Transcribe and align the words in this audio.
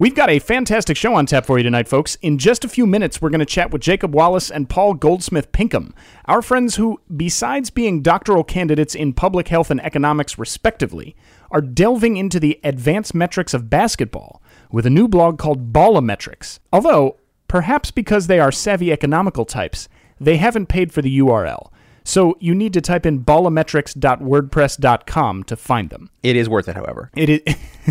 We've 0.01 0.15
got 0.15 0.31
a 0.31 0.39
fantastic 0.39 0.97
show 0.97 1.17
on 1.17 1.27
tap 1.27 1.45
for 1.45 1.59
you 1.59 1.65
tonight, 1.65 1.89
folks. 1.89 2.15
In 2.23 2.39
just 2.39 2.65
a 2.65 2.69
few 2.69 2.87
minutes, 2.87 3.21
we're 3.21 3.31
going 3.31 3.41
to 3.41 3.45
chat 3.45 3.73
with 3.73 3.83
Jacob 3.83 4.15
Wallace 4.15 4.49
and 4.49 4.71
Paul 4.71 4.95
Goldsmith 4.95 5.51
Pinkham, 5.51 5.93
our 6.27 6.41
friends 6.41 6.77
who, 6.77 7.01
besides 7.17 7.71
being 7.71 8.01
doctoral 8.01 8.45
candidates 8.45 8.95
in 8.95 9.13
public 9.13 9.49
health 9.49 9.73
and 9.73 9.85
economics, 9.85 10.39
respectively, 10.39 11.17
are 11.51 11.61
delving 11.61 12.17
into 12.17 12.39
the 12.39 12.61
advanced 12.63 13.13
metrics 13.13 13.53
of 13.53 13.69
basketball 13.69 14.41
with 14.71 14.87
a 14.87 14.91
new 14.91 15.09
blog 15.09 15.37
called 15.37 15.73
Ballometrics. 15.73 16.61
Although, 16.73 17.17
perhaps 17.49 17.91
because 17.91 18.29
they 18.29 18.39
are 18.39 18.53
savvy 18.53 18.93
economical 18.93 19.45
types, 19.45 19.89
they 20.21 20.37
haven't 20.37 20.67
paid 20.67 20.93
for 20.93 21.03
the 21.03 21.19
URL. 21.19 21.73
So 22.05 22.37
you 22.39 22.55
need 22.55 22.73
to 22.73 22.81
type 22.81 23.05
in 23.05 23.25
ballometrics.wordpress.com 23.25 25.43
to 25.43 25.57
find 25.57 25.91
them. 25.91 26.11
It 26.23 26.37
is 26.37 26.49
worth 26.49 26.69
it, 26.69 26.77
however. 26.77 27.11
It 27.17 27.29
is. 27.29 27.41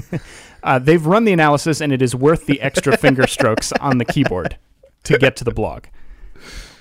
uh, 0.63 0.80
they've 0.80 1.05
run 1.05 1.25
the 1.25 1.33
analysis, 1.33 1.81
and 1.81 1.91
it 1.91 2.02
is 2.02 2.16
worth 2.16 2.45
the 2.45 2.61
extra 2.61 2.97
finger 2.97 3.27
strokes 3.27 3.72
on 3.73 3.97
the 3.97 4.05
keyboard 4.05 4.58
to 5.03 5.17
get 5.17 5.36
to 5.38 5.44
the 5.44 5.52
blog. 5.52 5.86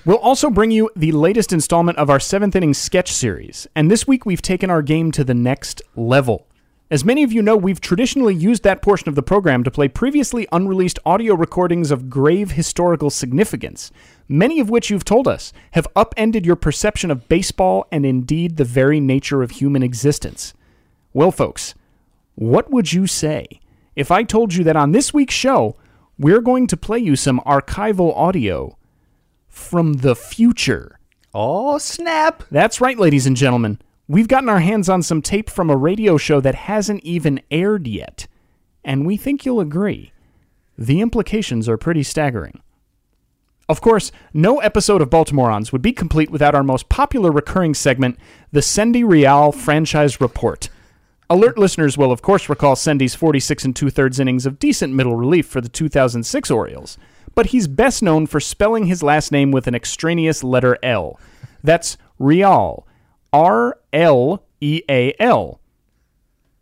We'll 0.05 0.17
also 0.17 0.49
bring 0.49 0.71
you 0.71 0.89
the 0.95 1.11
latest 1.11 1.51
installment 1.51 1.97
of 1.97 2.09
our 2.09 2.19
seventh 2.19 2.55
inning 2.55 2.73
sketch 2.73 3.11
series, 3.11 3.67
and 3.75 3.91
this 3.91 4.07
week 4.07 4.25
we've 4.25 4.41
taken 4.41 4.69
our 4.69 4.81
game 4.81 5.11
to 5.11 5.23
the 5.23 5.33
next 5.33 5.81
level. 5.95 6.47
As 6.89 7.03
many 7.03 7.23
of 7.23 7.33
you 7.33 7.41
know, 7.41 7.57
we've 7.57 7.81
traditionally 7.81 8.33
used 8.33 8.63
that 8.63 8.81
portion 8.81 9.09
of 9.09 9.15
the 9.15 9.21
program 9.21 9.65
to 9.65 9.71
play 9.71 9.89
previously 9.89 10.47
unreleased 10.53 10.99
audio 11.05 11.35
recordings 11.35 11.91
of 11.91 12.09
grave 12.09 12.51
historical 12.51 13.09
significance, 13.09 13.91
many 14.29 14.61
of 14.61 14.69
which 14.69 14.89
you've 14.89 15.03
told 15.03 15.27
us 15.27 15.51
have 15.71 15.89
upended 15.97 16.45
your 16.45 16.55
perception 16.55 17.11
of 17.11 17.27
baseball 17.27 17.85
and 17.91 18.05
indeed 18.05 18.55
the 18.55 18.63
very 18.63 19.01
nature 19.01 19.43
of 19.43 19.51
human 19.51 19.83
existence. 19.83 20.53
Well, 21.11 21.31
folks, 21.31 21.75
what 22.35 22.71
would 22.71 22.93
you 22.93 23.05
say 23.05 23.59
if 23.97 24.11
I 24.11 24.21
told 24.21 24.53
you 24.53 24.63
that 24.63 24.75
on 24.75 24.91
this 24.91 25.11
week's 25.11 25.33
show, 25.33 25.75
we're 26.19 26.39
going 26.39 26.67
to 26.67 26.77
play 26.77 26.99
you 26.99 27.15
some 27.15 27.41
archival 27.47 28.15
audio 28.15 28.77
from 29.47 29.93
the 29.93 30.15
future? 30.15 30.99
Oh, 31.33 31.79
snap. 31.79 32.43
That's 32.51 32.79
right, 32.79 32.97
ladies 32.97 33.25
and 33.25 33.35
gentlemen. 33.35 33.79
We've 34.07 34.27
gotten 34.27 34.49
our 34.49 34.59
hands 34.59 34.87
on 34.87 35.01
some 35.01 35.23
tape 35.23 35.49
from 35.49 35.71
a 35.71 35.75
radio 35.75 36.15
show 36.17 36.39
that 36.41 36.53
hasn't 36.53 37.03
even 37.03 37.41
aired 37.49 37.87
yet. 37.87 38.27
And 38.85 39.03
we 39.03 39.17
think 39.17 39.45
you'll 39.45 39.59
agree. 39.59 40.11
The 40.77 41.01
implications 41.01 41.67
are 41.67 41.75
pretty 41.75 42.03
staggering. 42.03 42.61
Of 43.67 43.81
course, 43.81 44.11
no 44.31 44.59
episode 44.59 45.01
of 45.01 45.09
Baltimoreans 45.09 45.71
would 45.71 45.81
be 45.81 45.91
complete 45.91 46.29
without 46.29 46.53
our 46.53 46.63
most 46.63 46.87
popular 46.87 47.31
recurring 47.31 47.73
segment, 47.73 48.19
the 48.51 48.59
Sendy 48.59 49.03
Rleal 49.03 49.55
Franchise 49.55 50.21
Report. 50.21 50.69
Alert 51.29 51.57
listeners 51.57 51.97
will, 51.97 52.11
of 52.11 52.21
course, 52.21 52.47
recall 52.47 52.75
Sendy's 52.75 53.13
46 53.13 53.65
and 53.65 53.75
two 53.75 53.89
thirds 53.89 54.17
innings 54.17 54.45
of 54.45 54.59
decent 54.59 54.93
middle 54.93 55.15
relief 55.15 55.45
for 55.45 55.59
the 55.59 55.67
2006 55.67 56.49
Orioles, 56.49 56.97
but 57.35 57.47
he's 57.47 57.67
best 57.67 58.01
known 58.01 58.27
for 58.27 58.39
spelling 58.39 58.85
his 58.85 59.03
last 59.03 59.29
name 59.29 59.51
with 59.51 59.67
an 59.67 59.75
extraneous 59.75 60.41
letter 60.41 60.77
L. 60.81 61.19
That's 61.61 61.97
Rleal. 62.17 62.85
R 63.33 63.77
L 63.91 64.41
E 64.61 64.81
A 64.89 65.13
L. 65.19 65.59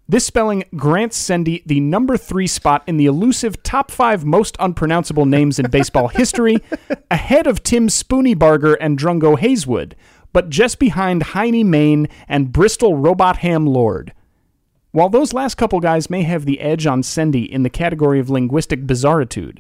This 0.09 0.26
spelling 0.26 0.64
grants 0.76 1.18
Sendy 1.22 1.64
the 1.66 1.80
number 1.80 2.18
three 2.18 2.47
spot 2.47 2.84
in 2.88 2.97
the 2.97 3.06
elusive 3.06 3.62
top 3.62 3.92
five 3.92 4.26
most 4.26 4.58
unpronounceable 4.59 5.28
names 5.28 5.59
in 5.59 5.70
baseball 5.70 6.08
history, 6.08 6.58
ahead 7.12 7.46
of 7.46 7.62
Tim 7.62 7.88
Spooneybarger 7.88 8.78
and 8.80 8.97
Drungo 8.97 9.38
Hazewood, 9.38 9.94
but 10.34 10.50
just 10.50 10.80
behind 10.80 11.22
Heine 11.22 11.70
Main 11.70 12.08
and 12.28 12.52
Bristol 12.52 12.96
Robotham 12.96 13.68
Lord. 13.68 14.12
While 14.95 15.09
those 15.09 15.33
last 15.33 15.56
couple 15.56 15.81
guys 15.81 16.09
may 16.09 16.23
have 16.23 16.45
the 16.45 16.61
edge 16.61 16.88
on 16.88 17.01
Sendy 17.01 17.50
in 17.50 17.63
the 17.63 17.69
category 17.69 18.17
of 18.17 18.29
linguistic 18.29 18.88
bizarritude, 18.88 19.57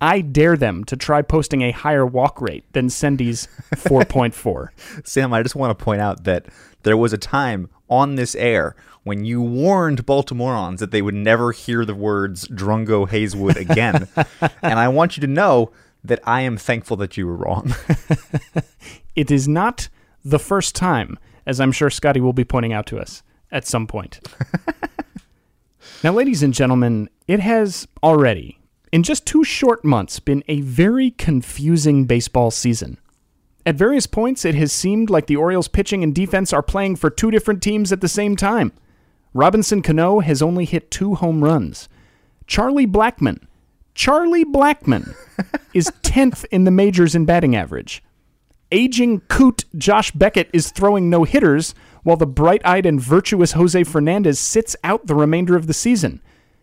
I 0.00 0.22
dare 0.22 0.56
them 0.56 0.82
to 0.86 0.96
try 0.96 1.22
posting 1.22 1.62
a 1.62 1.70
higher 1.70 2.04
walk 2.04 2.40
rate 2.40 2.64
than 2.72 2.88
Sendy's 2.88 3.46
4.4. 3.76 5.06
Sam, 5.06 5.32
I 5.32 5.44
just 5.44 5.54
want 5.54 5.78
to 5.78 5.84
point 5.84 6.00
out 6.00 6.24
that 6.24 6.46
there 6.82 6.96
was 6.96 7.12
a 7.12 7.16
time 7.16 7.70
on 7.88 8.16
this 8.16 8.34
air 8.34 8.74
when 9.04 9.24
you 9.24 9.40
warned 9.40 10.04
Baltimoreans 10.04 10.80
that 10.80 10.90
they 10.90 11.00
would 11.00 11.14
never 11.14 11.52
hear 11.52 11.84
the 11.84 11.94
words 11.94 12.48
Drungo 12.48 13.08
Hazewood 13.08 13.54
again. 13.54 14.08
and 14.62 14.80
I 14.80 14.88
want 14.88 15.16
you 15.16 15.20
to 15.20 15.28
know 15.28 15.70
that 16.02 16.18
I 16.24 16.40
am 16.40 16.56
thankful 16.56 16.96
that 16.96 17.16
you 17.16 17.28
were 17.28 17.36
wrong. 17.36 17.72
It 19.14 19.30
is 19.30 19.46
not 19.46 19.90
the 20.24 20.40
first 20.40 20.74
time, 20.74 21.18
as 21.46 21.60
I'm 21.60 21.70
sure 21.70 21.90
Scotty 21.90 22.20
will 22.20 22.32
be 22.32 22.44
pointing 22.44 22.72
out 22.72 22.86
to 22.86 22.98
us 22.98 23.22
at 23.52 23.66
some 23.66 23.86
point. 23.86 24.20
now, 26.02 26.12
ladies 26.12 26.42
and 26.42 26.52
gentlemen, 26.52 27.08
it 27.28 27.38
has 27.38 27.86
already, 28.02 28.58
in 28.90 29.02
just 29.02 29.26
two 29.26 29.44
short 29.44 29.84
months, 29.84 30.18
been 30.18 30.42
a 30.48 30.62
very 30.62 31.12
confusing 31.12 32.06
baseball 32.06 32.50
season. 32.50 32.98
At 33.64 33.76
various 33.76 34.06
points, 34.06 34.44
it 34.44 34.56
has 34.56 34.72
seemed 34.72 35.08
like 35.08 35.26
the 35.26 35.36
Orioles' 35.36 35.68
pitching 35.68 36.02
and 36.02 36.12
defense 36.12 36.52
are 36.52 36.62
playing 36.62 36.96
for 36.96 37.10
two 37.10 37.30
different 37.30 37.62
teams 37.62 37.92
at 37.92 38.00
the 38.00 38.08
same 38.08 38.34
time. 38.34 38.72
Robinson 39.34 39.82
Cano 39.82 40.20
has 40.20 40.42
only 40.42 40.64
hit 40.64 40.90
two 40.90 41.14
home 41.14 41.44
runs. 41.44 41.88
Charlie 42.46 42.86
Blackmon, 42.86 43.46
Charlie 43.94 44.44
Blackmon, 44.44 45.14
is 45.74 45.92
10th 46.02 46.44
in 46.50 46.64
the 46.64 46.70
majors 46.70 47.14
in 47.14 47.24
batting 47.24 47.54
average. 47.54 48.02
Aging 48.72 49.20
coot 49.20 49.64
Josh 49.76 50.10
Beckett 50.10 50.50
is 50.52 50.70
throwing 50.70 51.08
no 51.08 51.24
hitters, 51.24 51.74
while 52.02 52.16
the 52.16 52.26
bright 52.26 52.62
eyed 52.64 52.86
and 52.86 53.00
virtuous 53.00 53.52
Jose 53.52 53.84
Fernandez 53.84 54.38
sits 54.38 54.76
out 54.82 55.06
the 55.06 55.14
remainder 55.14 55.56
of 55.56 55.66
the 55.66 55.74
season. 55.74 56.20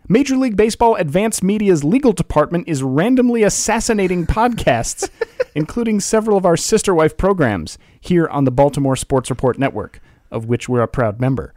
Major 0.07 0.35
League 0.35 0.57
Baseball 0.57 0.95
Advanced 0.95 1.43
Media's 1.43 1.83
legal 1.83 2.13
department 2.13 2.67
is 2.67 2.81
randomly 2.81 3.43
assassinating 3.43 4.25
podcasts, 4.25 5.09
including 5.55 5.99
several 5.99 6.35
of 6.35 6.45
our 6.45 6.57
sister 6.57 6.95
wife 6.95 7.15
programs 7.15 7.77
here 8.01 8.27
on 8.27 8.43
the 8.43 8.51
Baltimore 8.51 8.95
Sports 8.95 9.29
Report 9.29 9.59
Network, 9.59 10.01
of 10.31 10.45
which 10.45 10.67
we're 10.67 10.81
a 10.81 10.87
proud 10.87 11.19
member. 11.21 11.53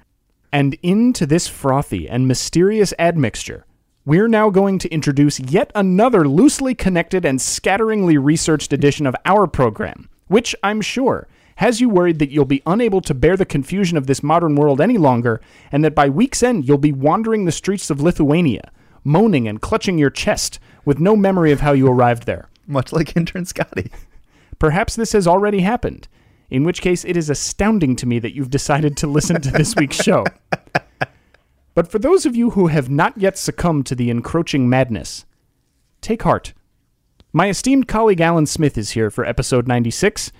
And 0.52 0.76
into 0.82 1.24
this 1.24 1.48
frothy 1.48 2.08
and 2.08 2.28
mysterious 2.28 2.92
admixture, 2.98 3.64
we're 4.04 4.28
now 4.28 4.50
going 4.50 4.78
to 4.80 4.92
introduce 4.92 5.40
yet 5.40 5.70
another 5.74 6.28
loosely 6.28 6.74
connected 6.74 7.24
and 7.24 7.40
scatteringly 7.40 8.18
researched 8.18 8.72
edition 8.72 9.06
of 9.06 9.16
our 9.24 9.46
program, 9.46 10.10
which 10.26 10.54
I'm 10.62 10.82
sure 10.82 11.26
has 11.62 11.80
you 11.80 11.88
worried 11.88 12.18
that 12.18 12.32
you'll 12.32 12.44
be 12.44 12.60
unable 12.66 13.00
to 13.00 13.14
bear 13.14 13.36
the 13.36 13.46
confusion 13.46 13.96
of 13.96 14.08
this 14.08 14.20
modern 14.20 14.56
world 14.56 14.80
any 14.80 14.98
longer, 14.98 15.40
and 15.70 15.84
that 15.84 15.94
by 15.94 16.08
week's 16.08 16.42
end 16.42 16.66
you'll 16.66 16.76
be 16.76 16.90
wandering 16.90 17.44
the 17.44 17.52
streets 17.52 17.88
of 17.88 18.00
Lithuania, 18.00 18.72
moaning 19.04 19.46
and 19.46 19.62
clutching 19.62 19.96
your 19.96 20.10
chest, 20.10 20.58
with 20.84 20.98
no 20.98 21.14
memory 21.14 21.52
of 21.52 21.60
how 21.60 21.70
you 21.70 21.86
arrived 21.86 22.26
there. 22.26 22.48
Much 22.66 22.92
like 22.92 23.16
intern 23.16 23.44
Scotty. 23.44 23.92
Perhaps 24.58 24.96
this 24.96 25.12
has 25.12 25.28
already 25.28 25.60
happened, 25.60 26.08
in 26.50 26.64
which 26.64 26.82
case 26.82 27.04
it 27.04 27.16
is 27.16 27.30
astounding 27.30 27.94
to 27.94 28.06
me 28.06 28.18
that 28.18 28.34
you've 28.34 28.50
decided 28.50 28.96
to 28.96 29.06
listen 29.06 29.40
to 29.40 29.52
this 29.52 29.76
week's 29.76 30.02
show. 30.02 30.24
But 31.74 31.88
for 31.88 31.98
those 31.98 32.26
of 32.26 32.36
you 32.36 32.50
who 32.50 32.66
have 32.66 32.90
not 32.90 33.16
yet 33.16 33.38
succumbed 33.38 33.86
to 33.86 33.94
the 33.94 34.10
encroaching 34.10 34.68
madness, 34.68 35.24
take 36.00 36.22
heart. 36.22 36.52
My 37.32 37.48
esteemed 37.48 37.88
colleague 37.88 38.20
Alan 38.20 38.46
Smith 38.46 38.76
is 38.76 38.90
here 38.90 39.10
for 39.10 39.24
episode 39.24 39.66
96 39.66 40.32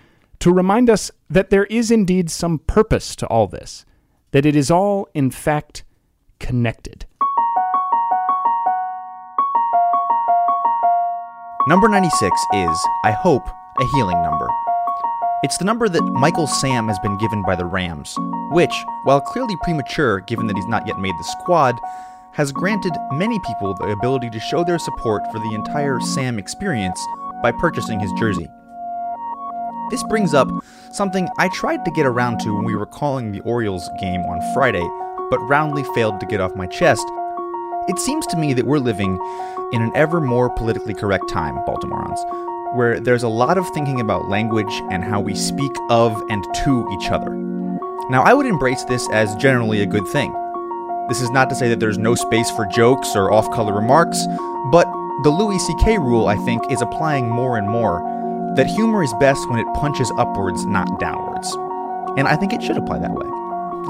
to 0.43 0.53
remind 0.53 0.91
us 0.91 1.09
that 1.31 1.51
there 1.51 1.67
is 1.67 1.93
indeed 1.93 2.29
some 2.29 2.59
purpose 2.59 3.15
to 3.15 3.25
all 3.29 3.47
this, 3.47 3.87
that 4.33 4.45
it 4.45 4.57
is 4.57 4.73
all, 4.73 5.07
in 5.15 5.31
fact, 5.31 5.85
connected. 6.41 7.07
Number 11.69 11.89
96 11.89 12.29
is, 12.55 12.87
I 13.05 13.13
hope, 13.13 13.47
a 13.47 13.87
healing 13.95 14.21
number. 14.21 14.49
It's 15.45 15.59
the 15.59 15.65
number 15.65 15.89
that 15.89 16.03
Michael 16.03 16.49
Sam 16.49 16.89
has 16.89 16.99
been 16.99 17.17
given 17.19 17.45
by 17.47 17.55
the 17.55 17.65
Rams, 17.65 18.13
which, 18.51 18.75
while 19.05 19.21
clearly 19.21 19.55
premature 19.63 20.19
given 20.23 20.49
that 20.49 20.57
he's 20.57 20.67
not 20.67 20.89
yet 20.89 20.99
made 20.99 21.15
the 21.19 21.37
squad, 21.41 21.79
has 22.33 22.51
granted 22.51 22.95
many 23.13 23.39
people 23.47 23.75
the 23.75 23.93
ability 23.93 24.29
to 24.31 24.41
show 24.41 24.65
their 24.65 24.81
support 24.81 25.23
for 25.31 25.39
the 25.39 25.55
entire 25.55 26.01
Sam 26.01 26.37
experience 26.41 27.01
by 27.45 27.53
purchasing 27.53 28.01
his 28.01 28.11
jersey. 28.19 28.49
This 29.93 30.03
brings 30.05 30.33
up 30.33 30.49
something 30.91 31.29
I 31.37 31.49
tried 31.49 31.85
to 31.85 31.91
get 31.91 32.07
around 32.07 32.41
to 32.41 32.55
when 32.57 32.65
we 32.65 32.75
were 32.75 32.87
calling 32.87 33.31
the 33.31 33.41
Orioles 33.41 33.91
game 34.01 34.23
on 34.23 34.41
Friday, 34.55 34.89
but 35.29 35.39
roundly 35.41 35.85
failed 35.95 36.19
to 36.21 36.25
get 36.25 36.41
off 36.41 36.57
my 36.57 36.67
chest. 36.67 37.07
It 37.89 37.99
seems 37.99 38.27
to 38.29 38.39
me 38.39 38.55
that 38.55 38.65
we're 38.65 38.79
living 38.79 39.21
in 39.71 39.83
an 39.83 39.93
ever 39.95 40.19
more 40.19 40.49
politically 40.49 40.95
correct 40.95 41.29
time, 41.29 41.57
Baltimoreans, 41.67 42.75
where 42.75 43.01
there's 43.01 43.23
a 43.23 43.29
lot 43.29 43.59
of 43.59 43.69
thinking 43.75 44.01
about 44.01 44.31
language 44.31 44.73
and 44.91 45.05
how 45.05 45.21
we 45.21 45.35
speak 45.35 45.73
of 45.91 46.19
and 46.31 46.43
to 46.65 46.89
each 46.95 47.11
other. 47.11 47.29
Now, 48.09 48.23
I 48.23 48.33
would 48.33 48.47
embrace 48.47 48.85
this 48.85 49.07
as 49.13 49.37
generally 49.37 49.83
a 49.83 49.87
good 49.87 50.09
thing. 50.09 50.33
This 51.11 51.21
is 51.21 51.29
not 51.33 51.51
to 51.51 51.55
say 51.55 51.69
that 51.69 51.81
there's 51.81 51.99
no 51.99 52.15
space 52.15 52.51
for 52.53 52.65
jokes 52.65 53.15
or 53.15 53.31
off 53.31 53.51
color 53.51 53.75
remarks, 53.75 54.25
but 54.71 54.87
the 55.23 55.29
Louis 55.29 55.59
C.K. 55.59 55.99
rule, 55.99 56.29
I 56.29 56.37
think, 56.47 56.63
is 56.73 56.81
applying 56.81 57.29
more 57.29 57.59
and 57.59 57.69
more 57.69 58.22
that 58.57 58.67
humor 58.67 59.03
is 59.03 59.13
best 59.15 59.49
when 59.49 59.59
it 59.59 59.67
punches 59.75 60.13
upwards, 60.19 60.67
not 60.67 61.01
downwards. 61.01 61.55
And 62.19 62.29
I 62.29 62.37
think 62.37 62.53
it 62.53 62.63
should 62.63 62.77
apply 62.77 62.99
that 62.99 63.13
way. 63.13 63.27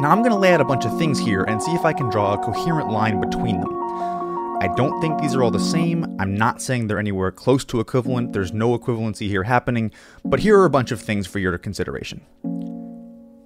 Now, 0.01 0.11
I'm 0.11 0.21
going 0.21 0.33
to 0.33 0.39
lay 0.39 0.55
out 0.55 0.61
a 0.61 0.65
bunch 0.65 0.85
of 0.85 0.97
things 0.99 1.19
here 1.19 1.43
and 1.43 1.63
see 1.63 1.73
if 1.73 1.85
I 1.85 1.93
can 1.93 2.09
draw 2.09 2.35
a 2.35 2.39
coherent 2.39 2.91
line 2.91 3.21
between 3.21 3.61
them. 3.61 3.83
I 4.63 4.69
don't 4.77 5.01
think 5.01 5.21
these 5.21 5.35
are 5.35 5.43
all 5.43 5.51
the 5.51 5.59
same. 5.59 6.17
I'm 6.21 6.37
not 6.37 6.63
saying 6.63 6.87
they're 6.87 7.01
anywhere 7.01 7.33
close 7.33 7.65
to 7.65 7.81
equivalent. 7.81 8.33
There's 8.33 8.53
no 8.53 8.79
equivalency 8.79 9.27
here 9.27 9.43
happening. 9.43 9.91
But 10.25 10.41
here 10.41 10.57
are 10.61 10.65
a 10.65 10.71
bunch 10.71 10.93
of 10.93 11.01
things 11.01 11.27
for 11.27 11.41
your 11.41 11.59
consideration. 11.59 12.21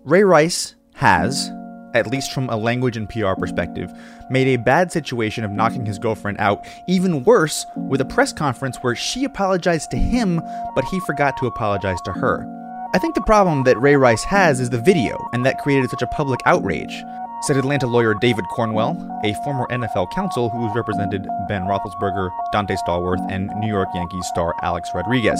Ray 0.04 0.22
Rice 0.22 0.74
has, 0.96 1.50
at 1.98 2.06
least 2.06 2.32
from 2.32 2.48
a 2.48 2.56
language 2.56 2.96
and 2.96 3.08
PR 3.08 3.34
perspective, 3.34 3.92
made 4.30 4.46
a 4.48 4.56
bad 4.56 4.92
situation 4.92 5.44
of 5.44 5.50
knocking 5.50 5.86
his 5.86 5.98
girlfriend 5.98 6.38
out 6.40 6.66
even 6.86 7.24
worse 7.24 7.66
with 7.76 8.00
a 8.00 8.04
press 8.04 8.32
conference 8.32 8.76
where 8.78 8.94
she 8.94 9.24
apologized 9.24 9.90
to 9.90 9.96
him, 9.96 10.40
but 10.74 10.84
he 10.86 11.00
forgot 11.00 11.36
to 11.38 11.46
apologize 11.46 12.00
to 12.02 12.12
her. 12.12 12.46
I 12.94 12.98
think 12.98 13.14
the 13.14 13.20
problem 13.22 13.64
that 13.64 13.80
Ray 13.80 13.96
Rice 13.96 14.24
has 14.24 14.60
is 14.60 14.70
the 14.70 14.80
video, 14.80 15.28
and 15.32 15.44
that 15.44 15.58
created 15.58 15.90
such 15.90 16.02
a 16.02 16.06
public 16.06 16.40
outrage 16.46 17.04
said 17.42 17.56
Atlanta 17.56 17.86
lawyer 17.86 18.14
David 18.14 18.44
Cornwell, 18.48 18.96
a 19.24 19.34
former 19.44 19.66
NFL 19.70 20.10
counsel 20.10 20.48
who's 20.48 20.74
represented 20.74 21.28
Ben 21.48 21.62
Roethlisberger, 21.62 22.30
Donte 22.52 22.76
Stallworth, 22.86 23.24
and 23.30 23.50
New 23.60 23.68
York 23.68 23.88
Yankees 23.94 24.26
star 24.26 24.54
Alex 24.62 24.90
Rodriguez. 24.94 25.38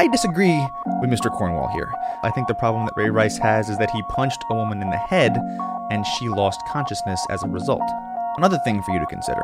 I 0.00 0.08
disagree 0.08 0.66
with 1.02 1.10
Mr. 1.10 1.30
Cornwell 1.30 1.68
here. 1.74 1.92
I 2.22 2.30
think 2.30 2.48
the 2.48 2.54
problem 2.54 2.86
that 2.86 2.96
Ray 2.96 3.10
Rice 3.10 3.36
has 3.36 3.68
is 3.68 3.76
that 3.76 3.90
he 3.90 4.02
punched 4.08 4.42
a 4.48 4.54
woman 4.54 4.80
in 4.80 4.88
the 4.88 4.96
head 4.96 5.36
and 5.90 6.06
she 6.06 6.26
lost 6.30 6.58
consciousness 6.72 7.20
as 7.28 7.42
a 7.42 7.48
result. 7.48 7.82
Another 8.38 8.56
thing 8.64 8.82
for 8.82 8.92
you 8.92 8.98
to 8.98 9.04
consider 9.04 9.42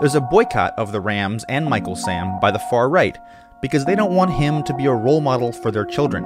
there's 0.00 0.14
a 0.14 0.22
boycott 0.22 0.72
of 0.78 0.90
the 0.90 1.02
Rams 1.02 1.44
and 1.50 1.66
Michael 1.66 1.96
Sam 1.96 2.40
by 2.40 2.50
the 2.50 2.58
far 2.70 2.88
right 2.88 3.18
because 3.60 3.84
they 3.84 3.94
don't 3.94 4.14
want 4.14 4.32
him 4.32 4.62
to 4.62 4.72
be 4.72 4.86
a 4.86 4.90
role 4.90 5.20
model 5.20 5.52
for 5.52 5.70
their 5.70 5.84
children. 5.84 6.24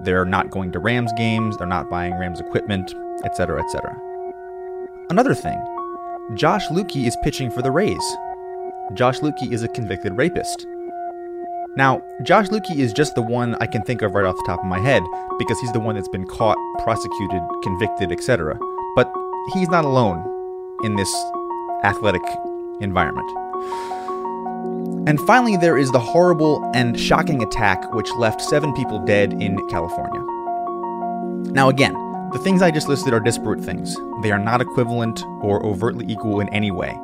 They're 0.00 0.24
not 0.24 0.50
going 0.50 0.70
to 0.70 0.78
Rams 0.78 1.12
games, 1.16 1.56
they're 1.56 1.66
not 1.66 1.90
buying 1.90 2.14
Rams 2.14 2.38
equipment, 2.38 2.94
etc., 3.24 3.60
etc. 3.60 3.92
Another 5.10 5.34
thing, 5.34 5.60
Josh 6.36 6.68
Lueke 6.68 7.08
is 7.08 7.16
pitching 7.24 7.50
for 7.50 7.60
the 7.60 7.72
Rays. 7.72 8.16
Josh 8.94 9.18
Lueke 9.18 9.50
is 9.50 9.64
a 9.64 9.68
convicted 9.68 10.16
rapist. 10.16 10.64
Now, 11.74 12.02
Josh 12.22 12.48
Lueke 12.48 12.76
is 12.76 12.92
just 12.92 13.14
the 13.14 13.22
one 13.22 13.54
I 13.58 13.66
can 13.66 13.82
think 13.82 14.02
of 14.02 14.14
right 14.14 14.26
off 14.26 14.36
the 14.36 14.44
top 14.46 14.60
of 14.60 14.66
my 14.66 14.78
head 14.78 15.02
because 15.38 15.58
he's 15.58 15.72
the 15.72 15.80
one 15.80 15.94
that's 15.94 16.08
been 16.08 16.26
caught, 16.26 16.58
prosecuted, 16.82 17.40
convicted, 17.62 18.12
etc. 18.12 18.58
But 18.94 19.10
he's 19.54 19.68
not 19.70 19.86
alone 19.86 20.20
in 20.84 20.96
this 20.96 21.10
athletic 21.82 22.20
environment. 22.82 23.26
And 25.08 25.18
finally, 25.20 25.56
there 25.56 25.78
is 25.78 25.90
the 25.92 25.98
horrible 25.98 26.70
and 26.74 27.00
shocking 27.00 27.42
attack 27.42 27.94
which 27.94 28.10
left 28.18 28.42
seven 28.42 28.74
people 28.74 28.98
dead 29.06 29.32
in 29.32 29.56
California. 29.68 30.20
Now, 31.52 31.70
again, 31.70 31.94
the 32.32 32.40
things 32.44 32.60
I 32.60 32.70
just 32.70 32.86
listed 32.86 33.14
are 33.14 33.20
disparate 33.20 33.64
things. 33.64 33.96
They 34.22 34.30
are 34.30 34.38
not 34.38 34.60
equivalent 34.60 35.24
or 35.40 35.64
overtly 35.64 36.04
equal 36.06 36.40
in 36.40 36.50
any 36.50 36.70
way. 36.70 36.94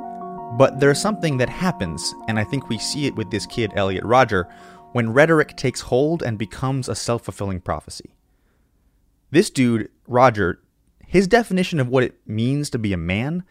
But 0.59 0.81
there's 0.81 1.01
something 1.01 1.37
that 1.37 1.49
happens, 1.49 2.17
and 2.27 2.37
I 2.37 2.43
think 2.43 2.69
we 2.69 2.79
see 2.79 3.07
it 3.07 3.15
with 3.15 3.31
this 3.31 3.47
kid, 3.47 3.71
Elliot 3.77 4.03
Rodger, 4.03 4.49
when 4.91 5.13
rhetoric 5.13 5.57
takes 5.57 5.83
hold 5.83 6.21
and 6.21 6.37
becomes 6.37 6.89
a 6.89 6.97
self 6.97 7.23
fulfilling 7.23 7.61
prophecy. 7.61 8.17
This 9.31 9.51
dude, 9.51 9.89
Rodger, 10.09 10.61
his 11.07 11.29
definition 11.29 11.79
of 11.79 11.87
what 11.87 12.03
it 12.03 12.19
means 12.27 12.71
to 12.71 12.79
be 12.79 12.93
a 12.93 12.97
man 12.97 13.45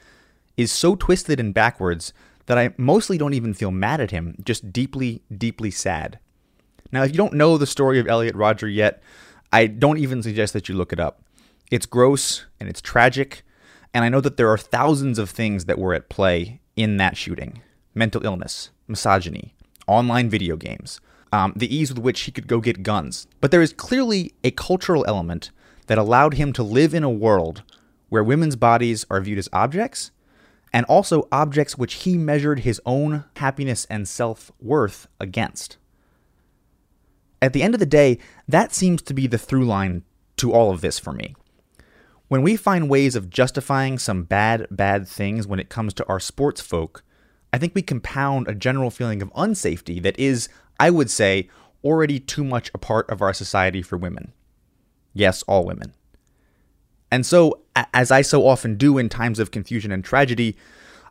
is 0.58 0.70
so 0.70 0.98
twisted 0.98 1.40
and 1.40 1.54
backwards 1.54 2.12
that 2.48 2.58
I 2.58 2.74
mostly 2.76 3.18
don't 3.18 3.34
even 3.34 3.54
feel 3.54 3.72
mad 3.72 4.02
at 4.02 4.12
him, 4.12 4.36
just 4.44 4.74
deeply, 4.74 5.22
deeply 5.34 5.72
sad. 5.72 6.20
Now, 6.92 7.04
if 7.04 7.12
you 7.12 7.18
don't 7.18 7.36
know 7.36 7.58
the 7.58 7.66
story 7.66 8.00
of 8.00 8.08
Elliot 8.10 8.36
Rodger 8.36 8.68
yet, 8.68 9.02
I 9.54 9.68
don't 9.68 9.98
even 9.98 10.22
suggest 10.22 10.52
that 10.52 10.68
you 10.68 10.76
look 10.76 10.92
it 10.92 11.00
up. 11.00 11.22
It's 11.72 11.86
gross 11.86 12.48
and 12.60 12.68
it's 12.68 12.82
tragic, 12.82 13.44
and 13.94 14.04
I 14.04 14.10
know 14.10 14.20
that 14.20 14.36
there 14.36 14.50
are 14.50 14.58
thousands 14.58 15.18
of 15.18 15.30
things 15.30 15.66
that 15.66 15.80
were 15.80 15.94
at 15.94 16.10
play 16.10 16.60
in 16.78 16.96
that 16.98 17.18
shooting 17.18 17.62
mental 17.94 18.24
illness, 18.24 18.70
misogyny, 18.88 19.56
online 19.88 20.30
video 20.30 20.56
games, 20.56 21.02
um, 21.34 21.52
the 21.56 21.76
ease 21.76 21.92
with 21.92 22.04
which 22.04 22.22
he 22.22 22.32
could 22.32 22.48
go 22.48 22.62
get 22.62 22.84
guns. 22.84 23.28
But 23.42 23.50
there 23.50 23.62
is 23.62 23.74
clearly 23.74 24.34
a 24.44 24.52
cultural 24.52 25.04
element 25.08 25.50
that 25.88 25.98
allowed 25.98 26.36
him 26.36 26.54
to 26.54 26.64
live 26.64 26.94
in 26.94 27.04
a 27.04 27.10
world 27.10 27.64
where 28.10 28.24
women's 28.24 28.56
bodies 28.56 29.06
are 29.10 29.20
viewed 29.20 29.40
as 29.40 29.50
objects 29.52 30.12
and 30.72 30.86
also 30.86 31.28
objects 31.32 31.78
which 31.78 31.96
he 31.96 32.18
measured 32.18 32.60
his 32.60 32.80
own 32.86 33.24
happiness 33.38 33.86
and 33.90 34.08
self 34.08 34.52
worth 34.62 35.08
against. 35.20 35.78
At 37.42 37.54
the 37.54 37.64
end 37.64 37.74
of 37.74 37.80
the 37.80 37.86
day, 37.86 38.20
that 38.48 38.74
seems 38.74 39.02
to 39.04 39.14
be 39.14 39.28
the 39.28 39.38
through 39.38 39.66
line 39.66 40.04
to 40.38 40.54
all 40.54 40.72
of 40.72 40.82
this 40.82 41.00
for 41.00 41.14
me. 41.14 41.36
When 42.28 42.42
we 42.42 42.58
find 42.58 42.90
ways 42.90 43.16
of 43.16 43.30
justifying 43.30 43.98
some 43.98 44.24
bad, 44.24 44.68
bad 44.70 45.08
things 45.08 45.48
when 45.48 45.60
it 45.60 45.70
comes 45.70 45.94
to 45.96 46.08
our 46.08 46.20
sports 46.20 46.60
folk, 46.60 47.04
I 47.54 47.58
think 47.58 47.74
we 47.74 47.82
compound 47.82 48.48
a 48.48 48.56
general 48.56 48.92
feeling 48.92 49.22
of 49.22 49.32
unsafety 49.34 50.02
that 50.04 50.20
is, 50.20 50.50
I 50.80 50.90
would 50.90 51.10
say, 51.10 51.50
already 51.84 52.20
too 52.20 52.44
much 52.44 52.70
a 52.74 52.78
part 52.78 53.10
of 53.10 53.22
our 53.22 53.34
society 53.34 53.82
for 53.82 53.98
women. 53.98 54.34
Yes, 55.14 55.42
all 55.44 55.66
women. 55.66 55.94
And 57.10 57.26
so, 57.26 57.62
as 57.94 58.12
I 58.12 58.22
so 58.22 58.46
often 58.46 58.76
do 58.76 58.98
in 58.98 59.08
times 59.08 59.40
of 59.40 59.52
confusion 59.52 59.94
and 59.94 60.04
tragedy, 60.04 60.58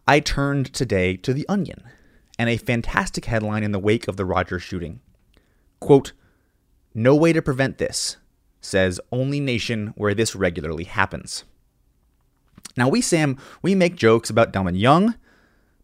I 0.06 0.20
turned 0.20 0.72
today 0.74 1.16
to 1.16 1.32
The 1.32 1.48
Onion 1.48 1.82
and 2.38 2.50
a 2.50 2.58
fantastic 2.58 3.24
headline 3.24 3.64
in 3.64 3.72
the 3.72 3.78
wake 3.78 4.06
of 4.06 4.18
the 4.18 4.26
Rodger 4.26 4.58
shooting. 4.58 5.00
Quote, 5.80 6.12
No 6.94 7.16
way 7.16 7.32
to 7.32 7.40
prevent 7.40 7.78
this, 7.78 8.18
says 8.60 9.00
only 9.12 9.40
nation 9.40 9.92
where 9.96 10.14
this 10.14 10.34
regularly 10.34 10.84
happens. 10.84 11.44
Now, 12.76 12.88
we, 12.88 13.00
Sam, 13.00 13.38
we 13.62 13.74
make 13.74 13.96
jokes 13.96 14.28
about 14.28 14.52
Delmon 14.52 14.78
Young 14.78 15.14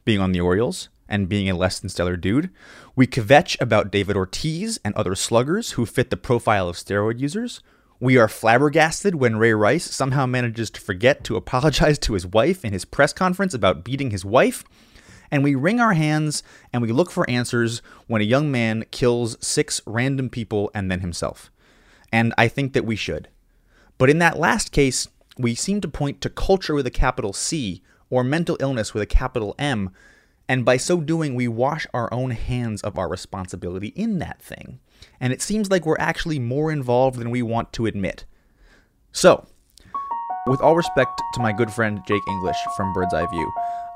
being 0.05 0.21
on 0.21 0.33
the 0.33 0.41
Orioles 0.41 0.89
and 1.09 1.29
being 1.29 1.49
a 1.49 1.57
less 1.57 1.79
than 1.79 1.91
stellar 1.91 2.17
dude. 2.17 2.51
We 2.97 3.07
kvetch 3.07 3.61
about 3.61 3.93
David 3.93 4.17
Ortiz 4.17 4.81
and 4.85 4.95
other 4.95 5.15
sluggers 5.15 5.73
who 5.73 5.87
fit 5.87 6.11
the 6.11 6.17
profile 6.17 6.69
of 6.69 6.77
steroid 6.77 7.21
users. 7.21 7.63
We 8.01 8.17
are 8.17 8.29
flabbergasted 8.29 9.15
when 9.15 9.37
Ray 9.37 9.55
Rice 9.55 9.91
somehow 9.91 10.27
manages 10.27 10.71
to 10.71 10.81
forget 10.81 11.23
to 11.25 11.37
apologize 11.37 11.99
to 12.01 12.15
his 12.15 12.27
wife 12.27 12.65
in 12.65 12.73
his 12.73 12.85
press 12.85 13.13
conference 13.13 13.55
about 13.55 13.85
beating 13.85 14.11
his 14.11 14.25
wife. 14.25 14.65
And 15.31 15.45
we 15.45 15.55
wring 15.55 15.81
our 15.81 15.95
hands 15.95 16.43
and 16.73 16.83
we 16.83 16.93
look 16.93 17.11
for 17.11 17.29
answers 17.31 17.81
when 18.07 18.21
a 18.21 18.25
young 18.25 18.51
man 18.51 18.85
kills 18.91 19.39
six 19.41 19.81
random 19.87 20.29
people 20.29 20.71
and 20.75 20.91
then 20.91 21.01
himself 21.01 21.52
and 22.13 22.35
I 22.37 22.47
think 22.47 22.75
that 22.75 22.85
we 22.85 22.95
should. 22.95 23.29
But 23.99 24.11
in 24.11 24.19
that 24.19 24.39
last 24.39 24.71
case, 24.71 25.09
we 25.39 25.55
seem 25.55 25.81
to 25.81 25.89
point 25.89 26.21
to 26.21 26.31
culture 26.31 26.75
with 26.75 26.87
a 26.87 26.91
capital 26.91 27.33
C 27.33 27.83
or 28.11 28.23
mental 28.23 28.59
illness 28.61 28.93
with 28.93 29.03
a 29.03 29.07
capital 29.07 29.55
M, 29.59 29.91
and 30.49 30.65
by 30.65 30.77
so 30.77 31.01
doing, 31.01 31.35
we 31.35 31.49
wash 31.49 31.87
our 31.95 32.13
own 32.13 32.33
hands 32.33 32.83
of 32.83 32.99
our 32.99 33.09
responsibility 33.09 33.89
in 33.89 34.19
that 34.19 34.43
thing. 34.43 34.81
And 35.19 35.33
it 35.33 35.41
seems 35.41 35.71
like 35.71 35.87
we're 35.87 35.97
actually 35.99 36.39
more 36.39 36.71
involved 36.71 37.19
than 37.19 37.31
we 37.31 37.43
want 37.43 37.73
to 37.75 37.87
admit. 37.87 38.27
So, 39.13 39.47
with 40.47 40.61
all 40.61 40.77
respect 40.77 41.23
to 41.35 41.41
my 41.41 41.53
good 41.53 41.71
friend 41.71 42.01
Jake 42.07 42.23
English 42.29 42.57
from 42.77 42.93
Bird's 42.93 43.15
Eye 43.15 43.27
View, 43.31 43.51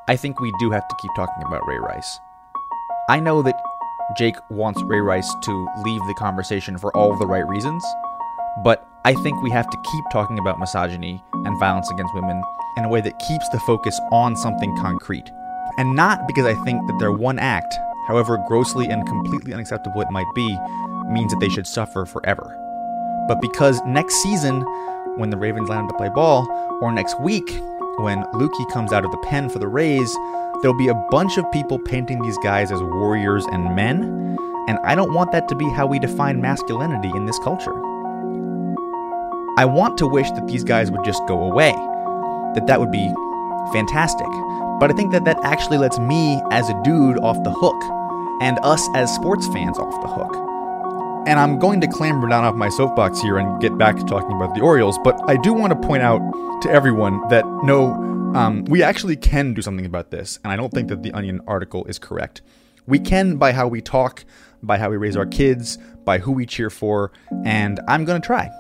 I 0.08 0.16
think 0.16 0.40
we 0.40 0.52
do 0.60 0.70
have 0.70 0.86
to 0.86 0.96
keep 1.00 1.10
talking 1.16 1.42
about 1.44 1.66
Ray 1.66 1.78
Rice. 1.78 2.18
I 3.10 3.20
know 3.20 3.42
that 3.42 3.60
Jake 4.16 4.36
wants 4.50 4.80
Ray 4.82 5.00
Rice 5.00 5.32
to 5.42 5.68
leave 5.84 6.00
the 6.06 6.14
conversation 6.14 6.78
for 6.78 6.96
all 6.96 7.16
the 7.16 7.26
right 7.26 7.46
reasons, 7.46 7.84
but 8.64 8.86
I 9.04 9.14
think 9.14 9.40
we 9.42 9.50
have 9.50 9.68
to 9.70 9.82
keep 9.92 10.04
talking 10.10 10.38
about 10.38 10.58
misogyny 10.58 11.22
and 11.32 11.60
violence 11.60 11.90
against 11.90 12.14
women 12.14 12.42
in 12.76 12.84
a 12.84 12.88
way 12.88 13.00
that 13.00 13.18
keeps 13.18 13.48
the 13.50 13.60
focus 13.60 13.98
on 14.10 14.36
something 14.36 14.74
concrete. 14.78 15.30
And 15.78 15.94
not 15.94 16.26
because 16.26 16.46
I 16.46 16.54
think 16.64 16.86
that 16.86 16.98
their 16.98 17.12
one 17.12 17.38
act, 17.38 17.74
however 18.08 18.38
grossly 18.48 18.88
and 18.88 19.06
completely 19.06 19.52
unacceptable 19.52 20.00
it 20.00 20.10
might 20.10 20.26
be, 20.34 20.58
means 21.08 21.32
that 21.32 21.40
they 21.40 21.48
should 21.48 21.66
suffer 21.66 22.04
forever. 22.04 22.56
But 23.28 23.40
because 23.40 23.80
next 23.86 24.22
season, 24.22 24.62
when 25.16 25.30
the 25.30 25.36
Ravens 25.36 25.70
up 25.70 25.88
to 25.88 25.94
play 25.94 26.08
ball, 26.08 26.46
or 26.80 26.92
next 26.92 27.20
week, 27.20 27.48
when 27.98 28.24
Lueke 28.34 28.70
comes 28.72 28.92
out 28.92 29.04
of 29.04 29.10
the 29.10 29.18
pen 29.18 29.48
for 29.48 29.58
the 29.58 29.68
Rays, 29.68 30.12
there'll 30.62 30.76
be 30.76 30.88
a 30.88 31.06
bunch 31.10 31.38
of 31.38 31.50
people 31.52 31.78
painting 31.78 32.22
these 32.22 32.38
guys 32.38 32.70
as 32.70 32.82
warriors 32.82 33.44
and 33.46 33.74
men, 33.74 34.36
and 34.68 34.78
I 34.84 34.94
don't 34.94 35.14
want 35.14 35.32
that 35.32 35.48
to 35.48 35.54
be 35.54 35.68
how 35.70 35.86
we 35.86 35.98
define 35.98 36.40
masculinity 36.40 37.10
in 37.14 37.26
this 37.26 37.38
culture. 37.38 37.74
I 39.58 39.64
want 39.64 39.96
to 39.98 40.06
wish 40.06 40.30
that 40.32 40.46
these 40.46 40.64
guys 40.64 40.90
would 40.90 41.02
just 41.02 41.26
go 41.26 41.42
away, 41.42 41.72
that 42.54 42.66
that 42.66 42.78
would 42.78 42.92
be 42.92 43.10
fantastic. 43.72 44.26
But 44.78 44.90
I 44.90 44.94
think 44.94 45.12
that 45.12 45.24
that 45.24 45.38
actually 45.44 45.78
lets 45.78 45.98
me 45.98 46.42
as 46.50 46.68
a 46.68 46.78
dude 46.82 47.18
off 47.20 47.42
the 47.42 47.50
hook, 47.50 47.82
and 48.42 48.58
us 48.62 48.86
as 48.94 49.14
sports 49.14 49.46
fans 49.46 49.78
off 49.78 49.98
the 50.02 50.08
hook. 50.08 50.36
And 51.26 51.40
I'm 51.40 51.58
going 51.58 51.80
to 51.80 51.86
clamber 51.86 52.28
down 52.28 52.44
off 52.44 52.54
my 52.54 52.68
soapbox 52.68 53.22
here 53.22 53.38
and 53.38 53.58
get 53.58 53.78
back 53.78 53.96
to 53.96 54.04
talking 54.04 54.32
about 54.32 54.54
the 54.54 54.60
Orioles, 54.60 54.98
but 55.02 55.18
I 55.26 55.38
do 55.38 55.54
want 55.54 55.72
to 55.72 55.88
point 55.88 56.02
out 56.02 56.20
to 56.60 56.70
everyone 56.70 57.26
that 57.28 57.46
no, 57.64 57.92
um, 58.34 58.66
we 58.66 58.82
actually 58.82 59.16
can 59.16 59.54
do 59.54 59.62
something 59.62 59.86
about 59.86 60.10
this, 60.10 60.38
and 60.44 60.52
I 60.52 60.56
don't 60.56 60.70
think 60.70 60.88
that 60.88 61.02
the 61.02 61.12
Onion 61.12 61.40
article 61.46 61.86
is 61.86 61.98
correct. 61.98 62.42
We 62.86 62.98
can 62.98 63.36
by 63.36 63.52
how 63.52 63.68
we 63.68 63.80
talk, 63.80 64.26
by 64.62 64.76
how 64.76 64.90
we 64.90 64.98
raise 64.98 65.16
our 65.16 65.24
kids, 65.24 65.78
by 66.04 66.18
who 66.18 66.32
we 66.32 66.44
cheer 66.44 66.68
for, 66.68 67.10
and 67.42 67.80
I'm 67.88 68.04
going 68.04 68.20
to 68.20 68.26
try. 68.26 68.50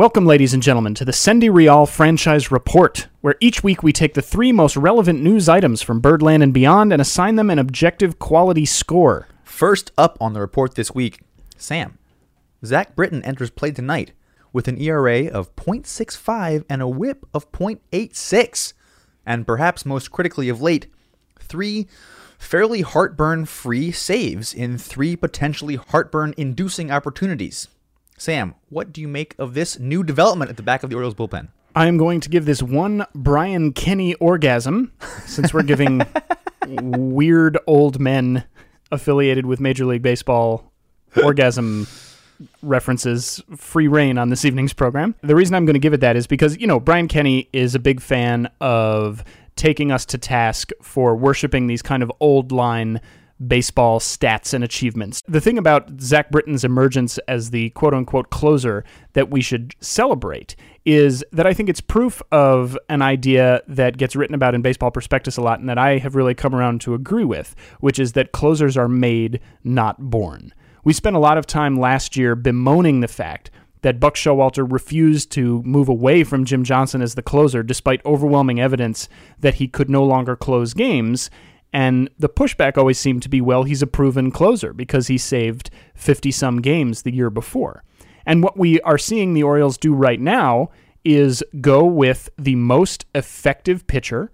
Welcome, 0.00 0.24
ladies 0.24 0.54
and 0.54 0.62
gentlemen, 0.62 0.94
to 0.94 1.04
the 1.04 1.12
Sendy 1.12 1.50
Rleal 1.50 1.86
Franchise 1.86 2.50
Report, 2.50 3.08
where 3.20 3.34
each 3.38 3.62
week 3.62 3.82
we 3.82 3.92
take 3.92 4.14
the 4.14 4.22
three 4.22 4.50
most 4.50 4.74
relevant 4.74 5.20
news 5.20 5.46
items 5.46 5.82
from 5.82 6.00
Birdland 6.00 6.42
and 6.42 6.54
beyond 6.54 6.90
and 6.90 7.02
assign 7.02 7.36
them 7.36 7.50
an 7.50 7.58
objective 7.58 8.18
quality 8.18 8.64
score. 8.64 9.28
First 9.44 9.92
up 9.98 10.16
on 10.18 10.32
the 10.32 10.40
report 10.40 10.74
this 10.74 10.94
week, 10.94 11.20
Sam. 11.58 11.98
Zach 12.64 12.96
Britton 12.96 13.22
enters 13.24 13.50
play 13.50 13.72
tonight 13.72 14.12
with 14.54 14.68
an 14.68 14.80
ERA 14.80 15.26
of 15.26 15.54
.65 15.56 16.64
and 16.70 16.80
a 16.80 16.88
whip 16.88 17.26
of 17.34 17.52
.86. 17.52 18.72
And 19.26 19.46
perhaps 19.46 19.84
most 19.84 20.10
critically 20.10 20.48
of 20.48 20.62
late, 20.62 20.86
three 21.38 21.88
fairly 22.38 22.80
heartburn 22.80 23.44
free 23.44 23.92
saves 23.92 24.54
in 24.54 24.78
three 24.78 25.14
potentially 25.14 25.76
heartburn 25.76 26.32
inducing 26.38 26.90
opportunities. 26.90 27.68
Sam, 28.20 28.54
what 28.68 28.92
do 28.92 29.00
you 29.00 29.08
make 29.08 29.34
of 29.38 29.54
this 29.54 29.78
new 29.78 30.04
development 30.04 30.50
at 30.50 30.58
the 30.58 30.62
back 30.62 30.82
of 30.82 30.90
the 30.90 30.96
Orioles 30.96 31.14
bullpen? 31.14 31.48
I 31.74 31.86
am 31.86 31.96
going 31.96 32.20
to 32.20 32.28
give 32.28 32.44
this 32.44 32.62
one 32.62 33.06
Brian 33.14 33.72
Kenny 33.72 34.12
orgasm, 34.16 34.92
since 35.24 35.54
we're 35.54 35.62
giving 35.62 36.02
weird 36.68 37.56
old 37.66 37.98
men 37.98 38.44
affiliated 38.92 39.46
with 39.46 39.58
Major 39.58 39.86
League 39.86 40.02
Baseball 40.02 40.70
orgasm 41.24 41.86
references 42.60 43.42
free 43.56 43.88
reign 43.88 44.18
on 44.18 44.28
this 44.28 44.44
evening's 44.44 44.74
program. 44.74 45.14
The 45.22 45.34
reason 45.34 45.54
I'm 45.54 45.64
going 45.64 45.72
to 45.72 45.80
give 45.80 45.94
it 45.94 46.02
that 46.02 46.14
is 46.14 46.26
because, 46.26 46.58
you 46.58 46.66
know, 46.66 46.78
Brian 46.78 47.08
Kenny 47.08 47.48
is 47.54 47.74
a 47.74 47.78
big 47.78 48.02
fan 48.02 48.50
of 48.60 49.24
taking 49.56 49.90
us 49.90 50.04
to 50.04 50.18
task 50.18 50.72
for 50.82 51.16
worshiping 51.16 51.68
these 51.68 51.80
kind 51.80 52.02
of 52.02 52.12
old 52.20 52.52
line 52.52 53.00
baseball 53.46 54.00
stats 54.00 54.52
and 54.52 54.62
achievements. 54.62 55.22
The 55.26 55.40
thing 55.40 55.58
about 55.58 56.00
Zach 56.00 56.30
Britton's 56.30 56.64
emergence 56.64 57.18
as 57.28 57.50
the 57.50 57.70
quote 57.70 57.94
unquote 57.94 58.30
closer 58.30 58.84
that 59.14 59.30
we 59.30 59.40
should 59.40 59.74
celebrate 59.80 60.56
is 60.84 61.24
that 61.32 61.46
I 61.46 61.54
think 61.54 61.68
it's 61.68 61.80
proof 61.80 62.22
of 62.32 62.76
an 62.88 63.02
idea 63.02 63.62
that 63.68 63.98
gets 63.98 64.16
written 64.16 64.34
about 64.34 64.54
in 64.54 64.62
Baseball 64.62 64.90
Prospectus 64.90 65.36
a 65.36 65.42
lot 65.42 65.60
and 65.60 65.68
that 65.68 65.78
I 65.78 65.98
have 65.98 66.16
really 66.16 66.34
come 66.34 66.54
around 66.54 66.80
to 66.82 66.94
agree 66.94 67.24
with, 67.24 67.54
which 67.80 67.98
is 67.98 68.12
that 68.12 68.32
closers 68.32 68.76
are 68.76 68.88
made, 68.88 69.40
not 69.62 69.98
born. 70.10 70.54
We 70.84 70.92
spent 70.92 71.16
a 71.16 71.20
lot 71.20 71.38
of 71.38 71.46
time 71.46 71.78
last 71.78 72.16
year 72.16 72.34
bemoaning 72.34 73.00
the 73.00 73.08
fact 73.08 73.50
that 73.82 74.00
Buck 74.00 74.14
Showalter 74.14 74.70
refused 74.70 75.30
to 75.32 75.62
move 75.62 75.88
away 75.88 76.24
from 76.24 76.44
Jim 76.44 76.64
Johnson 76.64 77.02
as 77.02 77.14
the 77.14 77.22
closer 77.22 77.62
despite 77.62 78.04
overwhelming 78.04 78.60
evidence 78.60 79.08
that 79.38 79.54
he 79.54 79.68
could 79.68 79.88
no 79.88 80.04
longer 80.04 80.36
close 80.36 80.74
games. 80.74 81.30
And 81.72 82.10
the 82.18 82.28
pushback 82.28 82.76
always 82.76 82.98
seemed 82.98 83.22
to 83.22 83.28
be, 83.28 83.40
well, 83.40 83.62
he's 83.62 83.82
a 83.82 83.86
proven 83.86 84.30
closer 84.30 84.72
because 84.72 85.06
he 85.06 85.18
saved 85.18 85.70
50 85.94 86.30
some 86.30 86.60
games 86.60 87.02
the 87.02 87.14
year 87.14 87.30
before. 87.30 87.84
And 88.26 88.42
what 88.42 88.58
we 88.58 88.80
are 88.82 88.98
seeing 88.98 89.34
the 89.34 89.42
Orioles 89.42 89.78
do 89.78 89.94
right 89.94 90.20
now 90.20 90.70
is 91.04 91.42
go 91.60 91.84
with 91.84 92.28
the 92.36 92.56
most 92.56 93.06
effective 93.14 93.86
pitcher 93.86 94.30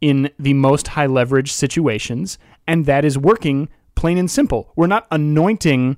in 0.00 0.30
the 0.38 0.54
most 0.54 0.88
high 0.88 1.06
leverage 1.06 1.52
situations, 1.52 2.38
and 2.66 2.86
that 2.86 3.04
is 3.04 3.18
working 3.18 3.68
plain 3.94 4.18
and 4.18 4.30
simple. 4.30 4.72
We're 4.76 4.86
not 4.86 5.06
anointing 5.10 5.96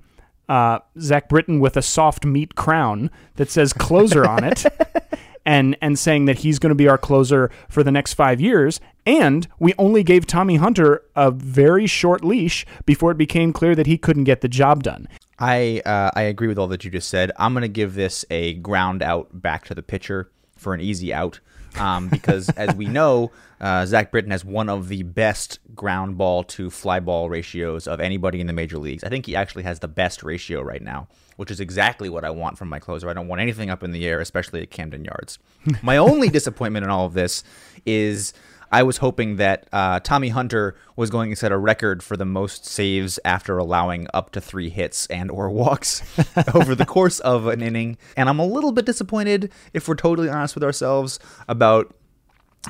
uh, 0.49 0.79
Zach 0.99 1.29
Britton 1.29 1.61
with 1.61 1.77
a 1.77 1.83
soft 1.83 2.25
meat 2.25 2.55
crown 2.55 3.11
that 3.35 3.51
says 3.51 3.73
closer 3.73 4.27
on 4.27 4.45
it. 4.45 4.65
And, 5.49 5.79
and 5.81 5.99
saying 5.99 6.27
that 6.27 6.41
he's 6.41 6.59
going 6.59 6.69
to 6.69 6.75
be 6.75 6.89
our 6.89 6.99
closer 6.99 7.51
for 7.71 7.83
the 7.83 7.91
next 7.91 8.13
five 8.13 8.39
years. 8.39 8.81
And 9.07 9.49
we 9.59 9.73
only 9.79 10.03
gave 10.03 10.27
Tommy 10.27 10.57
Hunter 10.57 11.03
a 11.17 11.31
very 11.31 11.87
short 11.87 12.23
leash 12.23 12.67
before 12.85 13.13
it 13.13 13.17
became 13.17 13.55
clear 13.55 13.75
that 13.75 13.87
he 13.87 13.97
couldn't 13.97 14.25
get 14.25 14.43
the 14.43 14.49
job 14.49 14.83
done. 14.83 15.09
I 15.39 15.81
uh, 15.87 16.11
I 16.15 16.23
agree 16.23 16.49
with 16.49 16.59
all 16.59 16.67
that 16.69 16.85
you 16.85 16.91
just 16.91 17.09
said. 17.09 17.33
I'm 17.39 17.55
going 17.55 17.63
to 17.63 17.69
give 17.69 17.95
this 17.95 18.25
a 18.29 18.55
ground 18.55 19.03
out 19.03 19.41
back 19.41 19.65
to 19.67 19.75
the 19.75 19.83
pitcher 19.83 20.31
for 20.57 20.75
an 20.75 20.81
easy 20.81 21.15
out. 21.15 21.41
Um, 21.79 22.09
because 22.09 22.49
as 22.57 22.75
we 22.75 22.87
know, 22.87 23.31
uh, 23.61 23.87
Zach 23.87 24.11
Britton 24.11 24.31
has 24.31 24.45
one 24.45 24.69
of 24.69 24.89
the 24.89 25.03
best 25.03 25.61
ground 25.75 26.19
ball 26.19 26.45
to 26.45 26.71
fly 26.71 27.01
ball 27.01 27.31
ratios 27.31 27.87
of 27.87 28.01
anybody 28.01 28.41
in 28.41 28.47
the 28.47 28.53
major 28.53 28.79
leagues. 28.79 29.05
I 29.05 29.09
think 29.09 29.27
he 29.27 29.37
actually 29.37 29.63
has 29.63 29.79
the 29.79 29.89
best 29.89 30.23
ratio 30.23 30.61
right 30.61 30.83
now, 30.83 31.09
which 31.39 31.53
is 31.53 31.61
exactly 31.61 32.09
what 32.09 32.25
I 32.25 32.31
want 32.31 32.59
from 32.59 32.69
my 32.69 32.81
closer. 32.81 33.09
I 33.09 33.13
don't 33.13 33.29
want 33.29 33.41
anything 33.41 33.71
up 33.71 33.85
in 33.85 33.93
the 33.93 34.05
air, 34.05 34.19
especially 34.19 34.61
at 34.61 34.71
Camden 34.71 35.05
Yards. 35.05 35.39
my 35.83 35.97
only 35.97 36.29
disappointment 36.29 36.85
in 36.85 36.91
all 36.91 37.07
of 37.07 37.15
this 37.15 37.45
is 37.87 38.35
I 38.73 38.83
was 38.83 38.97
hoping 38.97 39.37
that 39.37 39.69
uh, 39.73 40.01
Tommy 40.01 40.31
Hunter 40.31 40.75
was 40.97 41.11
going 41.11 41.31
to 41.31 41.37
set 41.37 41.53
a 41.53 41.57
record 41.57 42.03
for 42.03 42.17
the 42.17 42.25
most 42.25 42.67
saves 42.67 43.21
after 43.25 43.57
allowing 43.57 44.09
up 44.13 44.33
to 44.33 44.41
three 44.41 44.69
hits 44.69 45.07
and 45.07 45.31
or 45.31 45.49
walks 45.49 46.03
over 46.55 46.75
the 46.75 46.85
course 46.85 47.21
of 47.21 47.47
an 47.47 47.63
inning. 47.63 47.99
And 48.17 48.29
I'm 48.29 48.41
a 48.41 48.47
little 48.47 48.73
bit 48.73 48.85
disappointed, 48.85 49.53
if 49.73 49.87
we're 49.87 49.95
totally 49.95 50.29
honest 50.29 50.57
with 50.57 50.65
ourselves, 50.65 51.21
about 51.47 51.95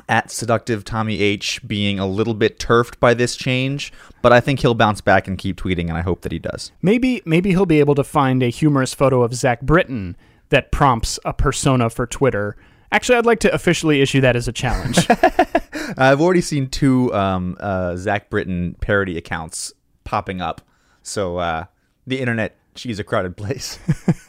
at 0.07 0.31
seductive 0.31 0.83
Tommy 0.83 1.19
H 1.19 1.65
being 1.67 1.99
a 1.99 2.05
little 2.05 2.33
bit 2.33 2.59
turfed 2.59 2.99
by 2.99 3.13
this 3.13 3.35
change, 3.35 3.91
but 4.21 4.31
I 4.31 4.39
think 4.39 4.59
he'll 4.59 4.75
bounce 4.75 5.01
back 5.01 5.27
and 5.27 5.37
keep 5.37 5.57
tweeting, 5.57 5.87
and 5.89 5.97
I 5.97 6.01
hope 6.01 6.21
that 6.21 6.31
he 6.31 6.39
does. 6.39 6.71
Maybe 6.81 7.21
maybe 7.25 7.49
he'll 7.49 7.65
be 7.65 7.79
able 7.79 7.95
to 7.95 8.03
find 8.03 8.43
a 8.43 8.49
humorous 8.49 8.93
photo 8.93 9.23
of 9.23 9.33
Zach 9.33 9.61
Britton 9.61 10.15
that 10.49 10.71
prompts 10.71 11.19
a 11.25 11.33
persona 11.33 11.89
for 11.89 12.05
Twitter. 12.05 12.55
Actually, 12.91 13.19
I'd 13.19 13.25
like 13.25 13.39
to 13.41 13.53
officially 13.53 14.01
issue 14.01 14.21
that 14.21 14.35
as 14.35 14.47
a 14.47 14.51
challenge. 14.51 15.07
I've 15.97 16.21
already 16.21 16.41
seen 16.41 16.69
two 16.69 17.13
um, 17.13 17.55
uh, 17.59 17.95
Zach 17.95 18.29
Britton 18.29 18.75
parody 18.81 19.17
accounts 19.17 19.73
popping 20.03 20.41
up, 20.41 20.61
so 21.03 21.37
uh, 21.37 21.65
the 22.07 22.19
internet 22.19 22.57
she's 22.75 22.99
a 22.99 23.03
crowded 23.03 23.35
place. 23.37 23.77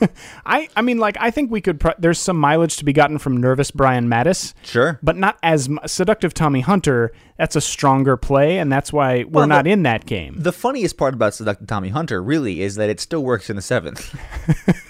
I 0.46 0.68
I 0.76 0.82
mean, 0.82 0.98
like 0.98 1.16
I 1.20 1.30
think 1.30 1.50
we 1.50 1.60
could. 1.60 1.78
Pro- 1.80 1.94
there's 1.98 2.18
some 2.18 2.36
mileage 2.38 2.76
to 2.78 2.84
be 2.84 2.92
gotten 2.92 3.18
from 3.18 3.36
nervous 3.36 3.70
Brian 3.70 4.08
Mattis, 4.08 4.54
sure, 4.62 4.98
but 5.02 5.16
not 5.16 5.38
as 5.42 5.68
m- 5.68 5.78
seductive 5.86 6.34
Tommy 6.34 6.60
Hunter. 6.60 7.12
That's 7.38 7.56
a 7.56 7.60
stronger 7.60 8.16
play, 8.16 8.58
and 8.58 8.70
that's 8.70 8.92
why 8.92 9.18
we're 9.24 9.30
Well, 9.40 9.46
not 9.46 9.64
the- 9.64 9.70
in 9.72 9.82
that 9.84 10.06
game. 10.06 10.34
The 10.38 10.52
funniest 10.52 10.96
part 10.96 11.14
about 11.14 11.34
seductive 11.34 11.66
Tommy 11.68 11.88
Hunter 11.90 12.22
really 12.22 12.60
is 12.62 12.74
that 12.76 12.90
it 12.90 13.00
still 13.00 13.22
works 13.24 13.48
in 13.50 13.56
the 13.56 13.62
seventh. 13.62 14.14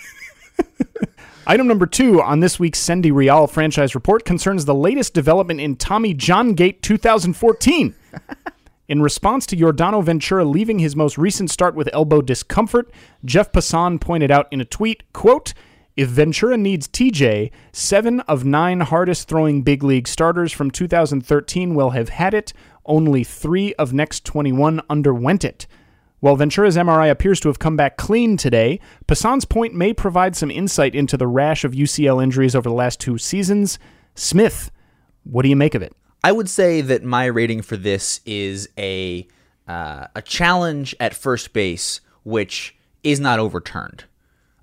Item 1.46 1.66
number 1.66 1.86
two 1.86 2.22
on 2.22 2.40
this 2.40 2.60
week's 2.60 2.78
Sendy 2.80 3.10
Rleal 3.10 3.50
franchise 3.50 3.94
report 3.96 4.24
concerns 4.24 4.66
the 4.66 4.74
latest 4.74 5.14
development 5.14 5.60
in 5.60 5.74
Tommy 5.74 6.14
John 6.14 6.52
Gate 6.54 6.80
2014. 6.82 7.94
In 8.90 9.00
response 9.02 9.46
to 9.46 9.56
Yordano 9.56 10.02
Ventura 10.02 10.44
leaving 10.44 10.80
his 10.80 10.96
most 10.96 11.16
recent 11.16 11.48
start 11.48 11.76
with 11.76 11.88
elbow 11.92 12.20
discomfort, 12.20 12.90
Jeff 13.24 13.52
Passan 13.52 14.00
pointed 14.00 14.32
out 14.32 14.48
in 14.50 14.60
a 14.60 14.64
tweet, 14.64 15.04
quote, 15.12 15.54
if 15.96 16.08
Ventura 16.08 16.56
needs 16.56 16.88
TJ, 16.88 17.52
seven 17.70 18.18
of 18.22 18.44
nine 18.44 18.80
hardest 18.80 19.28
throwing 19.28 19.62
big 19.62 19.84
league 19.84 20.08
starters 20.08 20.50
from 20.50 20.72
2013 20.72 21.76
will 21.76 21.90
have 21.90 22.08
had 22.08 22.34
it. 22.34 22.52
Only 22.84 23.22
three 23.22 23.74
of 23.74 23.92
next 23.92 24.24
21 24.24 24.80
underwent 24.90 25.44
it. 25.44 25.68
While 26.18 26.34
Ventura's 26.34 26.76
MRI 26.76 27.12
appears 27.12 27.38
to 27.40 27.48
have 27.48 27.60
come 27.60 27.76
back 27.76 27.96
clean 27.96 28.36
today, 28.36 28.80
Passan's 29.06 29.44
point 29.44 29.72
may 29.72 29.92
provide 29.92 30.34
some 30.34 30.50
insight 30.50 30.96
into 30.96 31.16
the 31.16 31.28
rash 31.28 31.62
of 31.62 31.74
UCL 31.74 32.20
injuries 32.20 32.56
over 32.56 32.68
the 32.68 32.74
last 32.74 32.98
two 32.98 33.18
seasons. 33.18 33.78
Smith, 34.16 34.72
what 35.22 35.42
do 35.42 35.48
you 35.48 35.54
make 35.54 35.76
of 35.76 35.82
it? 35.82 35.94
I 36.22 36.32
would 36.32 36.48
say 36.48 36.80
that 36.82 37.02
my 37.02 37.24
rating 37.26 37.62
for 37.62 37.76
this 37.76 38.20
is 38.26 38.68
a 38.78 39.26
uh, 39.66 40.08
a 40.14 40.22
challenge 40.22 40.94
at 40.98 41.14
first 41.14 41.52
base, 41.52 42.00
which 42.24 42.76
is 43.04 43.20
not 43.20 43.38
overturned. 43.38 44.04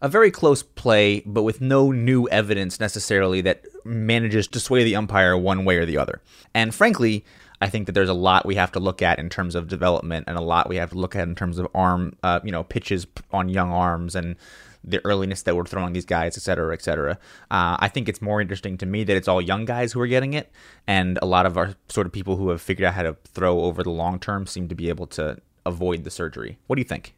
A 0.01 0.09
very 0.09 0.29
close 0.29 0.61
play, 0.61 1.21
but 1.25 1.43
with 1.43 1.61
no 1.61 1.91
new 1.91 2.27
evidence 2.27 2.79
necessarily 2.79 3.41
that 3.41 3.63
manages 3.85 4.47
to 4.49 4.59
sway 4.59 4.83
the 4.83 4.95
umpire 4.95 5.35
one 5.37 5.65
way 5.65 5.77
or 5.77 5.85
the 5.85 5.97
other. 5.97 6.21
And 6.53 6.75
frankly, 6.75 7.25
I 7.61 7.69
think 7.69 7.87
that 7.87 7.93
there's 7.93 8.09
a 8.09 8.13
lot 8.13 8.45
we 8.45 8.55
have 8.55 8.71
to 8.73 8.79
look 8.79 9.01
at 9.01 9.17
in 9.17 9.29
terms 9.29 9.55
of 9.55 9.67
development, 9.67 10.25
and 10.27 10.37
a 10.37 10.41
lot 10.41 10.69
we 10.69 10.75
have 10.75 10.91
to 10.91 10.99
look 10.99 11.15
at 11.15 11.27
in 11.27 11.33
terms 11.33 11.57
of 11.57 11.67
arm, 11.73 12.15
uh, 12.21 12.41
you 12.43 12.51
know, 12.51 12.63
pitches 12.63 13.07
on 13.31 13.49
young 13.49 13.71
arms 13.71 14.15
and 14.15 14.35
the 14.83 15.01
earliness 15.05 15.41
that 15.43 15.55
we're 15.55 15.65
throwing 15.65 15.93
these 15.93 16.05
guys, 16.05 16.37
et 16.37 16.41
cetera, 16.41 16.73
et 16.73 16.81
cetera. 16.81 17.13
Uh, 17.51 17.77
I 17.79 17.87
think 17.87 18.07
it's 18.07 18.21
more 18.21 18.41
interesting 18.41 18.77
to 18.79 18.85
me 18.85 19.03
that 19.03 19.15
it's 19.17 19.27
all 19.27 19.41
young 19.41 19.65
guys 19.65 19.93
who 19.93 20.01
are 20.01 20.07
getting 20.07 20.33
it, 20.33 20.51
and 20.87 21.19
a 21.21 21.25
lot 21.25 21.45
of 21.45 21.57
our 21.57 21.75
sort 21.89 22.07
of 22.07 22.13
people 22.13 22.37
who 22.37 22.49
have 22.49 22.61
figured 22.61 22.85
out 22.85 22.93
how 22.93 23.03
to 23.03 23.17
throw 23.25 23.61
over 23.61 23.83
the 23.83 23.91
long 23.91 24.19
term 24.19 24.47
seem 24.47 24.67
to 24.69 24.75
be 24.75 24.89
able 24.89 25.07
to 25.07 25.37
avoid 25.65 26.03
the 26.03 26.11
surgery. 26.11 26.57
What 26.67 26.77
do 26.77 26.81
you 26.81 26.87
think? 26.87 27.13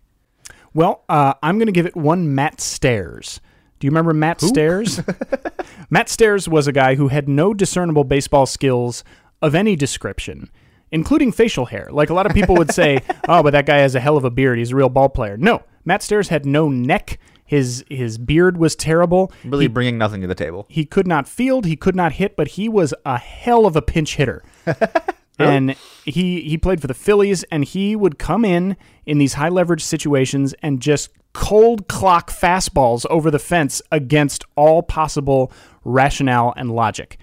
Well, 0.74 1.04
uh, 1.10 1.34
I'm 1.42 1.58
going 1.58 1.68
to 1.68 1.72
give 1.72 1.86
it 1.86 1.96
one 1.96 2.36
Matt 2.36 2.62
Stairs. 2.62 3.39
Do 3.80 3.88
you 3.88 3.92
remember 3.92 4.13
Matt 4.13 4.42
Stairs? 4.42 5.01
Matt 5.89 6.10
Stairs 6.10 6.50
was 6.50 6.68
a 6.68 6.72
guy 6.72 6.96
who 6.96 7.08
had 7.08 7.30
no 7.30 7.54
discernible 7.54 8.04
baseball 8.04 8.46
skills 8.46 9.04
of 9.42 9.56
any 9.56 9.75
description, 9.75 10.51
including 10.92 11.32
facial 11.32 11.66
hair. 11.66 11.88
Like 11.92 12.10
a 12.10 12.13
lot 12.13 12.25
of 12.25 12.34
people 12.34 12.56
would 12.56 12.74
say, 12.74 13.00
oh, 13.30 13.42
but 13.42 13.51
that 13.51 13.66
guy 13.66 13.78
has 13.78 13.96
a 13.96 14.00
hell 14.00 14.18
of 14.18 14.25
a 14.25 14.30
beard. 14.30 14.58
He's 14.58 14.72
a 14.72 14.75
real 14.75 14.89
ball 14.89 15.10
player. 15.10 15.38
No, 15.38 15.63
Matt 15.86 16.04
Stairs 16.04 16.28
had 16.28 16.46
no 16.46 16.70
neck. 16.70 17.20
His 17.50 17.84
his 17.89 18.20
beard 18.20 18.58
was 18.58 18.75
terrible. 18.75 19.32
Really 19.44 19.65
bringing 19.65 19.98
nothing 19.98 20.22
to 20.22 20.27
the 20.27 20.36
table. 20.36 20.68
He 20.70 20.86
could 20.86 21.08
not 21.08 21.27
field, 21.27 21.65
he 21.65 21.75
could 21.75 21.96
not 21.96 22.12
hit, 22.12 22.36
but 22.36 22.50
he 22.50 22.70
was 22.70 22.94
a 23.08 23.18
hell 23.18 23.65
of 23.65 23.75
a 23.75 23.82
pinch 23.82 24.18
hitter. 24.18 24.44
and 25.39 25.75
he 26.06 26.41
he 26.41 26.60
played 26.60 26.79
for 26.79 26.86
the 26.86 26.94
Phillies 26.94 27.41
and 27.46 27.65
he 27.65 27.96
would 27.96 28.20
come 28.20 28.46
in 28.46 28.77
in 29.08 29.18
these 29.18 29.34
high 29.34 29.50
leverage 29.50 29.84
situations 29.84 30.53
and 30.62 30.79
just 30.79 31.10
cold 31.34 31.88
clock 31.88 32.29
fastballs 32.29 33.03
over 33.10 33.32
the 33.32 33.39
fence 33.39 33.82
against 33.91 34.44
all 34.56 34.84
possible 34.84 35.51
rationale 35.84 36.53
and 36.56 36.72
logic. 36.72 37.18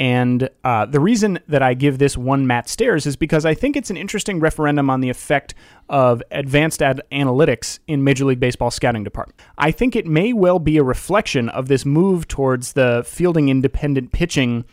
And 0.00 0.48
uh, 0.64 0.86
the 0.86 0.98
reason 0.98 1.38
that 1.46 1.62
I 1.62 1.74
give 1.74 1.98
this 1.98 2.16
one 2.16 2.46
Matt 2.46 2.70
Stairs 2.70 3.04
is 3.04 3.16
because 3.16 3.44
I 3.44 3.52
think 3.52 3.76
it's 3.76 3.90
an 3.90 3.98
interesting 3.98 4.40
referendum 4.40 4.88
on 4.88 5.02
the 5.02 5.10
effect 5.10 5.54
of 5.90 6.22
advanced 6.30 6.80
ad- 6.80 7.02
analytics 7.12 7.80
in 7.86 8.02
Major 8.02 8.24
League 8.24 8.40
Baseball 8.40 8.70
scouting 8.70 9.04
department. 9.04 9.38
I 9.58 9.70
think 9.70 9.94
it 9.94 10.06
may 10.06 10.32
well 10.32 10.58
be 10.58 10.78
a 10.78 10.82
reflection 10.82 11.50
of 11.50 11.68
this 11.68 11.84
move 11.84 12.26
towards 12.26 12.72
the 12.72 13.04
fielding 13.06 13.50
independent 13.50 14.10
pitching 14.10 14.64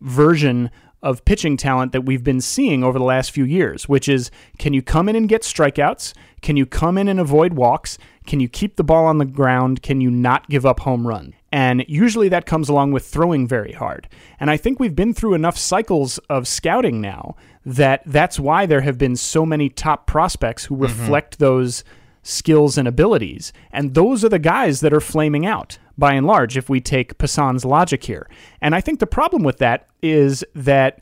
version 0.00 0.70
of 1.02 1.24
pitching 1.24 1.56
talent 1.56 1.92
that 1.92 2.04
we've 2.04 2.22
been 2.22 2.40
seeing 2.40 2.84
over 2.84 2.98
the 2.98 3.04
last 3.04 3.30
few 3.30 3.44
years, 3.44 3.88
which 3.88 4.08
is 4.08 4.30
can 4.58 4.72
you 4.72 4.82
come 4.82 5.08
in 5.08 5.16
and 5.16 5.28
get 5.28 5.42
strikeouts? 5.42 6.14
Can 6.42 6.56
you 6.56 6.66
come 6.66 6.96
in 6.98 7.08
and 7.08 7.18
avoid 7.18 7.54
walks? 7.54 7.98
Can 8.26 8.40
you 8.40 8.48
keep 8.48 8.76
the 8.76 8.84
ball 8.84 9.06
on 9.06 9.18
the 9.18 9.24
ground? 9.24 9.82
Can 9.82 10.00
you 10.00 10.10
not 10.10 10.48
give 10.48 10.64
up 10.64 10.80
home 10.80 11.06
run? 11.06 11.34
And 11.50 11.84
usually 11.88 12.28
that 12.30 12.46
comes 12.46 12.68
along 12.68 12.92
with 12.92 13.04
throwing 13.04 13.46
very 13.46 13.72
hard. 13.72 14.08
And 14.40 14.50
I 14.50 14.56
think 14.56 14.80
we've 14.80 14.96
been 14.96 15.12
through 15.12 15.34
enough 15.34 15.58
cycles 15.58 16.18
of 16.30 16.48
scouting 16.48 17.00
now 17.00 17.36
that 17.66 18.02
that's 18.06 18.40
why 18.40 18.66
there 18.66 18.80
have 18.80 18.98
been 18.98 19.16
so 19.16 19.44
many 19.44 19.68
top 19.68 20.06
prospects 20.06 20.64
who 20.64 20.74
mm-hmm. 20.74 20.84
reflect 20.84 21.38
those 21.38 21.84
skills 22.22 22.78
and 22.78 22.88
abilities. 22.88 23.52
And 23.72 23.94
those 23.94 24.24
are 24.24 24.28
the 24.28 24.38
guys 24.38 24.80
that 24.80 24.92
are 24.92 25.00
flaming 25.00 25.44
out 25.44 25.78
by 25.96 26.14
and 26.14 26.26
large 26.26 26.56
if 26.56 26.68
we 26.68 26.80
take 26.80 27.18
Passan's 27.18 27.64
logic 27.64 28.04
here. 28.04 28.28
And 28.60 28.74
I 28.74 28.80
think 28.80 28.98
the 28.98 29.06
problem 29.06 29.42
with 29.42 29.58
that 29.58 29.88
is 30.02 30.44
that 30.54 31.00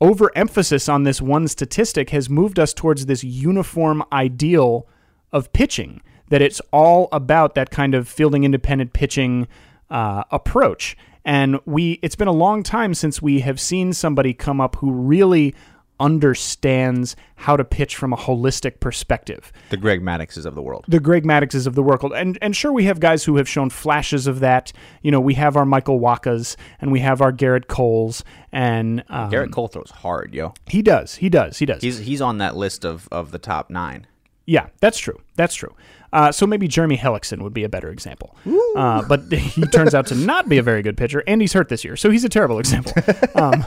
overemphasis 0.00 0.88
on 0.88 1.04
this 1.04 1.22
one 1.22 1.48
statistic 1.48 2.10
has 2.10 2.28
moved 2.28 2.58
us 2.58 2.74
towards 2.74 3.06
this 3.06 3.24
uniform 3.24 4.02
ideal 4.12 4.86
of 5.32 5.52
pitching 5.52 6.02
that 6.28 6.42
it's 6.42 6.60
all 6.72 7.08
about 7.12 7.54
that 7.54 7.70
kind 7.70 7.94
of 7.94 8.08
fielding 8.08 8.44
independent 8.44 8.92
pitching 8.92 9.46
uh, 9.90 10.24
approach 10.30 10.96
and 11.24 11.58
we 11.64 11.98
it's 12.02 12.16
been 12.16 12.28
a 12.28 12.32
long 12.32 12.62
time 12.62 12.94
since 12.94 13.22
we 13.22 13.40
have 13.40 13.60
seen 13.60 13.92
somebody 13.92 14.34
come 14.34 14.60
up 14.60 14.76
who 14.76 14.90
really 14.90 15.54
understands 16.00 17.16
how 17.36 17.56
to 17.56 17.64
pitch 17.64 17.96
from 17.96 18.12
a 18.12 18.16
holistic 18.16 18.80
perspective 18.80 19.52
The 19.70 19.76
Greg 19.76 20.00
Madduxes 20.02 20.44
of 20.46 20.54
the 20.54 20.62
world. 20.62 20.84
the 20.88 21.00
Greg 21.00 21.24
Madduxes 21.24 21.66
of 21.66 21.74
the 21.74 21.82
world. 21.82 22.12
And 22.14 22.38
and 22.42 22.54
sure, 22.56 22.72
we 22.72 22.84
have 22.84 23.00
guys 23.00 23.24
who 23.24 23.36
have 23.36 23.48
shown 23.48 23.70
flashes 23.70 24.26
of 24.26 24.40
that. 24.40 24.72
You 25.02 25.10
know, 25.10 25.20
we 25.20 25.34
have 25.34 25.56
our 25.56 25.64
Michael 25.66 26.00
Wachas 26.00 26.56
and 26.80 26.90
we 26.92 27.00
have 27.00 27.20
our 27.20 27.32
Gerrit 27.32 27.66
Coles, 27.68 28.24
and 28.52 29.04
um, 29.08 29.30
Gerrit 29.30 29.52
Cole 29.52 29.68
throws 29.68 29.90
hard, 29.90 30.34
yo. 30.34 30.54
he 30.66 30.82
does, 30.82 31.16
he 31.16 31.28
does, 31.28 31.58
he 31.58 31.66
does. 31.66 31.82
He's 31.82 31.98
he's 31.98 32.20
on 32.20 32.38
that 32.38 32.56
list 32.56 32.84
of, 32.84 33.08
of 33.12 33.30
the 33.30 33.38
top 33.38 33.70
nine. 33.70 34.06
Yeah, 34.46 34.66
that's 34.80 34.98
true. 34.98 35.20
That's 35.36 35.54
true. 35.54 35.74
Uh, 36.12 36.30
so 36.30 36.46
maybe 36.46 36.68
Jeremy 36.68 36.96
Hellickson 36.96 37.42
would 37.42 37.52
be 37.54 37.64
a 37.64 37.68
better 37.68 37.90
example. 37.90 38.36
Uh, 38.76 39.02
but 39.08 39.32
he 39.32 39.62
turns 39.66 39.94
out 39.94 40.06
to 40.08 40.14
not 40.14 40.48
be 40.48 40.58
a 40.58 40.62
very 40.62 40.80
good 40.82 40.96
pitcher, 40.96 41.24
and 41.26 41.40
he's 41.40 41.52
hurt 41.52 41.68
this 41.68 41.82
year, 41.84 41.96
so 41.96 42.08
he's 42.10 42.24
a 42.24 42.28
terrible 42.28 42.58
example. 42.58 42.92
Um, 43.34 43.64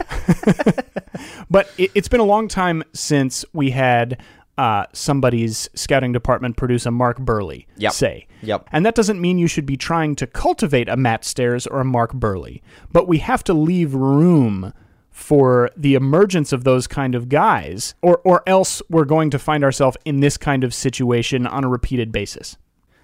but 1.49 1.69
it, 1.77 1.91
it's 1.93 2.07
been 2.07 2.19
a 2.19 2.25
long 2.25 2.47
time 2.47 2.83
since 2.93 3.43
we 3.53 3.71
had 3.71 4.21
uh, 4.57 4.85
somebody's 4.93 5.69
scouting 5.75 6.11
department 6.13 6.57
produce 6.57 6.85
a 6.85 6.91
Mark 6.91 7.19
Buehrle, 7.19 7.65
Yep. 7.77 7.91
say. 7.93 8.27
Yep. 8.43 8.69
And 8.71 8.85
that 8.85 8.95
doesn't 8.95 9.19
mean 9.19 9.37
you 9.37 9.47
should 9.47 9.65
be 9.65 9.77
trying 9.77 10.15
to 10.15 10.27
cultivate 10.27 10.87
a 10.89 10.95
Matt 10.97 11.25
Stairs 11.25 11.67
or 11.67 11.81
a 11.81 11.85
Mark 11.85 12.13
Buehrle, 12.13 12.61
but 12.91 13.07
we 13.07 13.17
have 13.19 13.43
to 13.45 13.53
leave 13.53 13.93
room 13.93 14.73
for 15.17 15.71
the 15.75 15.95
emergence 15.95 16.53
of 16.53 16.63
those 16.63 16.85
kind 16.85 17.15
of 17.15 17.27
guys, 17.27 17.95
or, 18.03 18.21
or 18.23 18.43
else 18.45 18.83
we're 18.87 19.03
going 19.03 19.31
to 19.31 19.39
find 19.39 19.63
ourselves 19.63 19.97
in 20.05 20.19
this 20.19 20.37
kind 20.37 20.63
of 20.63 20.75
situation 20.75 21.47
on 21.47 21.63
a 21.63 21.67
repeated 21.67 22.11
basis. 22.11 22.55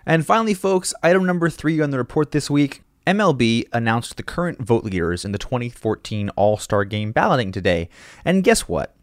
And 0.06 0.24
finally, 0.24 0.54
folks, 0.54 0.94
item 1.02 1.26
number 1.26 1.50
three 1.50 1.82
on 1.82 1.90
the 1.90 1.98
report 1.98 2.32
this 2.32 2.52
week 2.52 2.84
MLB 3.08 3.66
announced 3.74 4.16
the 4.16 4.22
current 4.22 4.62
vote 4.62 4.84
leaders 4.84 5.26
in 5.26 5.32
the 5.32 5.40
2014 5.40 6.30
All 6.36 6.56
Star 6.56 6.86
Game 6.86 7.12
balloting 7.12 7.52
today. 7.52 7.90
And 8.24 8.44
guess 8.44 8.68
what? 8.68 8.96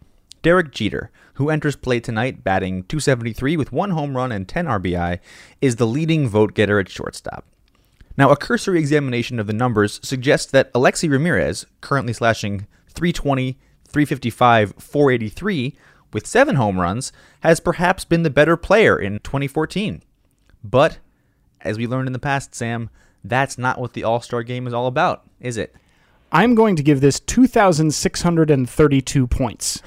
Derek 0.43 0.71
Jeter, 0.71 1.11
who 1.35 1.51
enters 1.51 1.75
play 1.75 1.99
tonight 1.99 2.45
batting 2.45 2.85
273 2.85 3.57
with 3.57 3.73
one 3.73 3.91
home 3.91 4.17
run 4.17 4.31
and 4.31 4.47
10 4.47 4.67
RBI, 4.67 5.19
is 5.61 5.77
the 5.77 5.87
leading 5.87 6.29
vote 6.29 6.55
getter 6.55 6.79
at 6.79 6.89
shortstop. 6.89 7.45
Now, 8.17 8.31
a 8.31 8.37
cursory 8.37 8.79
examination 8.79 9.41
of 9.41 9.49
the 9.49 9.53
numbers 9.53 9.99
suggests 10.01 10.51
that 10.53 10.71
Alexei 10.75 11.09
Ramirez, 11.09 11.67
currently 11.81 12.13
slashing 12.13 12.69
320, 13.01 13.57
355, 13.89 14.75
483 14.77 15.75
with 16.13 16.27
seven 16.27 16.57
home 16.57 16.79
runs, 16.79 17.13
has 17.41 17.59
perhaps 17.59 18.05
been 18.05 18.25
the 18.25 18.29
better 18.29 18.59
player 18.59 18.99
in 18.99 19.21
2014. 19.21 20.03
But, 20.63 20.99
as 21.63 21.79
we 21.79 21.87
learned 21.87 22.09
in 22.09 22.13
the 22.13 22.19
past, 22.19 22.55
Sam, 22.55 22.91
that's 23.25 23.57
not 23.57 23.81
what 23.81 23.95
the 23.95 24.05
All 24.05 24.21
Star 24.21 24.43
game 24.43 24.67
is 24.67 24.75
all 24.75 24.87
about, 24.87 25.25
is 25.41 25.57
it? 25.57 25.75
I'm 26.31 26.55
going 26.55 26.77
to 26.77 26.83
give 26.83 27.01
this 27.01 27.21
2,632 27.21 29.27
points. 29.27 29.81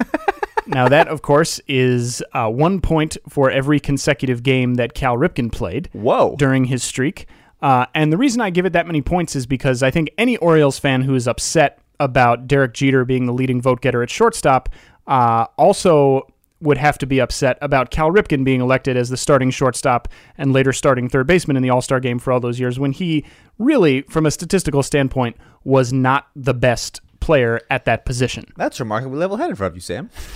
now, 0.66 0.88
that, 0.88 1.08
of 1.08 1.22
course, 1.22 1.58
is 1.66 2.22
uh, 2.34 2.50
one 2.50 2.82
point 2.82 3.16
for 3.30 3.50
every 3.50 3.80
consecutive 3.80 4.42
game 4.42 4.74
that 4.74 4.92
Cal 4.92 5.16
Ripken 5.16 5.50
played 5.50 5.88
Whoa. 5.94 6.36
during 6.36 6.66
his 6.66 6.84
streak. 6.84 7.26
Uh, 7.62 7.86
and 7.94 8.12
the 8.12 8.18
reason 8.18 8.42
I 8.42 8.50
give 8.50 8.66
it 8.66 8.74
that 8.74 8.86
many 8.86 9.00
points 9.00 9.34
is 9.34 9.46
because 9.46 9.82
I 9.82 9.90
think 9.90 10.10
any 10.18 10.36
Orioles 10.36 10.78
fan 10.78 11.00
who 11.00 11.14
is 11.14 11.26
upset 11.26 11.78
about 12.02 12.46
Derek 12.46 12.74
Jeter 12.74 13.04
being 13.04 13.26
the 13.26 13.32
leading 13.32 13.60
vote 13.60 13.80
getter 13.80 14.02
at 14.02 14.10
shortstop 14.10 14.68
uh, 15.06 15.46
also 15.56 16.26
would 16.60 16.78
have 16.78 16.96
to 16.98 17.06
be 17.06 17.20
upset 17.20 17.58
about 17.60 17.90
Cal 17.90 18.10
Ripken 18.10 18.44
being 18.44 18.60
elected 18.60 18.96
as 18.96 19.08
the 19.08 19.16
starting 19.16 19.50
shortstop 19.50 20.08
and 20.38 20.52
later 20.52 20.72
starting 20.72 21.08
third 21.08 21.26
baseman 21.26 21.56
in 21.56 21.62
the 21.62 21.70
All 21.70 21.82
Star 21.82 22.00
game 22.00 22.18
for 22.18 22.32
all 22.32 22.40
those 22.40 22.60
years 22.60 22.78
when 22.78 22.92
he 22.92 23.24
really, 23.58 24.02
from 24.02 24.26
a 24.26 24.30
statistical 24.30 24.82
standpoint, 24.82 25.36
was 25.64 25.92
not 25.92 26.28
the 26.36 26.54
best 26.54 27.00
player 27.20 27.60
at 27.70 27.84
that 27.84 28.04
position. 28.04 28.44
That's 28.56 28.78
remarkably 28.80 29.18
level 29.18 29.36
headed 29.36 29.60
of 29.60 29.74
you, 29.74 29.80
Sam. 29.80 30.10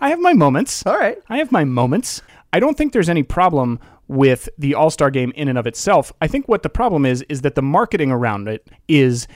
I 0.00 0.10
have 0.10 0.20
my 0.20 0.32
moments. 0.32 0.84
All 0.86 0.98
right. 0.98 1.18
I 1.28 1.38
have 1.38 1.52
my 1.52 1.64
moments. 1.64 2.22
I 2.52 2.60
don't 2.60 2.76
think 2.76 2.92
there's 2.92 3.08
any 3.08 3.22
problem 3.22 3.78
with 4.08 4.48
the 4.58 4.74
All 4.74 4.90
Star 4.90 5.10
game 5.10 5.32
in 5.36 5.48
and 5.48 5.58
of 5.58 5.66
itself. 5.66 6.12
I 6.20 6.26
think 6.26 6.48
what 6.48 6.62
the 6.62 6.68
problem 6.68 7.06
is 7.06 7.22
is 7.28 7.42
that 7.42 7.54
the 7.54 7.62
marketing 7.62 8.10
around 8.10 8.48
it 8.48 8.68
is 8.88 9.28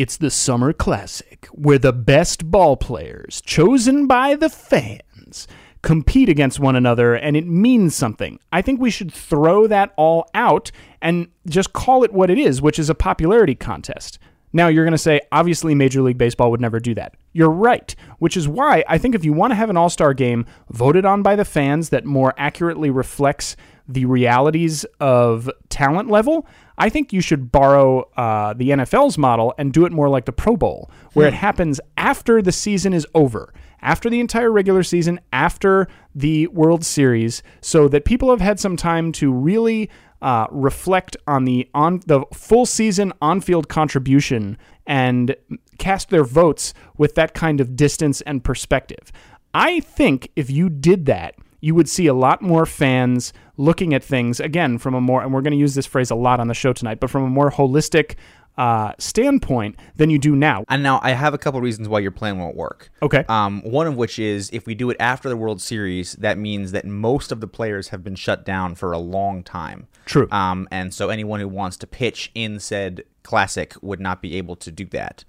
it's 0.00 0.16
the 0.16 0.30
Summer 0.30 0.72
Classic 0.72 1.46
where 1.52 1.78
the 1.78 1.92
best 1.92 2.50
ball 2.50 2.74
players 2.74 3.42
chosen 3.42 4.06
by 4.06 4.34
the 4.34 4.48
fans 4.48 5.46
compete 5.82 6.30
against 6.30 6.58
one 6.58 6.74
another 6.74 7.14
and 7.14 7.36
it 7.36 7.46
means 7.46 7.94
something. 7.94 8.38
I 8.50 8.62
think 8.62 8.80
we 8.80 8.88
should 8.88 9.12
throw 9.12 9.66
that 9.66 9.92
all 9.98 10.26
out 10.32 10.70
and 11.02 11.28
just 11.46 11.74
call 11.74 12.02
it 12.02 12.14
what 12.14 12.30
it 12.30 12.38
is, 12.38 12.62
which 12.62 12.78
is 12.78 12.88
a 12.88 12.94
popularity 12.94 13.54
contest. 13.54 14.18
Now, 14.52 14.68
you're 14.68 14.84
going 14.84 14.92
to 14.92 14.98
say, 14.98 15.20
obviously, 15.30 15.74
Major 15.74 16.02
League 16.02 16.18
Baseball 16.18 16.50
would 16.50 16.60
never 16.60 16.80
do 16.80 16.94
that. 16.94 17.14
You're 17.32 17.50
right, 17.50 17.94
which 18.18 18.36
is 18.36 18.48
why 18.48 18.84
I 18.88 18.98
think 18.98 19.14
if 19.14 19.24
you 19.24 19.32
want 19.32 19.52
to 19.52 19.54
have 19.54 19.70
an 19.70 19.76
All 19.76 19.90
Star 19.90 20.12
game 20.14 20.44
voted 20.70 21.04
on 21.04 21.22
by 21.22 21.36
the 21.36 21.44
fans 21.44 21.90
that 21.90 22.04
more 22.04 22.34
accurately 22.36 22.90
reflects 22.90 23.56
the 23.86 24.04
realities 24.04 24.84
of 25.00 25.50
talent 25.68 26.10
level, 26.10 26.46
I 26.78 26.88
think 26.88 27.12
you 27.12 27.20
should 27.20 27.52
borrow 27.52 28.08
uh, 28.16 28.54
the 28.54 28.70
NFL's 28.70 29.18
model 29.18 29.52
and 29.58 29.72
do 29.72 29.84
it 29.84 29.92
more 29.92 30.08
like 30.08 30.24
the 30.24 30.32
Pro 30.32 30.56
Bowl, 30.56 30.90
where 31.12 31.28
it 31.28 31.34
happens 31.34 31.80
after 31.96 32.40
the 32.40 32.52
season 32.52 32.92
is 32.92 33.06
over, 33.14 33.52
after 33.82 34.08
the 34.08 34.20
entire 34.20 34.50
regular 34.50 34.82
season, 34.82 35.20
after 35.32 35.88
the 36.14 36.46
World 36.48 36.84
Series, 36.84 37.42
so 37.60 37.86
that 37.88 38.04
people 38.04 38.30
have 38.30 38.40
had 38.40 38.58
some 38.58 38.76
time 38.76 39.12
to 39.12 39.32
really 39.32 39.90
uh, 40.22 40.46
reflect 40.50 41.16
on 41.26 41.44
the 41.44 41.68
on 41.74 42.00
the 42.06 42.24
full 42.32 42.66
season 42.66 43.12
on-field 43.22 43.68
contribution 43.68 44.58
and 44.86 45.34
cast 45.78 46.10
their 46.10 46.24
votes 46.24 46.74
with 46.98 47.14
that 47.14 47.34
kind 47.34 47.60
of 47.60 47.76
distance 47.76 48.20
and 48.22 48.44
perspective. 48.44 49.12
I 49.54 49.80
think 49.80 50.30
if 50.36 50.50
you 50.50 50.68
did 50.68 51.06
that, 51.06 51.34
you 51.60 51.74
would 51.74 51.88
see 51.88 52.06
a 52.06 52.14
lot 52.14 52.42
more 52.42 52.66
fans 52.66 53.32
looking 53.56 53.92
at 53.92 54.02
things 54.02 54.40
again 54.40 54.78
from 54.78 54.94
a 54.94 55.00
more 55.00 55.22
and 55.22 55.32
we're 55.32 55.42
going 55.42 55.52
to 55.52 55.58
use 55.58 55.74
this 55.74 55.86
phrase 55.86 56.10
a 56.10 56.14
lot 56.14 56.40
on 56.40 56.48
the 56.48 56.54
show 56.54 56.72
tonight, 56.72 57.00
but 57.00 57.10
from 57.10 57.24
a 57.24 57.28
more 57.28 57.50
holistic 57.50 58.16
uh, 58.60 58.92
standpoint 58.98 59.74
than 59.96 60.10
you 60.10 60.18
do 60.18 60.36
now. 60.36 60.64
And 60.68 60.82
now 60.82 61.00
I 61.02 61.12
have 61.12 61.32
a 61.32 61.38
couple 61.38 61.62
reasons 61.62 61.88
why 61.88 62.00
your 62.00 62.10
plan 62.10 62.38
won't 62.38 62.56
work. 62.56 62.90
Okay. 63.00 63.24
Um, 63.26 63.62
one 63.62 63.86
of 63.86 63.96
which 63.96 64.18
is 64.18 64.50
if 64.52 64.66
we 64.66 64.74
do 64.74 64.90
it 64.90 64.98
after 65.00 65.30
the 65.30 65.36
World 65.36 65.62
Series, 65.62 66.12
that 66.16 66.36
means 66.36 66.72
that 66.72 66.84
most 66.84 67.32
of 67.32 67.40
the 67.40 67.46
players 67.46 67.88
have 67.88 68.04
been 68.04 68.14
shut 68.14 68.44
down 68.44 68.74
for 68.74 68.92
a 68.92 68.98
long 68.98 69.42
time. 69.42 69.88
True. 70.04 70.28
Um, 70.30 70.68
and 70.70 70.92
so 70.92 71.08
anyone 71.08 71.40
who 71.40 71.48
wants 71.48 71.78
to 71.78 71.86
pitch 71.86 72.30
in 72.34 72.60
said 72.60 73.04
classic 73.22 73.74
would 73.80 73.98
not 73.98 74.20
be 74.20 74.36
able 74.36 74.56
to 74.56 74.70
do 74.70 74.84
that. 74.86 75.24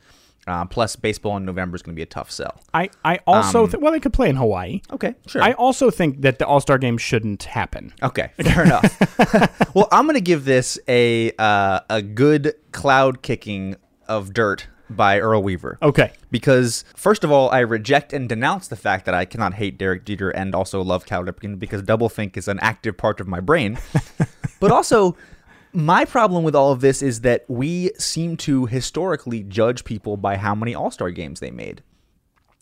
Uh, 0.48 0.66
plus, 0.66 0.96
baseball 0.96 1.38
in 1.38 1.46
November 1.46 1.76
is 1.76 1.84
going 1.84 1.94
to 1.94 1.96
be 1.96 2.02
a 2.02 2.08
tough 2.08 2.32
sell. 2.32 2.60
I, 2.74 2.90
I 3.06 3.20
also 3.28 3.68
th- 3.68 3.80
well 3.80 3.92
they 3.92 4.00
could 4.00 4.14
play 4.14 4.28
in 4.28 4.36
Hawaii. 4.36 4.82
Okay, 4.92 5.14
sure. 5.28 5.44
I 5.44 5.54
also 5.54 5.92
think 5.92 6.22
that 6.22 6.40
the 6.40 6.48
All 6.48 6.60
Star 6.60 6.78
game 6.78 6.98
shouldn't 6.98 7.44
happen. 7.44 7.94
Okay, 8.02 8.32
fair 8.44 8.64
enough. 8.64 9.74
well, 9.76 9.88
I'm 9.92 10.06
going 10.06 10.16
to 10.16 10.22
give 10.22 10.46
this 10.46 10.80
a 10.88 11.32
uh, 11.38 11.82
a 11.90 12.02
good 12.02 12.56
cloud 12.72 13.22
kicking 13.22 13.76
of 14.08 14.34
dirt 14.34 14.68
by 14.96 15.20
Earl 15.20 15.42
Weaver. 15.42 15.78
Okay. 15.82 16.12
Because 16.30 16.84
first 16.96 17.24
of 17.24 17.32
all, 17.32 17.50
I 17.50 17.60
reject 17.60 18.14
and 18.14 18.28
denounce 18.28 18.68
the 18.68 18.76
fact 18.76 19.06
that 19.06 19.14
I 19.14 19.26
cannot 19.26 19.56
hate 19.56 19.78
Derek 19.78 20.06
Jeter 20.06 20.30
and 20.30 20.54
also 20.54 20.82
love 20.82 21.06
Cal 21.06 21.24
Ripken 21.24 21.58
because 21.60 21.82
doublethink 21.82 22.38
is 22.38 22.48
an 22.48 22.60
active 22.62 22.98
part 22.98 23.20
of 23.20 23.28
my 23.28 23.40
brain. 23.40 23.78
but 24.60 24.72
also, 24.72 25.16
my 25.74 26.06
problem 26.06 26.44
with 26.44 26.56
all 26.56 26.72
of 26.72 26.82
this 26.82 27.02
is 27.02 27.22
that 27.22 27.46
we 27.48 27.92
seem 27.98 28.38
to 28.38 28.66
historically 28.66 29.44
judge 29.44 29.84
people 29.84 30.18
by 30.18 30.38
how 30.38 30.56
many 30.56 30.76
All 30.76 30.92
Star 30.92 31.12
games 31.12 31.40
they 31.40 31.52
made. 31.52 31.84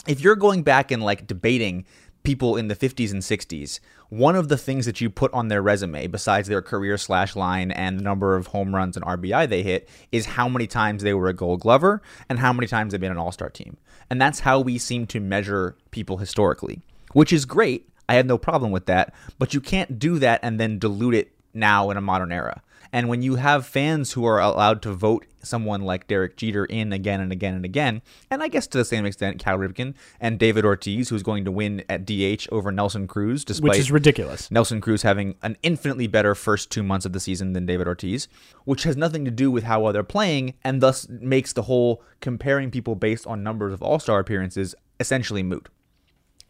If 0.07 0.21
you're 0.21 0.35
going 0.35 0.63
back 0.63 0.91
and 0.91 1.03
like 1.03 1.27
debating 1.27 1.85
people 2.23 2.57
in 2.57 2.67
the 2.67 2.75
50s 2.75 3.11
and 3.11 3.21
60s, 3.21 3.79
one 4.09 4.35
of 4.35 4.49
the 4.49 4.57
things 4.57 4.85
that 4.85 4.99
you 5.01 5.09
put 5.09 5.33
on 5.33 5.47
their 5.47 5.61
resume, 5.61 6.07
besides 6.07 6.47
their 6.47 6.61
career 6.61 6.97
slash 6.97 7.35
line 7.35 7.71
and 7.71 7.99
the 7.99 8.03
number 8.03 8.35
of 8.35 8.47
home 8.47 8.75
runs 8.75 8.95
and 8.95 9.05
RBI 9.05 9.47
they 9.47 9.63
hit, 9.63 9.87
is 10.11 10.25
how 10.25 10.49
many 10.49 10.67
times 10.67 11.03
they 11.03 11.13
were 11.13 11.29
a 11.29 11.33
gold 11.33 11.61
glover 11.61 12.01
and 12.27 12.39
how 12.39 12.51
many 12.51 12.67
times 12.67 12.91
they've 12.91 13.01
been 13.01 13.11
an 13.11 13.17
all 13.17 13.31
star 13.31 13.49
team. 13.49 13.77
And 14.09 14.21
that's 14.21 14.39
how 14.39 14.59
we 14.59 14.77
seem 14.77 15.05
to 15.07 15.19
measure 15.19 15.77
people 15.91 16.17
historically, 16.17 16.81
which 17.13 17.31
is 17.31 17.45
great. 17.45 17.87
I 18.07 18.15
have 18.15 18.25
no 18.25 18.39
problem 18.39 18.71
with 18.71 18.87
that. 18.87 19.13
But 19.37 19.53
you 19.53 19.61
can't 19.61 19.99
do 19.99 20.17
that 20.19 20.39
and 20.41 20.59
then 20.59 20.79
dilute 20.79 21.13
it 21.13 21.31
now 21.53 21.89
in 21.91 21.97
a 21.97 22.01
modern 22.01 22.31
era. 22.31 22.61
And 22.91 23.07
when 23.09 23.21
you 23.21 23.35
have 23.35 23.65
fans 23.65 24.13
who 24.13 24.25
are 24.25 24.39
allowed 24.39 24.81
to 24.83 24.91
vote 24.93 25.25
someone 25.41 25.81
like 25.81 26.07
Derek 26.07 26.35
Jeter 26.35 26.65
in 26.65 26.91
again 26.91 27.21
and 27.21 27.31
again 27.31 27.53
and 27.55 27.63
again, 27.63 28.01
and 28.29 28.41
I 28.43 28.47
guess 28.47 28.67
to 28.67 28.77
the 28.77 28.83
same 28.85 29.05
extent 29.05 29.39
Cal 29.39 29.57
Ripken 29.57 29.93
and 30.19 30.39
David 30.39 30.65
Ortiz, 30.65 31.09
who's 31.09 31.23
going 31.23 31.45
to 31.45 31.51
win 31.51 31.83
at 31.87 32.05
DH 32.05 32.47
over 32.51 32.71
Nelson 32.71 33.07
Cruz, 33.07 33.45
despite 33.45 33.69
Which 33.69 33.79
is 33.79 33.91
ridiculous. 33.91 34.49
Nelson 34.51 34.81
Cruz 34.81 35.03
having 35.03 35.35
an 35.43 35.55
infinitely 35.63 36.07
better 36.07 36.33
first 36.35 36.69
two 36.71 36.83
months 36.83 37.05
of 37.05 37.13
the 37.13 37.19
season 37.19 37.53
than 37.53 37.65
David 37.65 37.87
Ortiz, 37.87 38.27
which 38.65 38.83
has 38.83 38.97
nothing 38.97 39.23
to 39.25 39.31
do 39.31 39.49
with 39.51 39.63
how 39.63 39.81
well 39.81 39.93
they're 39.93 40.03
playing, 40.03 40.55
and 40.63 40.81
thus 40.81 41.07
makes 41.09 41.53
the 41.53 41.63
whole 41.63 42.03
comparing 42.21 42.71
people 42.71 42.95
based 42.95 43.25
on 43.27 43.43
numbers 43.43 43.71
of 43.73 43.81
All 43.81 43.99
Star 43.99 44.19
appearances 44.19 44.75
essentially 44.99 45.43
moot. 45.43 45.69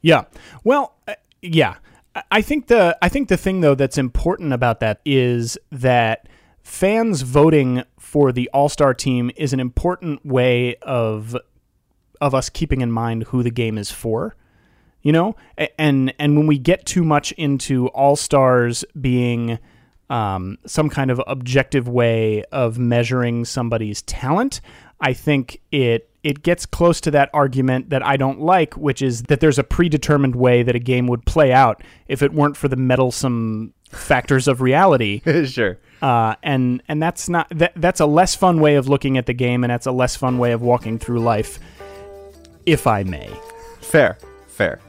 Yeah. 0.02 0.24
Well, 0.64 0.96
uh, 1.08 1.16
yeah. 1.42 1.76
I- 2.16 2.24
I 2.32 2.42
think 2.42 2.68
the 2.68 2.98
I 3.04 3.10
think 3.10 3.28
the 3.30 3.38
thing 3.38 3.62
though 3.62 3.76
that's 3.76 3.98
important 3.98 4.52
about 4.52 4.80
that 4.80 5.00
is 5.06 5.60
that 5.72 6.28
fans 6.70 7.24
voting 7.24 7.84
for 7.98 8.32
the 8.32 8.48
All-Star 8.54 8.94
team 8.94 9.32
is 9.36 9.54
an 9.54 9.60
important 9.60 10.24
way 10.24 10.76
of 10.84 11.36
of 12.22 12.36
us 12.36 12.50
keeping 12.50 12.82
in 12.82 12.92
mind 12.92 13.24
who 13.24 13.42
the 13.42 13.50
game 13.50 13.78
is 13.78 13.90
for. 13.90 14.36
You 15.02 15.12
know? 15.12 15.36
And 15.78 16.14
and 16.20 16.38
when 16.38 16.46
we 16.46 16.60
get 16.60 16.86
too 16.86 17.04
much 17.04 17.32
into 17.34 17.88
All-Stars 17.88 18.86
being 19.02 19.58
um, 20.10 20.58
some 20.66 20.90
kind 20.90 21.10
of 21.10 21.22
objective 21.26 21.88
way 21.88 22.44
of 22.52 22.78
measuring 22.78 23.46
somebody's 23.46 24.04
talent, 24.04 24.62
I 25.02 25.14
think 25.14 25.62
it 25.72 26.10
it 26.22 26.44
gets 26.44 26.66
close 26.66 27.02
to 27.02 27.12
that 27.12 27.32
argument 27.34 27.90
that 27.90 28.06
I 28.06 28.16
don't 28.16 28.42
like, 28.42 28.76
which 28.76 29.02
is 29.02 29.24
that 29.24 29.40
there's 29.40 29.58
a 29.58 29.64
predetermined 29.64 30.36
way 30.36 30.62
that 30.64 30.76
a 30.76 30.80
game 30.80 31.08
would 31.08 31.26
play 31.26 31.52
out 31.52 31.82
if 32.08 32.22
it 32.22 32.32
weren't 32.32 32.58
for 32.58 32.68
the 32.68 32.76
meddlesome 32.76 33.74
factors 33.90 34.48
of 34.48 34.62
reality. 34.62 35.22
sure. 35.46 35.80
Uh, 36.02 36.36
and 36.44 36.82
and 36.88 37.02
that's 37.02 37.28
not 37.28 37.48
that, 37.50 37.74
that's 37.76 38.00
a 38.00 38.06
less 38.06 38.36
fun 38.36 38.62
way 38.62 38.76
of 38.76 38.88
looking 38.88 39.18
at 39.18 39.26
the 39.26 39.34
game, 39.34 39.64
and 39.64 39.72
that's 39.72 39.86
a 39.86 39.92
less 39.92 40.16
fun 40.16 40.38
way 40.38 40.52
of 40.52 40.62
walking 40.62 40.98
through 40.98 41.20
life, 41.20 41.60
if 42.66 42.88
I 42.88 43.04
may. 43.04 43.30
Fair. 43.82 44.18
Fair. 44.48 44.80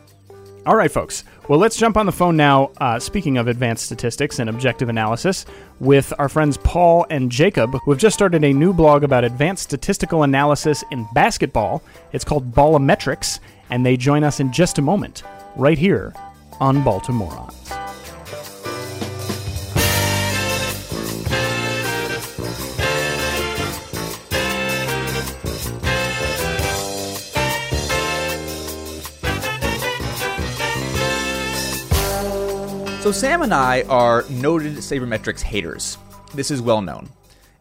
All 0.67 0.77
right, 0.77 0.91
folks. 0.91 1.25
Well, 1.49 1.59
let's 1.59 1.77
jump 1.77 1.97
on 1.97 2.07
the 2.07 2.13
phone 2.13 2.37
now. 2.37 2.71
Uh, 2.77 2.99
speaking 2.99 3.39
of 3.39 3.49
advanced 3.49 3.87
statistics 3.87 4.39
and 4.39 4.51
objective 4.51 4.89
analysis, 4.89 5.47
with 5.81 6.13
our 6.19 6.29
friends 6.29 6.59
Paul 6.59 7.07
and 7.11 7.33
Jacob, 7.33 7.73
who 7.85 7.91
have 7.91 8.01
just 8.01 8.15
started 8.15 8.45
a 8.45 8.53
new 8.53 8.73
blog 8.73 9.03
about 9.03 9.25
advanced 9.25 9.65
statistical 9.65 10.23
analysis 10.23 10.85
in 10.91 11.09
basketball. 11.15 11.83
It's 12.13 12.25
called 12.25 12.53
Ballometrics, 12.53 13.41
and 13.71 13.85
they 13.85 13.97
join 13.97 14.23
us 14.23 14.39
in 14.39 14.53
just 14.53 14.79
a 14.79 14.83
moment, 14.83 15.23
right 15.57 15.79
here 15.79 16.13
on 16.61 16.85
Baltimoreans. 16.85 17.80
So 33.11 33.15
Sam 33.15 33.43
and 33.43 33.53
I 33.53 33.83
are 33.89 34.25
noted 34.31 34.75
sabermetrics 34.75 35.41
haters. 35.41 35.99
This 36.33 36.49
is 36.49 36.63
well 36.63 36.81
known. 36.81 37.09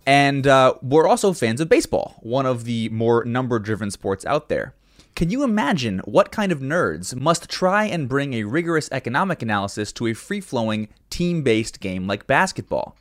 And 0.06 0.46
uh, 0.46 0.76
we're 0.84 1.08
also 1.08 1.34
fans 1.34 1.60
of 1.60 1.68
baseball, 1.68 2.18
one 2.20 2.46
of 2.46 2.66
the 2.66 2.88
more 2.90 3.26
number 3.26 3.58
driven 3.58 3.90
sports 3.90 4.24
out 4.28 4.48
there. 4.48 4.76
Can 5.16 5.32
you 5.32 5.44
imagine 5.44 6.02
what 6.06 6.32
kind 6.32 6.52
of 6.52 6.60
nerds 6.60 7.16
must 7.16 7.50
try 7.50 7.86
and 7.86 8.08
bring 8.08 8.36
a 8.36 8.44
rigorous 8.44 8.90
economic 8.92 9.42
analysis 9.42 9.92
to 9.94 10.06
a 10.06 10.14
free 10.14 10.40
flowing, 10.40 10.88
team 11.10 11.42
based 11.42 11.80
game 11.80 12.06
like 12.06 12.28
basketball? 12.28 12.96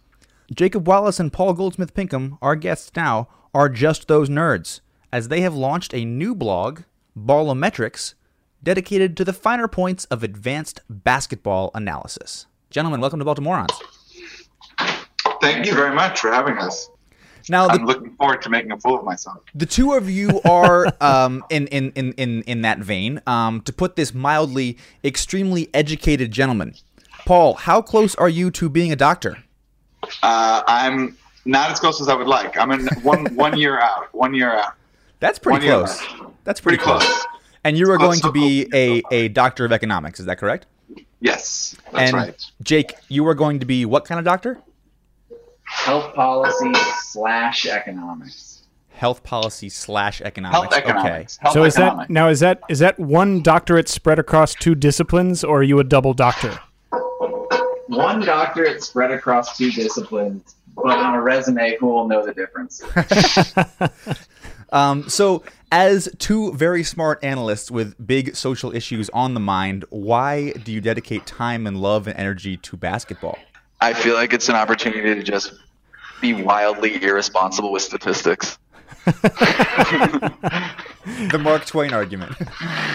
Jacob 0.50 0.88
Wallace 0.88 1.20
and 1.20 1.30
Paul 1.30 1.52
Goldsmith 1.52 1.92
Pinkham, 1.92 2.38
our 2.40 2.56
guests 2.56 2.90
now, 2.96 3.28
are 3.52 3.68
just 3.68 4.08
those 4.08 4.30
nerds, 4.30 4.80
as 5.12 5.28
they 5.28 5.42
have 5.42 5.54
launched 5.54 5.92
a 5.92 6.06
new 6.06 6.34
blog, 6.34 6.80
Ballometrics, 7.14 8.14
dedicated 8.62 9.16
to 9.16 9.24
the 9.24 9.32
finer 9.32 9.68
points 9.68 10.04
of 10.06 10.22
advanced 10.22 10.80
basketball 10.88 11.70
analysis. 11.74 12.46
Gentlemen, 12.70 13.00
welcome 13.00 13.18
to 13.18 13.24
Baltimoreans. 13.24 13.70
Thank 15.40 15.66
you 15.66 15.74
very 15.74 15.94
much 15.94 16.20
for 16.20 16.30
having 16.30 16.58
us. 16.58 16.90
Now, 17.50 17.66
I'm 17.68 17.86
looking 17.86 18.14
forward 18.16 18.42
to 18.42 18.50
making 18.50 18.72
a 18.72 18.78
fool 18.78 18.98
of 18.98 19.04
myself. 19.04 19.38
the 19.54 19.64
two 19.64 19.94
of 19.94 20.10
you 20.10 20.40
are, 20.42 20.86
um, 21.00 21.42
in, 21.48 21.66
in, 21.68 21.92
in, 21.92 22.12
in, 22.14 22.42
in 22.42 22.62
that 22.62 22.78
vein, 22.80 23.22
um, 23.26 23.62
to 23.62 23.72
put 23.72 23.96
this 23.96 24.12
mildly, 24.12 24.76
extremely 25.02 25.70
educated 25.72 26.30
gentlemen. 26.30 26.74
Paul, 27.24 27.54
how 27.54 27.80
close 27.80 28.14
are 28.16 28.28
you 28.28 28.50
to 28.50 28.68
being 28.68 28.92
a 28.92 28.96
doctor? 28.96 29.38
Uh, 30.22 30.62
I'm 30.66 31.16
not 31.46 31.70
as 31.70 31.80
close 31.80 32.00
as 32.02 32.08
I 32.08 32.14
would 32.14 32.26
like. 32.26 32.58
I'm 32.58 32.70
in 32.72 32.86
one 33.02 33.24
one 33.34 33.56
year 33.58 33.80
out. 33.80 34.12
One 34.14 34.34
year 34.34 34.52
out. 34.52 34.74
That's 35.20 35.38
pretty 35.38 35.66
One 35.68 35.84
close. 35.86 36.00
That's 36.44 36.60
pretty, 36.60 36.76
Pretty 36.78 36.90
close. 36.98 37.04
close. 37.06 37.26
And 37.68 37.76
you 37.76 37.90
are 37.90 37.98
going 37.98 38.20
to 38.20 38.33
be 38.33 38.66
a, 38.72 39.02
a 39.11 39.28
doctor 39.28 39.64
of 39.64 39.72
economics, 39.72 40.20
is 40.20 40.26
that 40.26 40.38
correct? 40.38 40.66
Yes, 41.20 41.76
that's 41.92 42.12
and 42.12 42.14
right. 42.14 42.44
Jake, 42.62 42.94
you 43.09 43.26
are 43.26 43.35
going 43.35 43.61
to 43.61 43.66
be 43.66 43.85
what 43.85 44.04
kind 44.04 44.18
of 44.18 44.24
doctor? 44.24 44.59
health 45.68 46.14
policy 46.14 46.72
slash 47.02 47.66
economics. 47.66 48.62
Health 48.90 49.22
policy 49.22 49.68
slash 49.68 50.20
economics. 50.22 50.61
Health 50.61 50.72
economics. 50.72 51.37
Health 51.37 51.54
So 51.54 51.64
is 51.64 51.74
that 51.76 52.11
now 52.11 52.28
is 52.28 52.40
that 52.40 52.61
is 52.68 52.81
that 52.81 52.98
one 52.98 53.42
doctorate 53.42 53.88
spread 53.88 54.18
across 54.18 54.54
two 54.54 54.74
disciplines, 54.74 55.44
or 55.44 55.61
are 55.61 55.62
you 55.62 55.78
a 55.78 55.85
double 55.85 56.14
doctor? 56.14 56.59
One 57.87 58.20
doctorate 58.20 58.83
spread 58.83 59.12
across 59.12 59.57
two 59.57 59.70
disciplines, 59.70 60.57
but 60.74 60.98
on 60.98 61.14
a 61.14 61.20
resume, 61.20 61.76
who 61.78 61.87
will 61.87 62.09
know 62.09 62.26
the 62.26 62.35
difference? 62.35 62.83
Um, 64.70 65.09
so, 65.09 65.42
as 65.72 66.09
two 66.18 66.52
very 66.52 66.83
smart 66.83 67.22
analysts 67.22 67.70
with 67.70 67.94
big 68.07 68.37
social 68.37 68.74
issues 68.74 69.11
on 69.11 69.35
the 69.35 69.40
mind, 69.40 69.85
why 69.90 70.52
do 70.52 70.72
you 70.72 70.81
dedicate 70.81 71.26
time 71.26 71.66
and 71.66 71.81
love 71.81 72.07
and 72.07 72.18
energy 72.18 72.57
to 72.59 72.76
basketball? 72.76 73.38
I 73.81 73.92
feel 73.92 74.14
like 74.14 74.33
it's 74.33 74.48
an 74.48 74.57
opportunity 74.57 75.14
to 75.14 75.22
just 75.22 75.52
be 76.20 76.35
wildly 76.35 77.02
irresponsible 77.02 77.72
with 77.72 77.83
statistics. 77.83 78.59
The 81.31 81.38
Mark 81.38 81.64
Twain 81.64 81.92
argument. 81.94 82.37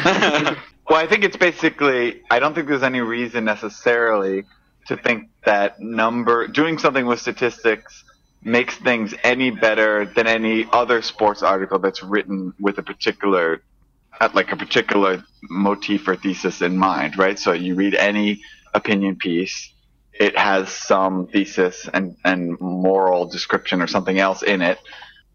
Well, 0.89 0.99
I 0.99 1.07
think 1.07 1.23
it's 1.23 1.37
basically. 1.37 2.21
I 2.29 2.39
don't 2.39 2.53
think 2.53 2.67
there's 2.67 2.83
any 2.83 2.99
reason 2.99 3.45
necessarily 3.45 4.43
to 4.87 4.97
think 4.97 5.29
that 5.45 5.79
number 5.79 6.45
doing 6.47 6.77
something 6.77 7.05
with 7.05 7.21
statistics 7.21 8.03
makes 8.45 8.75
things 8.75 9.13
any 9.23 9.51
better 9.51 10.05
than 10.05 10.27
any 10.27 10.67
other 10.71 11.01
sports 11.01 11.43
article 11.43 11.79
that's 11.79 12.03
written 12.03 12.53
with 12.59 12.77
a 12.77 12.83
particular, 12.83 13.61
at 14.19 14.35
like 14.35 14.51
a 14.51 14.57
particular 14.57 15.23
motif 15.49 16.07
or 16.07 16.15
thesis 16.15 16.61
in 16.61 16.77
mind, 16.77 17.17
right? 17.17 17.37
So 17.39 17.53
you 17.53 17.75
read 17.75 17.95
any 17.95 18.41
opinion 18.73 19.15
piece, 19.15 19.71
it 20.13 20.37
has 20.37 20.69
some 20.69 21.27
thesis 21.27 21.89
and 21.93 22.15
and 22.23 22.59
moral 22.59 23.25
description 23.25 23.81
or 23.81 23.87
something 23.87 24.19
else 24.19 24.43
in 24.43 24.61
it. 24.61 24.79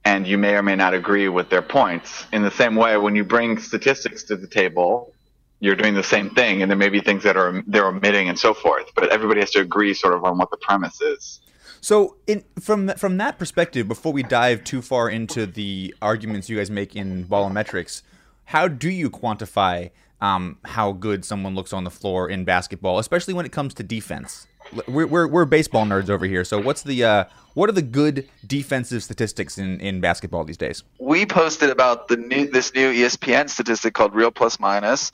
And 0.05 0.27
you 0.27 0.39
may 0.39 0.55
or 0.55 0.63
may 0.63 0.77
not 0.77 0.95
agree 0.95 1.29
with 1.29 1.51
their 1.51 1.63
points. 1.63 2.25
In 2.33 2.43
the 2.43 2.51
same 2.51 2.77
way, 2.77 2.97
when 2.97 3.15
you 3.15 3.25
bring 3.25 3.59
statistics 3.59 4.23
to 4.25 4.37
the 4.37 4.47
table, 4.47 5.13
you're 5.61 5.75
doing 5.75 5.95
the 5.95 6.05
same 6.05 6.31
thing, 6.31 6.63
and 6.63 6.71
there 6.71 6.79
may 6.79 6.89
be 6.89 7.01
things 7.01 7.25
that 7.25 7.37
are 7.37 7.63
they're 7.67 7.87
omitting 7.87 8.29
and 8.29 8.39
so 8.39 8.55
forth. 8.55 8.87
But 8.95 9.11
everybody 9.11 9.41
has 9.41 9.51
to 9.53 9.61
agree 9.61 9.93
sort 9.95 10.15
of 10.15 10.25
on 10.25 10.39
what 10.39 10.51
the 10.51 10.57
premise 10.57 11.01
is. 11.01 11.41
So, 11.81 12.17
in, 12.27 12.45
from 12.61 12.89
from 12.91 13.17
that 13.19 13.39
perspective, 13.39 13.89
before 13.89 14.13
we 14.13 14.23
dive 14.23 14.65
too 14.65 14.83
far 14.83 15.09
into 15.09 15.47
the 15.47 15.95
arguments 16.03 16.49
you 16.49 16.57
guys 16.57 16.71
make 16.71 16.97
in 16.97 17.25
ballometrics, 17.25 18.03
how 18.47 18.69
do 18.69 18.91
you 18.91 19.11
quantify 19.11 19.91
um, 20.21 20.59
how 20.65 20.93
good 20.93 21.25
someone 21.25 21.55
looks 21.55 21.73
on 21.73 21.85
the 21.85 21.91
floor 21.91 22.29
in 22.29 22.45
basketball, 22.45 22.99
especially 22.99 23.35
when 23.35 23.47
it 23.47 23.53
comes 23.53 23.75
to 23.75 23.83
defense? 23.83 24.47
We're, 24.87 25.07
we're, 25.07 25.27
we're 25.27 25.45
baseball 25.47 25.87
nerds 25.87 26.11
over 26.11 26.27
here, 26.27 26.45
so 26.45 26.61
what's 26.61 26.83
the 26.83 27.03
uh, 27.03 27.25
what 27.55 27.71
are 27.71 27.73
the 27.73 27.83
good 27.83 28.29
defensive 28.47 29.03
statistics 29.03 29.57
in, 29.57 29.81
in 29.81 30.01
basketball 30.01 30.45
these 30.45 30.59
days? 30.59 30.83
we 31.09 31.25
posted 31.25 31.71
about 31.71 32.09
the 32.09 32.17
new 32.17 32.47
this 32.47 32.75
new 32.75 32.93
ESPN 32.93 33.49
statistic 33.49 33.95
called 33.95 34.15
real 34.15 34.31
plus 34.31 34.61
minus, 34.61 35.11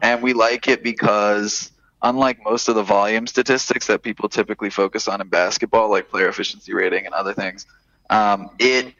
and 0.00 0.22
we 0.22 0.32
like 0.32 0.68
it 0.68 0.82
because 0.82 1.70
unlike 2.04 2.38
most 2.44 2.68
of 2.68 2.76
the 2.76 2.82
volume 2.82 3.26
statistics 3.26 3.88
that 3.88 4.02
people 4.02 4.28
typically 4.28 4.70
focus 4.70 5.08
on 5.08 5.20
in 5.20 5.26
basketball, 5.26 5.90
like 5.90 6.08
player 6.10 6.28
efficiency 6.28 6.72
rating 6.72 7.06
and 7.06 7.14
other 7.14 7.32
things, 7.32 7.66
um, 8.10 8.50
it 8.58 8.94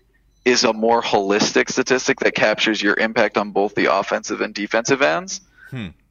is 0.44 0.64
a 0.64 0.72
more 0.72 1.00
holistic 1.00 1.70
statistic 1.70 2.18
that 2.20 2.34
captures 2.34 2.82
your 2.82 2.98
impact 2.98 3.38
on 3.38 3.50
both 3.52 3.74
the 3.74 3.94
offensive 3.94 4.40
and 4.40 4.54
defensive 4.54 5.02
ends, 5.02 5.40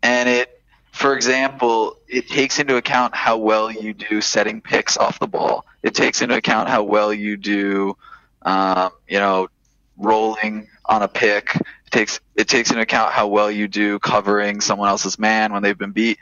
and 0.01 0.29
it. 0.29 0.59
For 0.91 1.15
example, 1.15 1.97
it 2.07 2.29
takes 2.29 2.59
into 2.59 2.75
account 2.77 3.15
how 3.15 3.37
well 3.37 3.71
you 3.71 3.95
do 3.95 4.21
setting 4.21 4.61
picks 4.61 4.95
off 4.95 5.17
the 5.17 5.25
ball. 5.25 5.65
It 5.81 5.95
takes 5.95 6.21
into 6.21 6.35
account 6.35 6.69
how 6.69 6.83
well 6.83 7.11
you 7.11 7.35
do, 7.35 7.97
um, 8.43 8.91
you 9.09 9.17
know, 9.17 9.47
rolling 9.97 10.67
on 10.85 11.01
a 11.01 11.07
pick. 11.07 11.55
It 11.55 11.91
takes 11.91 12.19
it 12.35 12.47
takes 12.47 12.69
into 12.69 12.83
account 12.83 13.11
how 13.11 13.27
well 13.27 13.49
you 13.49 13.67
do 13.67 13.97
covering 13.97 14.61
someone 14.61 14.87
else's 14.87 15.17
man 15.17 15.51
when 15.51 15.63
they've 15.63 15.75
been 15.75 15.93
beat. 15.93 16.19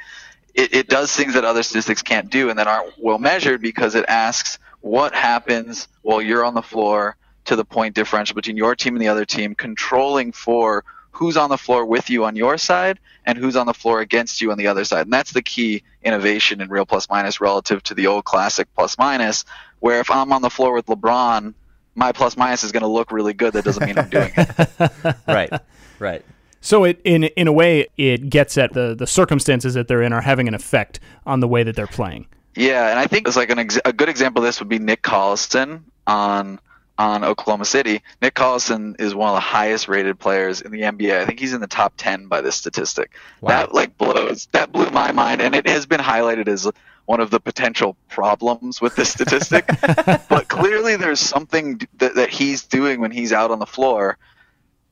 It, 0.53 0.73
it 0.73 0.89
does 0.89 1.15
things 1.15 1.33
that 1.35 1.45
other 1.45 1.63
statistics 1.63 2.01
can't 2.01 2.29
do 2.29 2.49
and 2.49 2.59
that 2.59 2.67
aren't 2.67 2.93
well 2.97 3.19
measured 3.19 3.61
because 3.61 3.95
it 3.95 4.05
asks 4.07 4.59
what 4.81 5.13
happens 5.13 5.87
while 6.01 6.21
you're 6.21 6.43
on 6.43 6.53
the 6.53 6.61
floor 6.61 7.15
to 7.45 7.55
the 7.55 7.65
point 7.65 7.95
differential 7.95 8.35
between 8.35 8.57
your 8.57 8.75
team 8.75 8.95
and 8.95 9.01
the 9.01 9.07
other 9.07 9.25
team, 9.25 9.55
controlling 9.55 10.31
for 10.31 10.83
who's 11.11 11.37
on 11.37 11.49
the 11.49 11.57
floor 11.57 11.85
with 11.85 12.09
you 12.09 12.25
on 12.25 12.35
your 12.35 12.57
side 12.57 12.99
and 13.25 13.37
who's 13.37 13.55
on 13.55 13.65
the 13.65 13.73
floor 13.73 13.99
against 13.99 14.41
you 14.41 14.51
on 14.51 14.57
the 14.57 14.67
other 14.67 14.83
side. 14.83 15.03
And 15.03 15.13
that's 15.13 15.31
the 15.31 15.41
key 15.41 15.83
innovation 16.03 16.61
in 16.61 16.69
real 16.69 16.85
plus 16.85 17.09
minus 17.09 17.41
relative 17.41 17.83
to 17.83 17.93
the 17.93 18.07
old 18.07 18.25
classic 18.25 18.67
plus 18.75 18.97
minus, 18.97 19.45
where 19.79 19.99
if 19.99 20.09
I'm 20.09 20.33
on 20.33 20.41
the 20.41 20.49
floor 20.49 20.73
with 20.73 20.87
LeBron, 20.87 21.53
my 21.95 22.11
plus 22.11 22.37
minus 22.37 22.63
is 22.63 22.71
going 22.71 22.81
to 22.81 22.87
look 22.87 23.11
really 23.11 23.33
good. 23.33 23.53
That 23.53 23.65
doesn't 23.65 23.85
mean 23.85 23.97
I'm 23.97 24.09
doing 24.09 24.31
it. 24.35 25.15
right, 25.27 25.51
right. 25.99 26.25
So 26.61 26.83
it 26.83 27.01
in 27.03 27.23
in 27.23 27.47
a 27.47 27.53
way 27.53 27.87
it 27.97 28.29
gets 28.29 28.57
at 28.57 28.73
the 28.73 28.95
the 28.95 29.07
circumstances 29.07 29.73
that 29.73 29.87
they're 29.87 30.03
in 30.03 30.13
are 30.13 30.21
having 30.21 30.47
an 30.47 30.53
effect 30.53 30.99
on 31.25 31.39
the 31.39 31.47
way 31.47 31.63
that 31.63 31.75
they're 31.75 31.87
playing. 31.87 32.27
Yeah, 32.55 32.89
and 32.89 32.99
I 32.99 33.07
think 33.07 33.27
it's 33.27 33.37
like 33.37 33.49
an 33.49 33.59
ex- 33.59 33.79
a 33.83 33.93
good 33.93 34.09
example 34.09 34.43
of 34.43 34.47
this 34.47 34.59
would 34.59 34.69
be 34.69 34.79
Nick 34.79 35.01
Collison 35.01 35.81
on 36.05 36.59
on 36.97 37.23
Oklahoma 37.23 37.65
City. 37.65 38.03
Nick 38.21 38.35
Collison 38.35 38.99
is 39.01 39.15
one 39.15 39.29
of 39.29 39.35
the 39.35 39.41
highest 39.41 39.87
rated 39.87 40.19
players 40.19 40.61
in 40.61 40.71
the 40.71 40.81
NBA. 40.81 41.19
I 41.19 41.25
think 41.25 41.39
he's 41.39 41.53
in 41.53 41.61
the 41.61 41.67
top 41.67 41.93
10 41.97 42.27
by 42.27 42.41
this 42.41 42.55
statistic. 42.55 43.11
Wow. 43.41 43.49
That 43.49 43.73
like 43.73 43.97
blows 43.97 44.47
that 44.51 44.71
blew 44.71 44.89
my 44.91 45.11
mind 45.11 45.41
and 45.41 45.55
it 45.55 45.67
has 45.67 45.85
been 45.87 45.99
highlighted 45.99 46.47
as 46.47 46.69
one 47.05 47.19
of 47.19 47.31
the 47.31 47.39
potential 47.39 47.97
problems 48.09 48.79
with 48.79 48.95
this 48.95 49.09
statistic. 49.09 49.67
but 50.29 50.47
clearly 50.47 50.95
there's 50.95 51.19
something 51.19 51.81
that, 51.97 52.15
that 52.15 52.29
he's 52.29 52.63
doing 52.65 53.01
when 53.01 53.11
he's 53.11 53.33
out 53.33 53.49
on 53.49 53.57
the 53.57 53.65
floor 53.65 54.17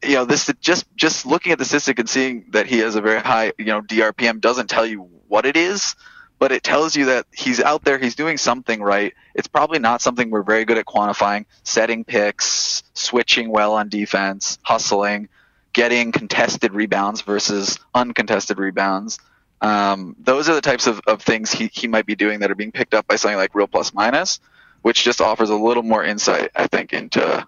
you 0.03 0.15
know 0.15 0.25
this 0.25 0.51
just 0.61 0.85
just 0.95 1.25
looking 1.25 1.51
at 1.51 1.57
the 1.57 1.65
statistic 1.65 1.99
and 1.99 2.09
seeing 2.09 2.45
that 2.51 2.67
he 2.67 2.79
has 2.79 2.95
a 2.95 3.01
very 3.01 3.19
high 3.19 3.51
you 3.57 3.65
know 3.65 3.81
DRPM 3.81 4.39
doesn't 4.39 4.69
tell 4.69 4.85
you 4.85 5.09
what 5.27 5.45
it 5.45 5.57
is, 5.57 5.95
but 6.39 6.51
it 6.51 6.63
tells 6.63 6.95
you 6.95 7.05
that 7.05 7.27
he's 7.31 7.59
out 7.59 7.83
there, 7.83 7.99
he's 7.99 8.15
doing 8.15 8.37
something 8.37 8.81
right. 8.81 9.13
It's 9.35 9.47
probably 9.47 9.79
not 9.79 10.01
something 10.01 10.29
we're 10.29 10.43
very 10.43 10.65
good 10.65 10.77
at 10.77 10.85
quantifying, 10.85 11.45
setting 11.63 12.03
picks, 12.03 12.83
switching 12.93 13.49
well 13.49 13.73
on 13.73 13.89
defense, 13.89 14.57
hustling, 14.63 15.29
getting 15.73 16.11
contested 16.11 16.73
rebounds 16.73 17.21
versus 17.21 17.77
uncontested 17.93 18.57
rebounds. 18.57 19.19
Um, 19.61 20.15
those 20.19 20.47
are 20.49 20.55
the 20.55 20.61
types 20.61 20.87
of, 20.87 21.01
of 21.05 21.21
things 21.21 21.51
he, 21.51 21.69
he 21.73 21.87
might 21.87 22.05
be 22.05 22.15
doing 22.15 22.39
that 22.39 22.49
are 22.49 22.55
being 22.55 22.71
picked 22.71 22.93
up 22.93 23.05
by 23.05 23.17
something 23.17 23.37
like 23.37 23.53
real 23.53 23.67
plus 23.67 23.93
minus, 23.93 24.39
which 24.81 25.03
just 25.03 25.19
offers 25.19 25.49
a 25.49 25.55
little 25.55 25.83
more 25.83 26.03
insight, 26.03 26.51
I 26.55 26.67
think, 26.67 26.93
into 26.93 27.45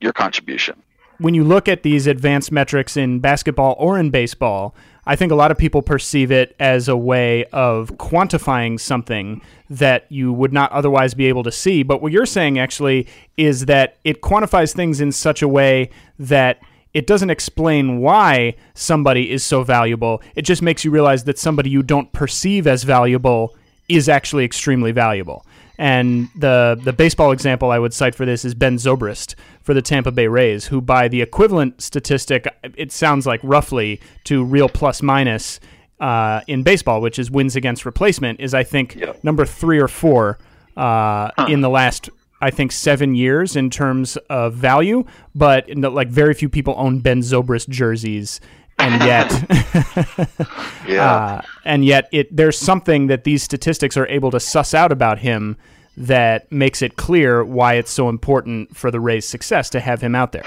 your 0.00 0.14
contribution 0.14 0.82
when 1.18 1.34
you 1.34 1.44
look 1.44 1.68
at 1.68 1.82
these 1.82 2.06
advanced 2.06 2.50
metrics 2.52 2.96
in 2.96 3.20
basketball 3.20 3.76
or 3.78 3.98
in 3.98 4.10
baseball, 4.10 4.74
I 5.06 5.16
think 5.16 5.30
a 5.30 5.34
lot 5.34 5.50
of 5.50 5.58
people 5.58 5.82
perceive 5.82 6.30
it 6.30 6.56
as 6.58 6.88
a 6.88 6.96
way 6.96 7.44
of 7.46 7.90
quantifying 7.98 8.80
something 8.80 9.42
that 9.68 10.06
you 10.10 10.32
would 10.32 10.52
not 10.52 10.72
otherwise 10.72 11.14
be 11.14 11.26
able 11.26 11.42
to 11.42 11.52
see. 11.52 11.82
But 11.82 12.00
what 12.00 12.12
you're 12.12 12.26
saying 12.26 12.58
actually 12.58 13.06
is 13.36 13.66
that 13.66 13.96
it 14.04 14.22
quantifies 14.22 14.74
things 14.74 15.00
in 15.00 15.12
such 15.12 15.42
a 15.42 15.48
way 15.48 15.90
that 16.18 16.60
it 16.94 17.06
doesn't 17.06 17.30
explain 17.30 18.00
why 18.00 18.54
somebody 18.72 19.30
is 19.30 19.44
so 19.44 19.62
valuable. 19.62 20.22
It 20.36 20.42
just 20.42 20.62
makes 20.62 20.84
you 20.84 20.90
realize 20.90 21.24
that 21.24 21.38
somebody 21.38 21.68
you 21.68 21.82
don't 21.82 22.12
perceive 22.12 22.66
as 22.66 22.84
valuable 22.84 23.54
is 23.88 24.08
actually 24.08 24.44
extremely 24.44 24.92
valuable. 24.92 25.44
And 25.78 26.28
the 26.36 26.78
the 26.82 26.92
baseball 26.92 27.32
example 27.32 27.70
I 27.70 27.78
would 27.78 27.92
cite 27.92 28.14
for 28.14 28.24
this 28.24 28.44
is 28.44 28.54
Ben 28.54 28.76
Zobrist 28.76 29.34
for 29.62 29.74
the 29.74 29.82
Tampa 29.82 30.12
Bay 30.12 30.28
Rays, 30.28 30.66
who 30.66 30.80
by 30.80 31.08
the 31.08 31.20
equivalent 31.22 31.82
statistic, 31.82 32.46
it 32.76 32.92
sounds 32.92 33.26
like 33.26 33.40
roughly 33.42 34.00
to 34.24 34.44
real 34.44 34.68
plus 34.68 35.02
minus 35.02 35.58
uh, 36.00 36.40
in 36.46 36.62
baseball, 36.62 37.00
which 37.00 37.18
is 37.18 37.30
wins 37.30 37.56
against 37.56 37.84
replacement, 37.86 38.38
is 38.40 38.54
I 38.54 38.62
think 38.62 38.96
number 39.24 39.44
three 39.44 39.78
or 39.80 39.88
four 39.88 40.38
uh, 40.76 41.30
in 41.48 41.60
the 41.60 41.70
last 41.70 42.08
I 42.40 42.50
think 42.50 42.72
seven 42.72 43.14
years 43.14 43.56
in 43.56 43.70
terms 43.70 44.16
of 44.28 44.54
value. 44.54 45.04
But 45.34 45.66
the- 45.66 45.90
like 45.90 46.08
very 46.08 46.34
few 46.34 46.48
people 46.48 46.74
own 46.76 47.00
Ben 47.00 47.20
Zobrist 47.20 47.68
jerseys, 47.68 48.40
and 48.78 49.02
yet. 49.02 50.28
Uh, 51.02 51.40
and 51.64 51.84
yet, 51.84 52.08
it 52.12 52.34
there's 52.34 52.58
something 52.58 53.06
that 53.08 53.24
these 53.24 53.42
statistics 53.42 53.96
are 53.96 54.06
able 54.08 54.30
to 54.30 54.40
suss 54.40 54.74
out 54.74 54.92
about 54.92 55.18
him 55.18 55.56
that 55.96 56.50
makes 56.50 56.82
it 56.82 56.96
clear 56.96 57.44
why 57.44 57.74
it's 57.74 57.90
so 57.90 58.08
important 58.08 58.76
for 58.76 58.90
the 58.90 59.00
Rays' 59.00 59.26
success 59.26 59.70
to 59.70 59.80
have 59.80 60.00
him 60.00 60.14
out 60.14 60.32
there. 60.32 60.44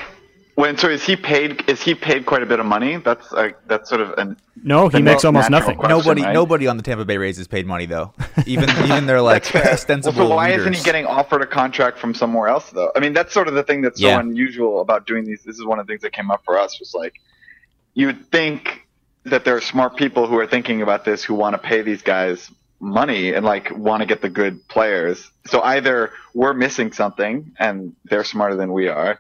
When 0.56 0.76
so 0.76 0.90
is 0.90 1.04
he 1.06 1.16
paid? 1.16 1.64
Is 1.70 1.84
he 1.84 1.94
paid 1.94 2.26
quite 2.26 2.42
a 2.42 2.46
bit 2.48 2.60
of 2.60 2.66
money? 2.66 2.98
That's 2.98 3.32
like 3.32 3.58
that's 3.68 3.88
sort 3.88 4.02
of 4.02 4.14
an 4.18 4.38
No, 4.64 4.88
he 4.88 4.98
the 4.98 5.04
makes 5.04 5.24
almost 5.24 5.52
nothing. 5.52 5.78
question, 5.78 5.96
nobody, 5.96 6.24
right? 6.24 6.34
nobody 6.34 6.66
on 6.66 6.78
the 6.78 6.84
Tampa 6.84 7.06
Bay 7.06 7.18
Rays 7.18 7.38
is 7.38 7.48
paid 7.48 7.68
money 7.68 7.86
though. 7.86 8.12
Even 8.48 8.68
even 8.84 9.06
their 9.06 9.22
like 9.22 9.56
ostensible 9.56 10.18
Well, 10.18 10.30
so 10.30 10.36
why 10.36 10.50
isn't 10.50 10.74
he 10.74 10.84
getting 10.84 11.06
offered 11.06 11.44
a 11.44 11.46
contract 11.46 12.00
from 12.00 12.16
somewhere 12.16 12.48
else 12.48 12.72
though? 12.72 12.92
I 12.96 13.00
mean, 13.00 13.14
that's 13.14 13.34
sort 13.34 13.48
of 13.48 13.54
the 13.54 13.62
thing 13.62 13.82
that's 13.82 14.02
so 14.02 14.18
unusual 14.18 14.82
about 14.82 15.06
doing 15.06 15.26
these. 15.26 15.44
This 15.44 15.60
is 15.60 15.66
one 15.66 15.78
of 15.78 15.86
the 15.86 15.92
things 15.92 16.02
that 16.02 16.14
came 16.14 16.32
up 16.32 16.44
for 16.44 16.58
us 16.58 16.80
was 16.80 16.96
like, 16.96 17.14
you 17.94 18.08
would 18.08 18.26
think 18.32 18.87
that 19.30 19.46
there 19.46 19.56
are 19.56 19.62
smart 19.62 19.96
people 19.96 20.28
who 20.28 20.38
are 20.40 20.48
thinking 20.48 20.82
about 20.82 21.06
this 21.06 21.24
who 21.24 21.34
want 21.34 21.54
to 21.54 21.58
pay 21.58 21.82
these 21.82 22.02
guys 22.02 22.52
money 22.80 23.34
and 23.34 23.46
like 23.46 23.76
want 23.76 24.02
to 24.02 24.06
get 24.06 24.22
the 24.22 24.30
good 24.30 24.68
players. 24.68 25.32
So 25.48 25.62
either 25.62 26.12
we're 26.34 26.54
missing 26.54 26.92
something 26.92 27.52
and 27.58 27.96
they're 28.06 28.24
smarter 28.24 28.56
than 28.56 28.72
we 28.72 28.88
are, 28.88 29.20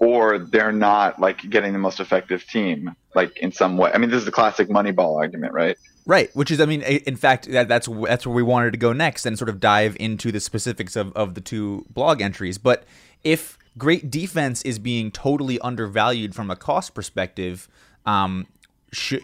or 0.00 0.38
they're 0.38 0.72
not 0.72 1.20
like 1.20 1.48
getting 1.48 1.72
the 1.72 1.78
most 1.78 2.00
effective 2.00 2.46
team 2.46 2.94
like 3.14 3.36
in 3.38 3.52
some 3.52 3.76
way. 3.76 3.90
I 3.92 3.98
mean, 3.98 4.10
this 4.10 4.18
is 4.18 4.24
the 4.26 4.32
classic 4.32 4.68
Moneyball 4.68 5.16
argument, 5.16 5.52
right? 5.52 5.76
Right, 6.06 6.34
which 6.34 6.50
is, 6.50 6.60
I 6.60 6.64
mean, 6.64 6.82
in 6.82 7.16
fact, 7.16 7.50
that, 7.50 7.68
that's 7.68 7.86
that's 7.86 8.26
where 8.26 8.34
we 8.34 8.42
wanted 8.42 8.70
to 8.72 8.78
go 8.78 8.92
next 8.94 9.26
and 9.26 9.36
sort 9.36 9.50
of 9.50 9.60
dive 9.60 9.96
into 10.00 10.32
the 10.32 10.40
specifics 10.40 10.96
of, 10.96 11.12
of 11.14 11.34
the 11.34 11.40
two 11.40 11.84
blog 11.90 12.22
entries. 12.22 12.56
But 12.56 12.84
if 13.24 13.58
great 13.76 14.10
defense 14.10 14.62
is 14.62 14.78
being 14.78 15.10
totally 15.10 15.60
undervalued 15.60 16.34
from 16.34 16.50
a 16.50 16.56
cost 16.56 16.94
perspective, 16.94 17.68
um, 18.06 18.46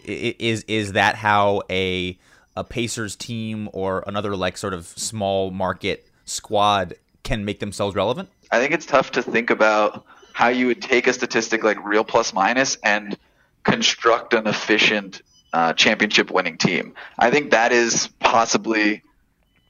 is 0.04 0.64
is 0.68 0.92
that 0.92 1.16
how 1.16 1.62
a 1.70 2.18
a 2.56 2.64
Pacers 2.64 3.16
team 3.16 3.68
or 3.72 4.04
another 4.06 4.36
like 4.36 4.56
sort 4.56 4.74
of 4.74 4.86
small 4.86 5.50
market 5.50 6.06
squad 6.24 6.94
can 7.22 7.44
make 7.44 7.58
themselves 7.60 7.96
relevant? 7.96 8.28
I 8.50 8.60
think 8.60 8.72
it's 8.72 8.86
tough 8.86 9.12
to 9.12 9.22
think 9.22 9.50
about 9.50 10.04
how 10.32 10.48
you 10.48 10.66
would 10.66 10.82
take 10.82 11.06
a 11.06 11.12
statistic 11.12 11.64
like 11.64 11.82
real 11.84 12.04
plus 12.04 12.32
minus 12.32 12.76
and 12.82 13.16
construct 13.64 14.34
an 14.34 14.46
efficient 14.46 15.22
uh, 15.52 15.72
championship 15.72 16.30
winning 16.30 16.58
team. 16.58 16.94
I 17.18 17.30
think 17.30 17.52
that 17.52 17.72
is 17.72 18.08
possibly, 18.20 19.02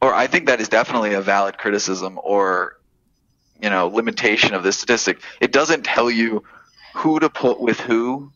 or 0.00 0.12
I 0.12 0.26
think 0.26 0.46
that 0.46 0.60
is 0.60 0.68
definitely 0.68 1.14
a 1.14 1.20
valid 1.20 1.58
criticism 1.58 2.18
or, 2.22 2.78
you 3.62 3.70
know, 3.70 3.88
limitation 3.88 4.54
of 4.54 4.62
this 4.62 4.78
statistic. 4.78 5.20
It 5.40 5.52
doesn't 5.52 5.84
tell 5.84 6.10
you 6.10 6.42
who 6.94 7.20
to 7.20 7.28
put 7.28 7.60
with 7.60 7.78
who 7.78 8.32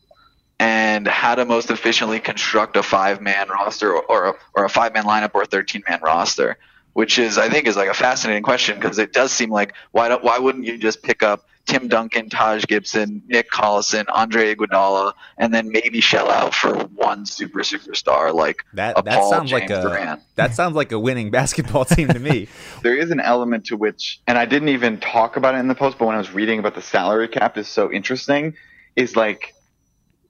and 0.59 1.07
how 1.07 1.35
to 1.35 1.45
most 1.45 1.71
efficiently 1.71 2.19
construct 2.19 2.75
a 2.75 2.83
five 2.83 3.21
man 3.21 3.47
roster 3.49 3.93
or, 3.93 4.03
or, 4.03 4.25
a, 4.25 4.33
or 4.53 4.65
a 4.65 4.69
five 4.69 4.93
man 4.93 5.05
lineup 5.05 5.31
or 5.33 5.43
a 5.43 5.45
13 5.45 5.83
man 5.87 5.99
roster 6.03 6.57
which 6.93 7.19
is 7.19 7.37
I 7.37 7.49
think 7.49 7.67
is 7.67 7.77
like 7.77 7.89
a 7.89 7.93
fascinating 7.93 8.43
question 8.43 8.79
because 8.79 8.99
it 8.99 9.13
does 9.13 9.31
seem 9.31 9.49
like 9.49 9.73
why 9.91 10.09
don't 10.09 10.23
why 10.23 10.37
wouldn't 10.37 10.65
you 10.65 10.77
just 10.77 11.01
pick 11.01 11.23
up 11.23 11.45
Tim 11.65 11.87
Duncan, 11.87 12.29
Taj 12.29 12.65
Gibson, 12.65 13.21
Nick 13.27 13.51
Collison, 13.51 14.05
Andre 14.11 14.55
Iguodala, 14.55 15.13
and 15.37 15.53
then 15.53 15.71
maybe 15.71 16.01
shell 16.01 16.31
out 16.31 16.55
for 16.55 16.75
one 16.75 17.27
super 17.27 17.59
superstar 17.59 18.33
like 18.33 18.65
That 18.73 18.97
a 18.97 19.03
that 19.03 19.13
Paul 19.19 19.29
sounds 19.29 19.51
James 19.51 19.69
like 19.69 19.69
a 19.69 19.81
Durant. 19.83 20.21
that 20.35 20.55
sounds 20.55 20.75
like 20.75 20.91
a 20.91 20.99
winning 20.99 21.29
basketball 21.39 21.85
team 21.85 22.07
to 22.07 22.19
me. 22.19 22.47
there 22.81 22.97
is 22.97 23.11
an 23.11 23.19
element 23.19 23.65
to 23.67 23.77
which, 23.77 24.19
and 24.25 24.37
I 24.37 24.45
didn't 24.45 24.69
even 24.69 24.99
talk 24.99 25.37
about 25.37 25.53
it 25.53 25.59
in 25.59 25.67
the 25.67 25.75
post, 25.75 25.99
but 25.99 26.07
when 26.07 26.15
I 26.15 26.17
was 26.19 26.31
reading 26.31 26.57
about 26.57 26.73
the 26.73 26.81
salary 26.81 27.27
cap 27.27 27.57
is 27.57 27.67
so 27.67 27.91
interesting, 27.91 28.55
is 28.95 29.15
like 29.15 29.53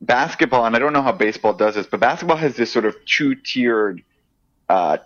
basketball, 0.01 0.65
and 0.65 0.75
I 0.75 0.79
don't 0.79 0.93
know 0.93 1.01
how 1.01 1.11
baseball 1.11 1.53
does 1.53 1.75
this, 1.75 1.87
but 1.87 1.99
basketball 1.99 2.37
has 2.37 2.55
this 2.55 2.71
sort 2.71 2.85
of 2.85 2.95
two 3.05 3.35
tiered 3.35 4.01
uh, 4.67 4.97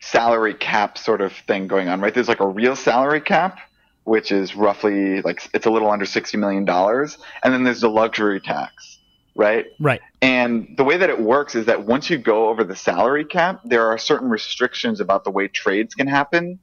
salary 0.00 0.54
cap 0.54 0.98
sort 0.98 1.20
of 1.20 1.32
thing 1.32 1.66
going 1.66 1.88
on, 1.88 2.00
right? 2.00 2.14
There's 2.14 2.28
like 2.28 2.40
a 2.40 2.46
real 2.46 2.76
salary 2.76 3.20
cap, 3.20 3.58
which 4.04 4.32
is 4.32 4.54
roughly 4.54 5.22
like 5.22 5.48
it's 5.54 5.66
a 5.66 5.70
little 5.70 5.90
under 5.90 6.04
sixty 6.04 6.36
million 6.36 6.64
dollars, 6.64 7.18
and 7.42 7.52
then 7.52 7.64
there's 7.64 7.80
the 7.80 7.90
luxury 7.90 8.40
tax, 8.40 8.98
right? 9.34 9.66
Right. 9.80 10.00
And 10.22 10.74
the 10.76 10.84
way 10.84 10.96
that 10.96 11.10
it 11.10 11.20
works 11.20 11.54
is 11.54 11.66
that 11.66 11.84
once 11.84 12.10
you 12.10 12.18
go 12.18 12.48
over 12.48 12.64
the 12.64 12.76
salary 12.76 13.24
cap, 13.24 13.60
there 13.64 13.86
are 13.88 13.98
certain 13.98 14.28
restrictions 14.28 15.00
about 15.00 15.24
the 15.24 15.30
way 15.30 15.48
trades 15.48 15.94
can 15.94 16.06
happen. 16.06 16.58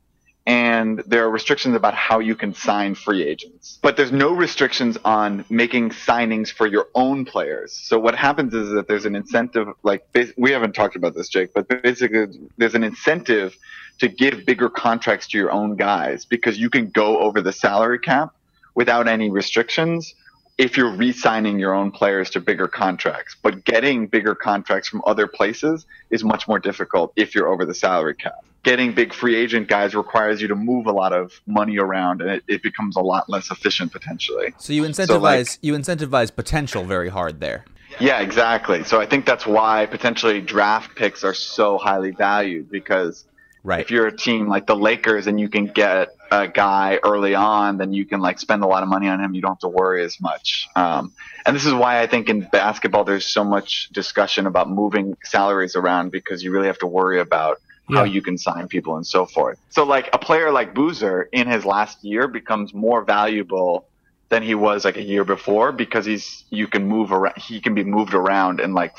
And 0.47 0.99
there 1.07 1.23
are 1.23 1.29
restrictions 1.29 1.75
about 1.75 1.95
how 1.95 2.19
you 2.19 2.35
can 2.35 2.53
sign 2.53 2.93
free 2.93 3.23
agents. 3.23 3.79
But 3.81 3.97
there's 3.97 4.11
no 4.11 4.31
restrictions 4.31 4.95
on 5.03 5.43
making 5.49 5.89
signings 5.89 6.51
for 6.51 6.67
your 6.67 6.87
own 6.93 7.25
players. 7.25 7.73
So 7.73 7.97
what 7.97 8.13
happens 8.15 8.53
is 8.53 8.69
that 8.73 8.87
there's 8.87 9.05
an 9.05 9.15
incentive, 9.15 9.69
like, 9.81 10.05
we 10.37 10.51
haven't 10.51 10.73
talked 10.73 10.95
about 10.95 11.15
this, 11.15 11.29
Jake, 11.29 11.51
but 11.53 11.67
basically 11.67 12.27
there's 12.57 12.75
an 12.75 12.83
incentive 12.83 13.57
to 13.99 14.07
give 14.07 14.45
bigger 14.45 14.69
contracts 14.69 15.27
to 15.29 15.37
your 15.37 15.51
own 15.51 15.77
guys 15.77 16.25
because 16.25 16.59
you 16.59 16.69
can 16.69 16.89
go 16.89 17.17
over 17.19 17.41
the 17.41 17.53
salary 17.53 17.99
cap 17.99 18.29
without 18.75 19.07
any 19.07 19.31
restrictions 19.31 20.13
if 20.57 20.77
you're 20.77 20.95
re-signing 20.95 21.59
your 21.59 21.73
own 21.73 21.91
players 21.91 22.29
to 22.29 22.39
bigger 22.39 22.67
contracts. 22.67 23.35
But 23.41 23.65
getting 23.65 24.07
bigger 24.07 24.35
contracts 24.35 24.87
from 24.87 25.01
other 25.07 25.27
places 25.27 25.85
is 26.11 26.23
much 26.23 26.47
more 26.47 26.59
difficult 26.59 27.13
if 27.15 27.33
you're 27.33 27.47
over 27.47 27.65
the 27.65 27.73
salary 27.73 28.15
cap. 28.15 28.45
Getting 28.65 28.93
big 28.93 29.13
free 29.13 29.35
agent 29.35 29.67
guys 29.67 29.93
requires 29.93 30.41
you 30.41 30.47
to 30.47 30.55
move 30.55 30.87
a 30.87 30.91
lot 30.91 31.13
of 31.13 31.39
money 31.45 31.77
around, 31.77 32.21
and 32.21 32.31
it, 32.31 32.43
it 32.47 32.63
becomes 32.63 32.95
a 32.97 32.99
lot 33.01 33.29
less 33.29 33.51
efficient 33.51 33.91
potentially. 33.91 34.53
So 34.57 34.73
you 34.73 34.81
incentivize 34.81 35.05
So, 35.07 35.17
like- 35.19 35.47
you 35.61 35.73
incentivize 35.75 36.35
potential 36.35 36.83
very 36.83 37.09
hard 37.09 37.39
there. 37.39 37.63
Yeah, 37.99 38.19
exactly. 38.21 38.83
So 38.83 38.99
I 38.99 39.05
think 39.05 39.25
that's 39.27 39.45
why 39.45 39.85
potentially 39.85 40.41
draft 40.41 40.95
picks 40.95 41.23
are 41.23 41.35
so 41.35 41.77
highly 41.77 42.09
valued 42.11 42.69
because 42.71 43.23
Right. 43.63 43.79
if 43.81 43.89
you're 43.91 44.07
a 44.07 44.15
team 44.17 44.47
like 44.47 44.65
the 44.67 44.75
Lakers 44.75 45.27
and 45.27 45.39
you 45.39 45.47
can 45.47 45.67
get 45.67 46.09
a 46.31 46.47
guy 46.47 46.99
early 47.03 47.35
on, 47.35 47.77
then 47.77 47.93
you 47.93 48.05
can 48.05 48.19
like 48.19 48.39
spend 48.39 48.63
a 48.63 48.67
lot 48.67 48.81
of 48.83 48.89
money 48.89 49.07
on 49.07 49.19
him. 49.23 49.33
You 49.35 49.41
don't 49.41 49.51
have 49.51 49.59
to 49.59 49.67
worry 49.69 50.03
as 50.03 50.19
much. 50.19 50.67
Um, 50.75 51.13
and 51.45 51.55
this 51.55 51.65
is 51.65 51.73
why 51.73 52.01
I 52.01 52.07
think 52.07 52.29
in 52.29 52.41
basketball 52.51 53.03
there's 53.05 53.27
so 53.31 53.43
much 53.43 53.89
discussion 53.93 54.45
about 54.47 54.69
moving 54.69 55.15
salaries 55.23 55.75
around 55.75 56.11
because 56.11 56.43
you 56.43 56.51
really 56.51 56.67
have 56.67 56.79
to 56.79 56.87
worry 56.87 57.19
about 57.19 57.59
how 57.91 58.03
you 58.03 58.21
can 58.21 58.37
sign 58.37 58.67
people 58.67 58.95
and 58.95 59.05
so 59.05 59.25
forth. 59.25 59.59
So 59.69 59.83
like 59.83 60.09
a 60.13 60.17
player 60.17 60.51
like 60.51 60.73
Boozer 60.73 61.23
in 61.31 61.47
his 61.47 61.65
last 61.65 62.03
year 62.03 62.27
becomes 62.27 62.73
more 62.73 63.03
valuable 63.03 63.87
than 64.29 64.41
he 64.43 64.55
was 64.55 64.83
like 64.85 64.97
a 64.97 65.03
year 65.03 65.23
before 65.23 65.71
because 65.71 66.05
he's 66.05 66.45
you 66.49 66.67
can 66.67 66.87
move 66.87 67.11
around 67.11 67.37
he 67.37 67.61
can 67.61 67.75
be 67.75 67.83
moved 67.83 68.13
around 68.13 68.59
and 68.59 68.73
like 68.73 68.93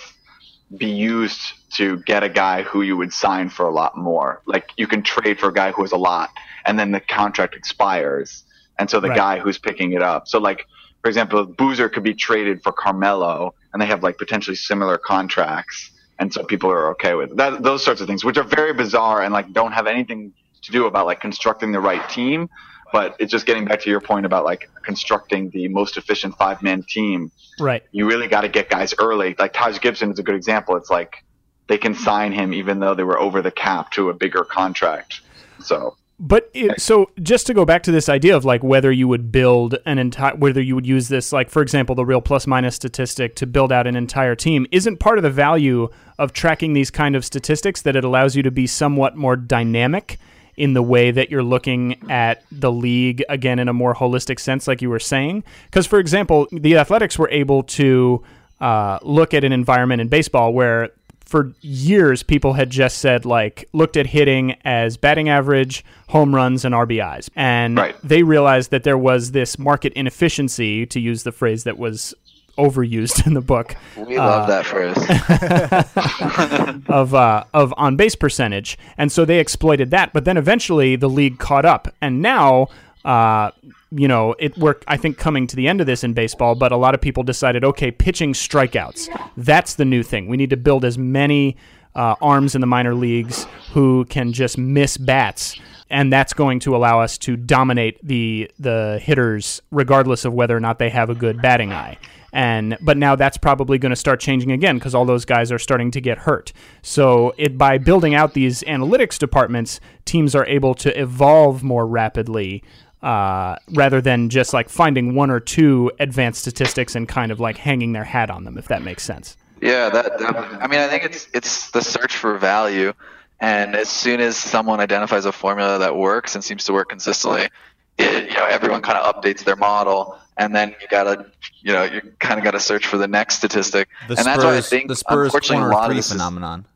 be 0.78 0.86
used 0.86 1.40
to 1.74 1.98
get 2.06 2.22
a 2.24 2.28
guy 2.28 2.62
who 2.62 2.82
you 2.82 2.96
would 2.96 3.12
sign 3.12 3.48
for 3.48 3.66
a 3.66 3.72
lot 3.72 3.96
more. 3.96 4.42
Like 4.46 4.70
you 4.76 4.86
can 4.86 5.02
trade 5.02 5.38
for 5.38 5.48
a 5.48 5.52
guy 5.52 5.72
who 5.72 5.82
has 5.82 5.92
a 5.92 5.96
lot 5.96 6.30
and 6.64 6.78
then 6.78 6.92
the 6.92 7.00
contract 7.00 7.54
expires. 7.56 8.44
And 8.78 8.90
so 8.90 9.00
the 9.00 9.08
Right. 9.08 9.16
guy 9.16 9.38
who's 9.38 9.58
picking 9.58 9.92
it 9.92 10.02
up. 10.02 10.28
So 10.28 10.38
like 10.38 10.64
for 11.02 11.08
example, 11.08 11.44
Boozer 11.46 11.88
could 11.88 12.02
be 12.02 12.14
traded 12.14 12.62
for 12.64 12.72
Carmelo 12.72 13.54
and 13.72 13.80
they 13.80 13.86
have 13.86 14.02
like 14.02 14.18
potentially 14.18 14.56
similar 14.56 14.98
contracts. 14.98 15.90
And 16.18 16.32
so 16.32 16.44
people 16.44 16.70
are 16.70 16.90
okay 16.90 17.14
with 17.14 17.32
it. 17.32 17.36
that. 17.36 17.62
Those 17.62 17.84
sorts 17.84 18.00
of 18.00 18.06
things, 18.06 18.24
which 18.24 18.38
are 18.38 18.42
very 18.42 18.72
bizarre 18.72 19.22
and 19.22 19.32
like 19.32 19.52
don't 19.52 19.72
have 19.72 19.86
anything 19.86 20.32
to 20.62 20.72
do 20.72 20.86
about 20.86 21.06
like 21.06 21.20
constructing 21.20 21.72
the 21.72 21.80
right 21.80 22.08
team. 22.08 22.48
But 22.92 23.16
it's 23.18 23.32
just 23.32 23.46
getting 23.46 23.64
back 23.64 23.80
to 23.82 23.90
your 23.90 24.00
point 24.00 24.26
about 24.26 24.44
like 24.44 24.70
constructing 24.82 25.50
the 25.50 25.68
most 25.68 25.96
efficient 25.96 26.36
five 26.38 26.62
man 26.62 26.82
team 26.82 27.32
Right. 27.58 27.82
you 27.90 28.06
really 28.06 28.28
got 28.28 28.42
to 28.42 28.48
get 28.48 28.68
guys 28.68 28.94
early. 28.98 29.34
Like 29.38 29.52
Taj 29.52 29.80
Gibson 29.80 30.10
is 30.10 30.18
a 30.18 30.22
good 30.22 30.34
example. 30.34 30.76
It's 30.76 30.90
like 30.90 31.24
they 31.68 31.78
can 31.78 31.94
sign 31.94 32.32
him 32.32 32.52
even 32.52 32.80
though 32.80 32.94
they 32.94 33.02
were 33.02 33.18
over 33.18 33.42
the 33.42 33.50
cap 33.50 33.90
to 33.92 34.10
a 34.10 34.14
bigger 34.14 34.44
contract. 34.44 35.20
So 35.60 35.96
But 36.18 36.50
it, 36.54 36.80
so 36.80 37.10
just 37.22 37.46
to 37.46 37.54
go 37.54 37.66
back 37.66 37.82
to 37.82 37.92
this 37.92 38.08
idea 38.08 38.34
of 38.34 38.44
like 38.44 38.64
whether 38.64 38.90
you 38.90 39.06
would 39.06 39.30
build 39.30 39.76
an 39.84 39.98
entire, 39.98 40.34
whether 40.34 40.62
you 40.62 40.74
would 40.74 40.86
use 40.86 41.08
this, 41.08 41.30
like 41.30 41.50
for 41.50 41.60
example, 41.60 41.94
the 41.94 42.06
real 42.06 42.22
plus 42.22 42.46
minus 42.46 42.74
statistic 42.74 43.36
to 43.36 43.46
build 43.46 43.70
out 43.70 43.86
an 43.86 43.96
entire 43.96 44.34
team, 44.34 44.66
isn't 44.72 44.98
part 44.98 45.18
of 45.18 45.22
the 45.22 45.30
value 45.30 45.88
of 46.18 46.32
tracking 46.32 46.72
these 46.72 46.90
kind 46.90 47.16
of 47.16 47.24
statistics 47.24 47.82
that 47.82 47.96
it 47.96 48.04
allows 48.04 48.34
you 48.34 48.42
to 48.42 48.50
be 48.50 48.66
somewhat 48.66 49.14
more 49.14 49.36
dynamic 49.36 50.18
in 50.56 50.72
the 50.72 50.82
way 50.82 51.10
that 51.10 51.30
you're 51.30 51.42
looking 51.42 51.98
at 52.10 52.42
the 52.50 52.72
league 52.72 53.22
again 53.28 53.58
in 53.58 53.68
a 53.68 53.74
more 53.74 53.94
holistic 53.94 54.40
sense, 54.40 54.66
like 54.66 54.80
you 54.80 54.88
were 54.88 54.98
saying. 54.98 55.44
Because 55.66 55.86
for 55.86 55.98
example, 55.98 56.48
the 56.50 56.78
Athletics 56.78 57.18
were 57.18 57.28
able 57.28 57.62
to 57.62 58.24
uh, 58.58 58.98
look 59.02 59.34
at 59.34 59.44
an 59.44 59.52
environment 59.52 60.00
in 60.00 60.08
baseball 60.08 60.54
where 60.54 60.90
for 61.26 61.52
years 61.60 62.22
people 62.22 62.52
had 62.54 62.70
just 62.70 62.98
said 62.98 63.24
like 63.24 63.68
looked 63.72 63.96
at 63.96 64.06
hitting 64.06 64.56
as 64.64 64.96
batting 64.96 65.28
average, 65.28 65.84
home 66.08 66.34
runs 66.34 66.64
and 66.64 66.74
RBIs. 66.74 67.28
And 67.36 67.76
Right. 67.76 67.96
they 68.02 68.22
realized 68.22 68.70
that 68.70 68.84
there 68.84 68.96
was 68.96 69.32
this 69.32 69.58
market 69.58 69.92
inefficiency 69.94 70.86
to 70.86 71.00
use 71.00 71.24
the 71.24 71.32
phrase 71.32 71.64
that 71.64 71.76
was 71.78 72.14
overused 72.56 73.26
in 73.26 73.34
the 73.34 73.40
book 73.42 73.76
We 73.96 74.16
love 74.18 74.46
that 74.48 74.64
phrase. 74.64 74.96
of 76.88 77.14
uh, 77.14 77.44
of 77.52 77.74
on 77.76 77.96
base 77.96 78.14
percentage, 78.14 78.78
and 78.96 79.10
so 79.12 79.24
they 79.24 79.40
exploited 79.40 79.90
that. 79.90 80.12
But 80.12 80.24
then 80.24 80.36
eventually 80.36 80.96
the 80.96 81.08
league 81.08 81.38
caught 81.38 81.64
up, 81.64 81.88
and 82.00 82.22
now. 82.22 82.68
Uh, 83.04 83.52
you 83.90 84.08
know, 84.08 84.34
it 84.38 84.56
we're 84.58 84.76
I 84.88 84.96
think 84.96 85.18
coming 85.18 85.46
to 85.46 85.56
the 85.56 85.68
end 85.68 85.80
of 85.80 85.86
this 85.86 86.02
in 86.02 86.12
baseball, 86.12 86.54
but 86.54 86.72
a 86.72 86.76
lot 86.76 86.94
of 86.94 87.00
people 87.00 87.22
decided, 87.22 87.64
okay, 87.64 87.90
pitching 87.90 88.32
strikeouts. 88.32 89.08
That's 89.36 89.74
the 89.74 89.84
new 89.84 90.02
thing. 90.02 90.28
We 90.28 90.36
need 90.36 90.50
to 90.50 90.56
build 90.56 90.84
as 90.84 90.98
many 90.98 91.56
uh, 91.94 92.14
arms 92.20 92.54
in 92.54 92.60
the 92.60 92.66
minor 92.66 92.94
leagues 92.94 93.46
who 93.72 94.04
can 94.06 94.32
just 94.32 94.58
miss 94.58 94.96
bats, 94.96 95.58
and 95.88 96.12
that's 96.12 96.32
going 96.32 96.60
to 96.60 96.76
allow 96.76 97.00
us 97.00 97.16
to 97.18 97.36
dominate 97.36 97.98
the 98.06 98.50
the 98.58 99.00
hitters, 99.02 99.62
regardless 99.70 100.24
of 100.24 100.32
whether 100.32 100.56
or 100.56 100.60
not 100.60 100.78
they 100.78 100.90
have 100.90 101.08
a 101.08 101.14
good 101.14 101.40
batting 101.40 101.72
eye. 101.72 101.96
And 102.32 102.76
but 102.82 102.98
now 102.98 103.16
that's 103.16 103.38
probably 103.38 103.78
going 103.78 103.90
to 103.90 103.96
start 103.96 104.20
changing 104.20 104.52
again 104.52 104.76
because 104.76 104.94
all 104.94 105.06
those 105.06 105.24
guys 105.24 105.50
are 105.50 105.58
starting 105.58 105.90
to 105.92 106.02
get 106.02 106.18
hurt. 106.18 106.52
So 106.82 107.32
it 107.38 107.56
by 107.56 107.78
building 107.78 108.14
out 108.14 108.34
these 108.34 108.62
analytics 108.64 109.18
departments, 109.18 109.80
teams 110.04 110.34
are 110.34 110.44
able 110.44 110.74
to 110.74 111.00
evolve 111.00 111.62
more 111.62 111.86
rapidly 111.86 112.62
uh, 113.06 113.56
rather 113.68 114.00
than 114.00 114.28
just 114.28 114.52
like 114.52 114.68
finding 114.68 115.14
one 115.14 115.30
or 115.30 115.38
two 115.38 115.92
advanced 116.00 116.40
statistics 116.40 116.96
and 116.96 117.06
kind 117.06 117.30
of 117.30 117.38
like 117.38 117.56
hanging 117.56 117.92
their 117.92 118.02
hat 118.02 118.30
on 118.30 118.42
them, 118.42 118.58
if 118.58 118.66
that 118.66 118.82
makes 118.82 119.04
sense. 119.04 119.36
Yeah, 119.60 119.88
that, 119.90 120.18
that. 120.18 120.36
I 120.60 120.66
mean, 120.66 120.80
I 120.80 120.88
think 120.88 121.04
it's 121.04 121.28
it's 121.32 121.70
the 121.70 121.82
search 121.82 122.16
for 122.16 122.36
value, 122.36 122.92
and 123.38 123.76
as 123.76 123.88
soon 123.88 124.20
as 124.20 124.36
someone 124.36 124.80
identifies 124.80 125.24
a 125.24 125.30
formula 125.30 125.78
that 125.78 125.96
works 125.96 126.34
and 126.34 126.42
seems 126.42 126.64
to 126.64 126.72
work 126.72 126.88
consistently, 126.88 127.48
it, 127.96 128.28
you 128.28 128.36
know, 128.36 128.44
everyone 128.44 128.82
kind 128.82 128.98
of 128.98 129.14
updates 129.14 129.44
their 129.44 129.56
model, 129.56 130.18
and 130.36 130.52
then 130.52 130.74
you 130.80 130.88
gotta, 130.90 131.26
you 131.62 131.72
know, 131.72 131.84
you 131.84 132.02
kind 132.18 132.38
of 132.40 132.44
gotta 132.44 132.60
search 132.60 132.88
for 132.88 132.98
the 132.98 133.06
next 133.06 133.36
statistic, 133.36 133.88
The 134.08 134.14
and 134.14 134.18
Spurs, 134.18 134.24
that's 134.26 134.44
why 134.44 134.56
I 134.56 134.60
think 134.60 134.88
the 134.88 134.96
Spurs 134.96 135.26
unfortunately 135.26 135.58
corner 135.58 135.70
a 135.70 135.74
lot 135.76 135.86
three 135.86 135.92
of 135.92 135.96
this 135.98 136.06
is, 136.06 136.12
phenomenon. 136.12 136.66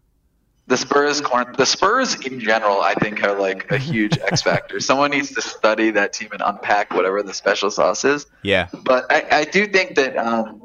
The 0.70 0.76
Spurs, 0.76 1.20
corn- 1.20 1.52
the 1.58 1.66
Spurs 1.66 2.14
in 2.24 2.38
general, 2.38 2.80
I 2.80 2.94
think 2.94 3.24
are 3.24 3.36
like 3.38 3.68
a 3.72 3.76
huge 3.76 4.16
X 4.30 4.40
factor. 4.40 4.78
Someone 4.78 5.10
needs 5.10 5.34
to 5.34 5.42
study 5.42 5.90
that 5.90 6.12
team 6.12 6.28
and 6.32 6.40
unpack 6.40 6.94
whatever 6.94 7.24
the 7.24 7.34
special 7.34 7.72
sauce 7.72 8.04
is. 8.04 8.26
Yeah. 8.42 8.68
But 8.84 9.10
I, 9.10 9.40
I 9.40 9.44
do 9.44 9.66
think 9.66 9.96
that 9.96 10.16
um, 10.16 10.62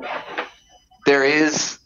there 1.08 1.24
is, 1.24 1.80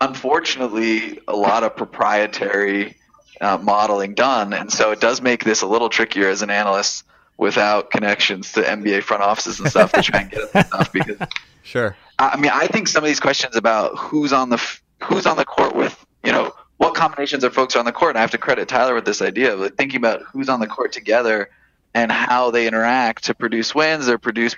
unfortunately, 0.00 1.20
a 1.28 1.36
lot 1.36 1.62
of 1.62 1.76
proprietary 1.76 2.96
uh, 3.42 3.58
modeling 3.58 4.14
done, 4.14 4.54
and 4.54 4.72
so 4.72 4.90
it 4.92 5.00
does 5.00 5.20
make 5.20 5.44
this 5.44 5.60
a 5.60 5.66
little 5.66 5.90
trickier 5.90 6.30
as 6.30 6.40
an 6.40 6.48
analyst 6.48 7.04
without 7.36 7.90
connections 7.90 8.52
to 8.52 8.62
NBA 8.62 9.02
front 9.02 9.22
offices 9.22 9.60
and 9.60 9.68
stuff 9.68 9.92
to 9.92 10.00
try 10.00 10.20
and 10.22 10.30
get 10.30 10.40
at 10.40 10.52
this 10.54 10.66
stuff 10.68 10.90
because 10.90 11.18
Sure. 11.62 11.94
I 12.18 12.30
I 12.30 12.36
mean, 12.38 12.50
I 12.54 12.66
think 12.66 12.88
some 12.88 13.04
of 13.04 13.08
these 13.08 13.20
questions 13.20 13.56
about 13.56 13.98
who's 13.98 14.32
on 14.32 14.48
the 14.48 14.78
who's 15.02 15.26
on 15.26 15.36
the 15.36 15.44
court 15.44 15.76
with, 15.76 16.02
you 16.24 16.32
know, 16.32 16.54
what 16.78 16.94
combinations 16.94 17.44
of 17.44 17.54
folks 17.54 17.74
are 17.76 17.78
on 17.78 17.84
the 17.84 17.92
court. 17.92 18.10
And 18.10 18.18
I 18.18 18.20
have 18.20 18.30
to 18.32 18.38
credit 18.38 18.68
Tyler 18.68 18.94
with 18.94 19.04
this 19.04 19.22
idea 19.22 19.54
of 19.54 19.60
like, 19.60 19.76
thinking 19.76 19.98
about 19.98 20.22
who's 20.22 20.48
on 20.48 20.60
the 20.60 20.66
court 20.66 20.92
together 20.92 21.50
and 21.94 22.12
how 22.12 22.50
they 22.50 22.66
interact 22.66 23.24
to 23.24 23.34
produce 23.34 23.74
wins 23.74 24.08
or 24.08 24.18
produce, 24.18 24.54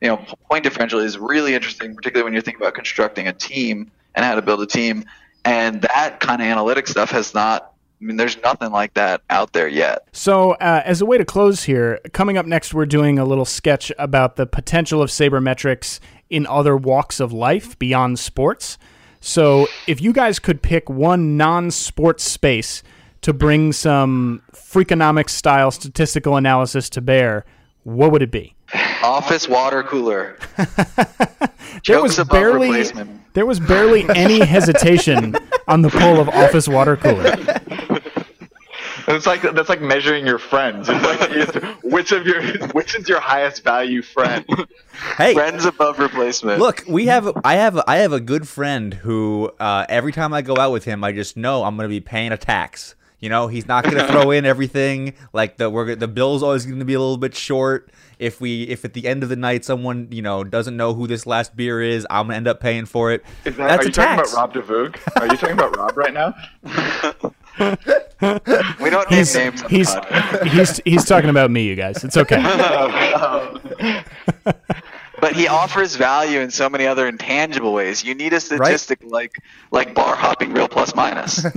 you 0.00 0.08
know, 0.08 0.16
point 0.50 0.64
differential 0.64 0.98
is 0.98 1.18
really 1.18 1.54
interesting, 1.54 1.94
particularly 1.94 2.24
when 2.24 2.32
you're 2.32 2.42
thinking 2.42 2.60
about 2.60 2.74
constructing 2.74 3.28
a 3.28 3.32
team 3.32 3.90
and 4.14 4.24
how 4.24 4.34
to 4.34 4.42
build 4.42 4.60
a 4.60 4.66
team. 4.66 5.04
And 5.44 5.82
that 5.82 6.20
kind 6.20 6.42
of 6.42 6.48
analytic 6.48 6.88
stuff 6.88 7.10
has 7.12 7.32
not. 7.32 7.72
I 8.00 8.04
mean, 8.06 8.16
there's 8.16 8.38
nothing 8.42 8.72
like 8.72 8.94
that 8.94 9.20
out 9.28 9.52
there 9.52 9.68
yet. 9.68 10.08
So, 10.12 10.52
uh, 10.52 10.82
as 10.86 11.02
a 11.02 11.06
way 11.06 11.18
to 11.18 11.24
close 11.24 11.64
here, 11.64 12.00
coming 12.14 12.38
up 12.38 12.46
next, 12.46 12.72
we're 12.72 12.86
doing 12.86 13.18
a 13.18 13.26
little 13.26 13.44
sketch 13.44 13.92
about 13.98 14.36
the 14.36 14.46
potential 14.46 15.02
of 15.02 15.10
sabermetrics 15.10 16.00
in 16.30 16.46
other 16.46 16.78
walks 16.78 17.20
of 17.20 17.30
life 17.30 17.78
beyond 17.78 18.18
sports. 18.18 18.78
So, 19.20 19.68
if 19.86 20.00
you 20.00 20.12
guys 20.12 20.38
could 20.38 20.62
pick 20.62 20.88
one 20.88 21.36
non 21.36 21.70
sports 21.70 22.24
space 22.24 22.82
to 23.20 23.32
bring 23.32 23.72
some 23.72 24.42
Freakonomics 24.52 25.30
style 25.30 25.70
statistical 25.70 26.36
analysis 26.36 26.88
to 26.90 27.00
bear, 27.00 27.44
what 27.84 28.12
would 28.12 28.22
it 28.22 28.30
be? 28.30 28.54
Office 29.02 29.48
water 29.48 29.82
cooler. 29.82 30.38
There 31.86 32.02
was 32.02 32.18
barely 32.24 32.82
there 33.32 33.46
was 33.46 33.60
barely 33.60 34.08
any 34.10 34.44
hesitation 34.44 35.36
on 35.68 35.82
the 35.82 35.88
pull 35.88 36.20
of 36.20 36.28
office 36.28 36.68
water 36.68 36.96
cooler. 36.96 37.36
It's 39.08 39.26
like 39.26 39.42
that's 39.42 39.68
like 39.68 39.80
measuring 39.80 40.26
your 40.26 40.38
friends. 40.38 40.88
It's 40.90 41.04
like 41.04 41.82
which 41.82 42.12
of 42.12 42.26
your 42.26 42.42
which 42.68 42.94
is 42.94 43.08
your 43.08 43.20
highest 43.20 43.64
value 43.64 44.02
friend? 44.02 44.44
Hey, 45.16 45.34
Friends 45.34 45.64
above 45.64 45.98
replacement. 45.98 46.60
look, 46.60 46.84
we 46.88 47.06
have 47.06 47.30
I 47.44 47.54
have 47.54 47.80
I 47.86 47.96
have 47.98 48.12
a 48.12 48.20
good 48.20 48.46
friend 48.46 48.94
who 48.94 49.50
uh, 49.58 49.86
every 49.88 50.12
time 50.12 50.32
I 50.32 50.42
go 50.42 50.56
out 50.56 50.72
with 50.72 50.84
him, 50.84 51.02
I 51.04 51.12
just 51.12 51.36
know 51.36 51.64
I'm 51.64 51.76
going 51.76 51.88
to 51.88 51.88
be 51.88 52.00
paying 52.00 52.32
a 52.32 52.36
tax. 52.36 52.94
You 53.20 53.28
know, 53.28 53.48
he's 53.48 53.68
not 53.68 53.84
going 53.84 53.96
to 53.96 54.06
throw 54.08 54.30
in 54.30 54.46
everything. 54.46 55.14
Like 55.32 55.58
the 55.58 55.68
we're, 55.68 55.94
the 55.94 56.08
bill's 56.08 56.42
always 56.42 56.64
going 56.64 56.78
to 56.78 56.84
be 56.86 56.94
a 56.94 57.00
little 57.00 57.18
bit 57.18 57.34
short. 57.34 57.90
If 58.18 58.40
we 58.40 58.64
if 58.64 58.84
at 58.84 58.94
the 58.94 59.06
end 59.06 59.22
of 59.22 59.28
the 59.28 59.36
night 59.36 59.64
someone 59.64 60.08
you 60.10 60.22
know 60.22 60.44
doesn't 60.44 60.76
know 60.76 60.94
who 60.94 61.06
this 61.06 61.26
last 61.26 61.54
beer 61.56 61.82
is, 61.82 62.06
I'm 62.10 62.26
gonna 62.26 62.36
end 62.36 62.48
up 62.48 62.60
paying 62.60 62.86
for 62.86 63.12
it. 63.12 63.24
That, 63.44 63.56
That's 63.56 63.84
are 63.84 63.86
you 63.86 63.92
talking 63.92 64.20
about 64.20 64.32
Rob 64.34 64.54
DeVoog? 64.54 65.20
Are 65.20 65.26
you 65.26 65.36
talking 65.36 65.52
about 65.54 65.76
Rob 65.76 65.96
right 65.96 66.12
now? 66.12 66.34
we 68.20 68.90
don't 68.90 69.10
name 69.10 69.18
He's 69.18 69.34
names. 69.34 69.62
the 69.62 69.68
he's 69.68 69.94
he's 70.52 70.80
he's 70.84 71.04
talking 71.04 71.30
about 71.30 71.50
me, 71.50 71.64
you 71.64 71.74
guys. 71.76 72.04
It's 72.04 72.16
okay. 72.16 72.36
Oh, 73.22 74.02
but 75.20 75.34
he 75.34 75.46
offers 75.48 75.96
value 75.96 76.40
in 76.40 76.50
so 76.50 76.68
many 76.68 76.86
other 76.86 77.06
intangible 77.06 77.72
ways. 77.72 78.02
You 78.04 78.14
need 78.14 78.32
a 78.32 78.40
statistic 78.40 79.00
like 79.04 79.36
like 79.70 79.94
bar 79.94 80.14
hopping 80.16 80.52
real 80.52 80.68
plus 80.68 80.94
minus. 80.94 81.44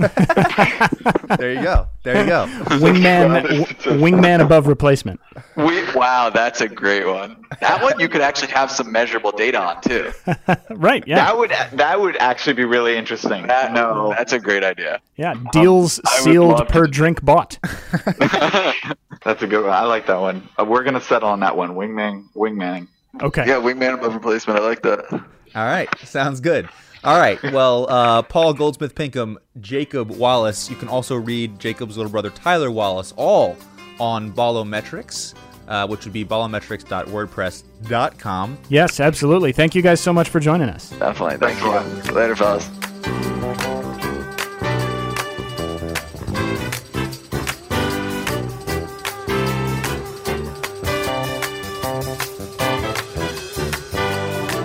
There 1.38 1.52
you 1.52 1.62
go. 1.62 1.86
There 2.02 2.20
you 2.20 2.26
go. 2.26 2.46
Wingman 2.78 3.42
w- 3.42 3.64
wingman 4.00 4.40
above 4.40 4.66
replacement. 4.66 5.20
we, 5.56 5.82
wow, 5.92 6.30
that's 6.30 6.60
a 6.60 6.68
great 6.68 7.06
one. 7.06 7.44
That 7.60 7.82
one 7.82 7.98
you 7.98 8.08
could 8.08 8.20
actually 8.20 8.52
have 8.52 8.70
some 8.70 8.92
measurable 8.92 9.32
data 9.32 9.60
on 9.60 9.80
too. 9.80 10.12
Right, 10.70 11.04
yeah. 11.06 11.16
That 11.16 11.38
would 11.38 11.50
that 11.78 12.00
would 12.00 12.16
actually 12.16 12.54
be 12.54 12.64
really 12.64 12.96
interesting. 12.96 13.46
That, 13.46 13.72
no, 13.72 14.10
that's 14.10 14.32
a 14.32 14.38
great 14.38 14.64
idea. 14.64 15.00
Yeah, 15.16 15.34
deals 15.52 16.00
I 16.04 16.16
would 16.16 16.24
sealed 16.24 16.68
per 16.68 16.84
to- 16.86 16.90
drink 16.90 17.22
bought. 17.24 17.58
that's 19.24 19.42
a 19.42 19.46
good 19.46 19.62
one. 19.62 19.72
I 19.72 19.84
like 19.84 20.06
that 20.06 20.20
one. 20.20 20.48
Uh, 20.58 20.64
we're 20.64 20.82
gonna 20.84 21.00
settle 21.00 21.28
on 21.30 21.40
that 21.40 21.56
one. 21.56 21.70
Wingman, 21.74 22.26
wingmanning. 22.34 22.88
Okay. 23.22 23.46
Yeah, 23.46 23.56
wingman 23.56 23.92
above 23.94 24.14
replacement. 24.14 24.58
I 24.58 24.62
like 24.62 24.82
that. 24.82 25.12
All 25.12 25.64
right, 25.64 25.88
sounds 26.00 26.40
good. 26.40 26.68
All 27.04 27.18
right, 27.18 27.40
well, 27.52 27.86
uh, 27.90 28.22
Paul 28.22 28.54
Goldsmith 28.54 28.94
Pinkham, 28.94 29.38
Jacob 29.60 30.10
Wallace. 30.10 30.70
You 30.70 30.76
can 30.76 30.88
also 30.88 31.16
read 31.16 31.58
Jacob's 31.58 31.98
little 31.98 32.10
brother 32.10 32.30
Tyler 32.30 32.70
Wallace, 32.70 33.12
all 33.16 33.58
on 34.00 34.32
Bolometrics, 34.32 35.34
uh, 35.68 35.86
which 35.86 36.04
would 36.04 36.14
be 36.14 36.24
bolometrics.wordpress.com. 36.24 38.58
Yes, 38.70 39.00
absolutely. 39.00 39.52
Thank 39.52 39.74
you 39.74 39.82
guys 39.82 40.00
so 40.00 40.14
much 40.14 40.30
for 40.30 40.40
joining 40.40 40.70
us. 40.70 40.88
Definitely. 40.90 41.36
Thanks 41.36 41.60
Thank 41.60 42.06
you. 42.06 42.12
Later, 42.14 42.36
fellas. 42.36 42.70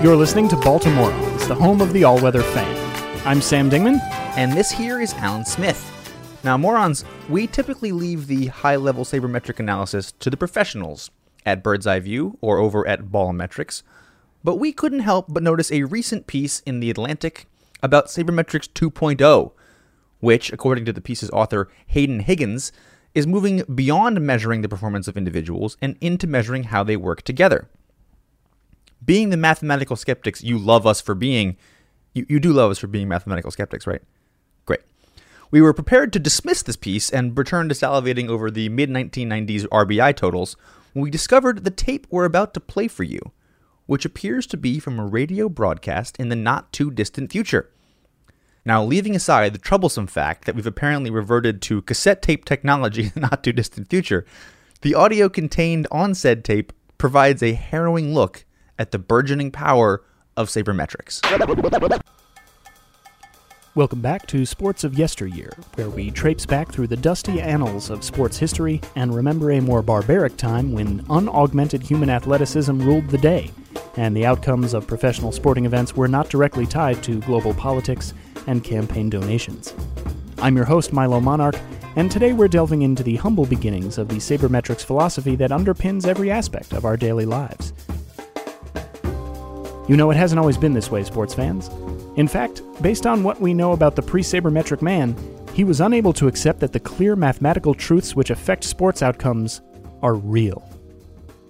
You're 0.02 0.16
listening 0.16 0.48
to 0.48 0.56
Baltimore, 0.56 1.12
it's 1.34 1.48
the 1.48 1.56
home 1.56 1.82
of 1.82 1.92
the 1.92 2.06
all-weather 2.06 2.42
fan. 2.42 3.28
I'm 3.28 3.42
Sam 3.42 3.70
Dingman. 3.70 4.00
And 4.38 4.54
this 4.54 4.72
here 4.72 5.02
is 5.02 5.14
Alan 5.16 5.44
Smith. 5.44 5.92
Now, 6.42 6.58
morons, 6.58 7.04
we 7.28 7.48
typically 7.48 7.92
leave 7.92 8.28
the 8.28 8.46
high 8.46 8.78
level 8.78 9.04
sabermetric 9.04 9.60
analysis 9.60 10.14
to 10.14 10.30
the 10.30 10.38
professionals 10.38 11.12
at 11.46 11.62
Bird's 11.62 11.86
Eye 11.86 12.00
View 12.00 12.38
or 12.40 12.60
over 12.60 12.88
at 12.88 13.08
Bolometrics, 13.08 13.84
but 14.42 14.56
we 14.56 14.72
couldn't 14.72 15.02
help 15.02 15.26
but 15.28 15.44
notice 15.44 15.70
a 15.70 15.84
recent 15.84 16.28
piece 16.28 16.62
in 16.62 16.80
The 16.80 16.90
Atlantic 16.90 17.48
about 17.84 18.06
Sabermetrics 18.06 18.70
2.0, 18.70 19.52
which, 20.22 20.54
according 20.54 20.86
to 20.86 20.94
the 20.94 21.02
piece's 21.02 21.30
author 21.32 21.68
Hayden 21.88 22.22
Higgins, 22.22 22.72
is 23.14 23.28
moving 23.28 23.64
beyond 23.76 24.22
measuring 24.22 24.62
the 24.62 24.70
performance 24.70 25.10
of 25.10 25.18
individuals 25.18 25.76
and 25.82 25.98
into 26.00 26.26
measuring 26.26 26.64
how 26.64 26.86
they 26.86 26.96
work 26.96 27.22
together. 27.24 27.68
Being 29.04 29.30
the 29.30 29.38
mathematical 29.38 29.96
skeptics 29.96 30.44
you 30.44 30.58
love 30.58 30.86
us 30.86 31.02
for 31.02 31.16
being, 31.16 31.58
you, 32.14 32.26
you 32.30 32.40
do 32.40 32.52
love 32.54 32.72
us 32.72 32.80
for 32.80 32.88
being 32.88 33.08
mathematical 33.08 33.52
skeptics, 33.52 33.88
right? 33.88 34.02
Great. 34.66 34.82
We 35.52 35.62
were 35.62 35.74
prepared 35.74 36.14
to 36.14 36.20
dismiss 36.20 36.62
this 36.62 36.76
piece 36.76 37.10
and 37.10 37.38
return 37.38 37.70
to 37.70 37.76
salivating 37.76 38.30
over 38.30 38.52
the 38.52 38.70
mid 38.70 38.90
1990s 38.90 39.66
RBI 39.68 40.16
totals 40.16 40.56
when 40.94 41.04
we 41.04 41.10
discovered 41.10 41.64
the 41.64 41.72
tape 41.72 42.08
we're 42.10 42.26
about 42.26 42.54
to 42.54 42.60
play 42.60 42.88
for 42.88 43.04
you, 43.04 43.20
which 43.86 44.06
appears 44.06 44.46
to 44.48 44.58
be 44.58 44.80
from 44.80 45.00
a 45.00 45.06
radio 45.06 45.50
broadcast 45.50 46.18
in 46.20 46.30
the 46.30 46.36
not 46.36 46.72
too 46.74 46.92
distant 46.92 47.32
future. 47.32 47.70
Now, 48.66 48.84
leaving 48.84 49.16
aside 49.16 49.54
the 49.54 49.60
troublesome 49.60 50.08
fact 50.08 50.46
that 50.46 50.56
we've 50.56 50.68
apparently 50.68 51.10
reverted 51.10 51.62
to 51.64 51.82
cassette 51.84 52.22
tape 52.22 52.46
technology 52.46 53.04
in 53.04 53.12
the 53.16 53.20
not 53.32 53.44
too 53.44 53.54
distant 53.54 53.90
future, 53.90 54.26
the 54.82 54.96
audio 54.96 55.30
contained 55.30 55.88
on 55.92 56.14
said 56.14 56.44
tape 56.44 56.74
provides 56.98 57.42
a 57.42 57.54
harrowing 57.54 58.14
look 58.14 58.46
at 58.80 58.92
the 58.92 58.98
burgeoning 58.98 59.52
power 59.52 60.02
of 60.36 60.48
sabermetrics. 60.48 61.22
Welcome 63.76 64.02
back 64.02 64.26
to 64.28 64.46
Sports 64.46 64.84
of 64.84 64.98
Yesteryear, 64.98 65.52
where 65.76 65.90
we 65.90 66.10
traipse 66.10 66.46
back 66.46 66.72
through 66.72 66.88
the 66.88 66.98
dusty 66.98 67.40
annals 67.40 67.90
of 67.90 68.04
sports 68.04 68.38
history 68.38 68.82
and 68.96 69.14
remember 69.14 69.52
a 69.52 69.62
more 69.62 69.84
barbaric 69.84 70.38
time 70.38 70.74
when 70.74 71.06
unaugmented 71.10 71.84
human 71.84 72.10
athleticism 72.10 72.82
ruled 72.82 73.08
the 73.10 73.18
day, 73.18 73.52
and 73.96 74.18
the 74.18 74.26
outcomes 74.26 74.74
of 74.74 74.88
professional 74.88 75.32
sporting 75.32 75.66
events 75.66 75.96
were 75.96 76.08
not 76.08 76.30
directly 76.30 76.66
tied 76.66 77.04
to 77.04 77.22
global 77.22 77.54
politics 77.54 78.14
and 78.48 78.64
campaign 78.64 79.10
donations. 79.10 79.76
I'm 80.40 80.56
your 80.56 80.66
host, 80.66 80.92
Milo 80.92 81.20
Monarch, 81.20 81.56
and 81.96 82.10
today 82.10 82.34
we're 82.34 82.48
delving 82.48 82.82
into 82.82 83.04
the 83.04 83.18
humble 83.18 83.46
beginnings 83.46 83.98
of 83.98 84.08
the 84.08 84.16
sabermetrics 84.16 84.84
philosophy 84.84 85.36
that 85.36 85.52
underpins 85.52 86.08
every 86.08 86.32
aspect 86.32 86.74
of 86.74 86.86
our 86.86 86.98
daily 86.98 87.26
lives. 87.26 87.74
You 89.90 89.98
know, 89.98 90.12
it 90.12 90.18
hasn't 90.18 90.38
always 90.38 90.56
been 90.56 90.74
this 90.74 90.92
way, 90.92 91.04
sports 91.04 91.34
fans. 91.34 91.68
In 92.16 92.28
fact, 92.28 92.62
based 92.80 93.08
on 93.08 93.24
what 93.24 93.42
we 93.42 93.56
know 93.56 93.72
about 93.72 93.96
the 93.96 94.04
pre 94.04 94.22
sabermetric 94.22 94.84
man, 94.84 95.16
he 95.56 95.64
was 95.64 95.82
unable 95.82 96.14
to 96.14 96.28
accept 96.28 96.60
that 96.60 96.74
the 96.74 96.80
clear 96.80 97.16
mathematical 97.16 97.74
truths 97.74 98.16
which 98.16 98.30
affect 98.30 98.64
sports 98.64 99.02
outcomes 99.02 99.62
are 100.04 100.14
real. 100.14 100.64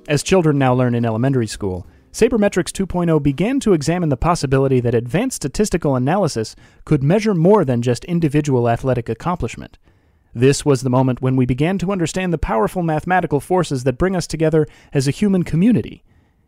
As 0.08 0.24
children 0.24 0.58
now 0.58 0.74
learn 0.74 0.96
in 0.96 1.06
elementary 1.06 1.48
school, 1.48 1.86
Sabermetrics 2.14 2.72
2.0 2.72 3.22
began 3.22 3.60
to 3.60 3.74
examine 3.74 4.08
the 4.08 4.16
possibility 4.16 4.80
that 4.80 4.96
advanced 4.96 5.36
statistical 5.36 5.98
analysis 5.98 6.56
could 6.86 7.04
measure 7.04 7.36
more 7.36 7.66
than 7.66 7.82
just 7.82 8.06
individual 8.06 8.70
athletic 8.70 9.10
accomplishment. 9.10 9.78
This 10.34 10.64
was 10.64 10.82
the 10.82 10.90
moment 10.90 11.22
when 11.22 11.36
we 11.36 11.46
began 11.46 11.78
to 11.80 11.92
understand 11.92 12.32
the 12.32 12.38
powerful 12.38 12.84
mathematical 12.84 13.42
forces 13.42 13.84
that 13.84 13.98
bring 13.98 14.16
us 14.16 14.28
together 14.28 14.66
as 14.94 15.10
a 15.10 15.12
human 15.12 15.44
community. 15.44 16.06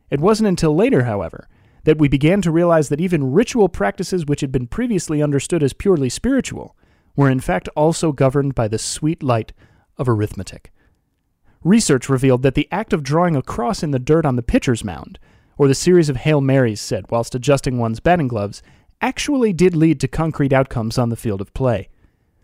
It 0.09 0.21
wasn't 0.21 0.47
until 0.47 0.73
later, 0.73 1.03
however, 1.03 1.49
that 1.83 1.97
we 1.97 2.07
began 2.07 2.41
to 2.41 2.51
realize 2.51 2.89
that 2.89 3.01
even 3.01 3.31
ritual 3.31 3.69
practices 3.69 4.25
which 4.25 4.41
had 4.41 4.51
been 4.51 4.67
previously 4.67 5.21
understood 5.21 5.63
as 5.63 5.73
purely 5.73 6.09
spiritual 6.09 6.75
were 7.15 7.29
in 7.29 7.39
fact 7.39 7.67
also 7.75 8.11
governed 8.11 8.55
by 8.55 8.67
the 8.67 8.77
sweet 8.77 9.21
light 9.23 9.53
of 9.97 10.07
arithmetic. 10.07 10.71
Research 11.63 12.09
revealed 12.09 12.41
that 12.41 12.55
the 12.55 12.67
act 12.71 12.93
of 12.93 13.03
drawing 13.03 13.35
a 13.35 13.41
cross 13.41 13.83
in 13.83 13.91
the 13.91 13.99
dirt 13.99 14.25
on 14.25 14.35
the 14.35 14.41
pitcher's 14.41 14.83
mound, 14.83 15.19
or 15.57 15.67
the 15.67 15.75
series 15.75 16.09
of 16.09 16.17
Hail 16.17 16.41
Marys 16.41 16.81
said 16.81 17.05
whilst 17.11 17.35
adjusting 17.35 17.77
one's 17.77 17.99
batting 17.99 18.27
gloves, 18.27 18.63
actually 18.99 19.53
did 19.53 19.75
lead 19.75 19.99
to 19.99 20.07
concrete 20.07 20.53
outcomes 20.53 20.97
on 20.97 21.09
the 21.09 21.15
field 21.15 21.41
of 21.41 21.53
play. 21.53 21.89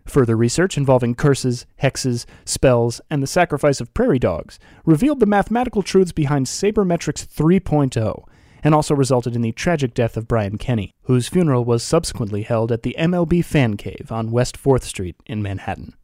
Further 0.06 0.36
research 0.36 0.76
involving 0.78 1.14
curses, 1.14 1.66
hexes, 1.82 2.24
spells, 2.44 3.00
and 3.10 3.22
the 3.22 3.26
sacrifice 3.26 3.80
of 3.80 3.92
prairie 3.92 4.18
dogs 4.18 4.58
revealed 4.84 5.20
the 5.20 5.26
mathematical 5.26 5.82
truths 5.82 6.12
behind 6.12 6.46
Sabermetrics 6.46 7.26
3.0 7.26 8.24
and 8.62 8.74
also 8.74 8.94
resulted 8.94 9.34
in 9.34 9.42
the 9.42 9.52
tragic 9.52 9.94
death 9.94 10.16
of 10.16 10.28
Brian 10.28 10.58
Kenny, 10.58 10.94
whose 11.02 11.28
funeral 11.28 11.64
was 11.64 11.82
subsequently 11.82 12.42
held 12.42 12.72
at 12.72 12.82
the 12.82 12.96
MLB 12.98 13.44
Fan 13.44 13.76
Cave 13.76 14.08
on 14.10 14.30
West 14.30 14.62
4th 14.62 14.82
Street 14.82 15.16
in 15.26 15.42
Manhattan. 15.42 15.94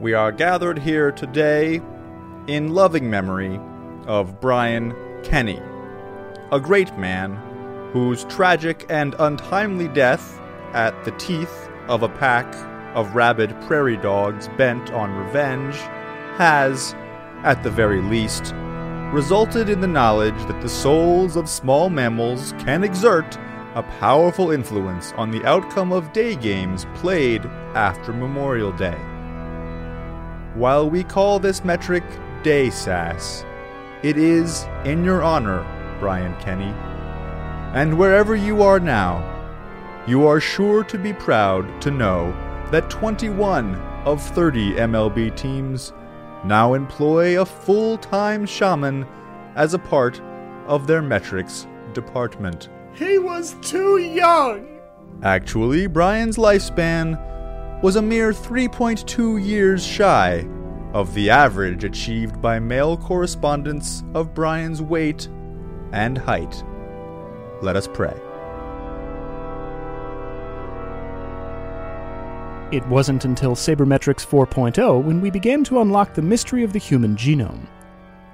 We 0.00 0.14
are 0.14 0.32
gathered 0.32 0.78
here 0.78 1.12
today 1.12 1.80
in 2.46 2.74
loving 2.74 3.10
memory 3.10 3.60
of 4.06 4.40
Brian 4.40 4.94
Kenny, 5.22 5.60
a 6.50 6.58
great 6.58 6.96
man 6.96 7.36
whose 7.92 8.24
tragic 8.24 8.86
and 8.88 9.14
untimely 9.18 9.88
death 9.88 10.40
at 10.72 11.04
the 11.04 11.10
teeth 11.12 11.68
of 11.88 12.02
a 12.02 12.08
pack 12.08 12.46
of 12.94 13.14
rabid 13.14 13.54
prairie 13.62 13.96
dogs 13.96 14.48
bent 14.56 14.90
on 14.92 15.12
revenge 15.14 15.76
has, 16.36 16.94
at 17.44 17.62
the 17.62 17.70
very 17.70 18.00
least, 18.00 18.54
resulted 19.12 19.68
in 19.68 19.80
the 19.80 19.86
knowledge 19.86 20.38
that 20.46 20.60
the 20.60 20.68
souls 20.68 21.34
of 21.34 21.48
small 21.48 21.90
mammals 21.90 22.52
can 22.60 22.84
exert 22.84 23.36
a 23.74 23.82
powerful 23.98 24.52
influence 24.52 25.12
on 25.12 25.30
the 25.30 25.44
outcome 25.44 25.92
of 25.92 26.12
day 26.12 26.36
games 26.36 26.86
played 26.94 27.44
after 27.74 28.12
Memorial 28.12 28.72
Day. 28.72 28.98
While 30.54 30.88
we 30.88 31.02
call 31.02 31.38
this 31.38 31.64
metric 31.64 32.04
Day 32.42 32.70
Sass, 32.70 33.44
it 34.02 34.16
is 34.16 34.64
in 34.84 35.04
your 35.04 35.22
honor, 35.22 35.64
Brian 35.98 36.34
Kenny. 36.40 36.72
And 37.74 37.98
wherever 37.98 38.34
you 38.34 38.62
are 38.62 38.80
now, 38.80 39.26
you 40.06 40.26
are 40.26 40.40
sure 40.40 40.82
to 40.84 40.98
be 40.98 41.12
proud 41.12 41.82
to 41.82 41.90
know 41.90 42.32
that 42.70 42.90
21 42.90 43.74
of 44.04 44.22
30 44.22 44.74
MLB 44.74 45.36
teams 45.36 45.92
now 46.44 46.74
employ 46.74 47.40
a 47.40 47.46
full 47.46 47.98
time 47.98 48.46
shaman 48.46 49.06
as 49.56 49.74
a 49.74 49.78
part 49.78 50.20
of 50.66 50.86
their 50.86 51.02
metrics 51.02 51.66
department. 51.92 52.68
He 52.94 53.18
was 53.18 53.56
too 53.62 53.98
young! 53.98 54.80
Actually, 55.22 55.86
Brian's 55.86 56.36
lifespan 56.36 57.82
was 57.82 57.96
a 57.96 58.02
mere 58.02 58.32
3.2 58.32 59.44
years 59.44 59.84
shy 59.84 60.46
of 60.92 61.14
the 61.14 61.30
average 61.30 61.84
achieved 61.84 62.40
by 62.42 62.58
male 62.58 62.96
correspondents 62.96 64.02
of 64.14 64.34
Brian's 64.34 64.82
weight 64.82 65.28
and 65.92 66.18
height. 66.18 66.64
Let 67.62 67.76
us 67.76 67.86
pray. 67.86 68.18
It 72.72 72.86
wasn't 72.86 73.24
until 73.24 73.56
Sabermetrics 73.56 74.24
4.0 74.24 75.02
when 75.02 75.20
we 75.20 75.28
began 75.28 75.64
to 75.64 75.80
unlock 75.80 76.14
the 76.14 76.22
mystery 76.22 76.62
of 76.62 76.72
the 76.72 76.78
human 76.78 77.16
genome. 77.16 77.66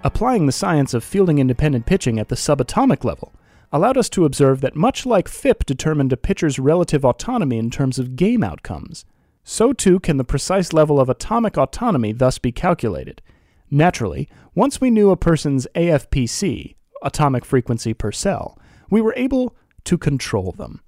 Applying 0.05 0.45
the 0.45 0.53
science 0.53 0.93
of 0.93 1.03
fielding 1.03 1.39
independent 1.39 1.87
pitching 1.87 2.19
at 2.19 2.29
the 2.29 2.35
subatomic 2.35 3.03
level 3.03 3.33
allowed 3.73 3.97
us 3.97 4.11
to 4.11 4.27
observe 4.27 4.61
that 4.61 4.77
much 4.77 5.07
like 5.07 5.27
FIP 5.27 5.65
determined 5.65 6.13
a 6.13 6.19
pitcher's 6.19 6.59
relative 6.59 7.03
autonomy 7.03 7.57
in 7.57 7.71
terms 7.71 7.99
of 7.99 8.15
game 8.15 8.45
outcomes, 8.45 9.07
so 9.43 9.73
too 9.73 9.99
can 10.01 10.19
the 10.19 10.25
precise 10.25 10.75
level 10.75 11.01
of 11.01 11.09
atomic 11.09 11.57
autonomy 11.57 12.13
thus 12.13 12.39
be 12.39 12.53
calculated. 12.53 13.23
Naturally, 13.71 14.29
once 14.55 14.83
we 14.83 14.91
knew 14.91 15.09
a 15.09 15.17
person's 15.17 15.67
AFPC, 15.75 16.77
atomic 17.03 17.47
frequency 17.47 17.95
per 17.95 18.13
cell, 18.13 18.59
we 18.91 19.01
were 19.01 19.15
able 19.17 19.57
to 19.85 19.97
control 19.97 20.53
them. 20.53 20.83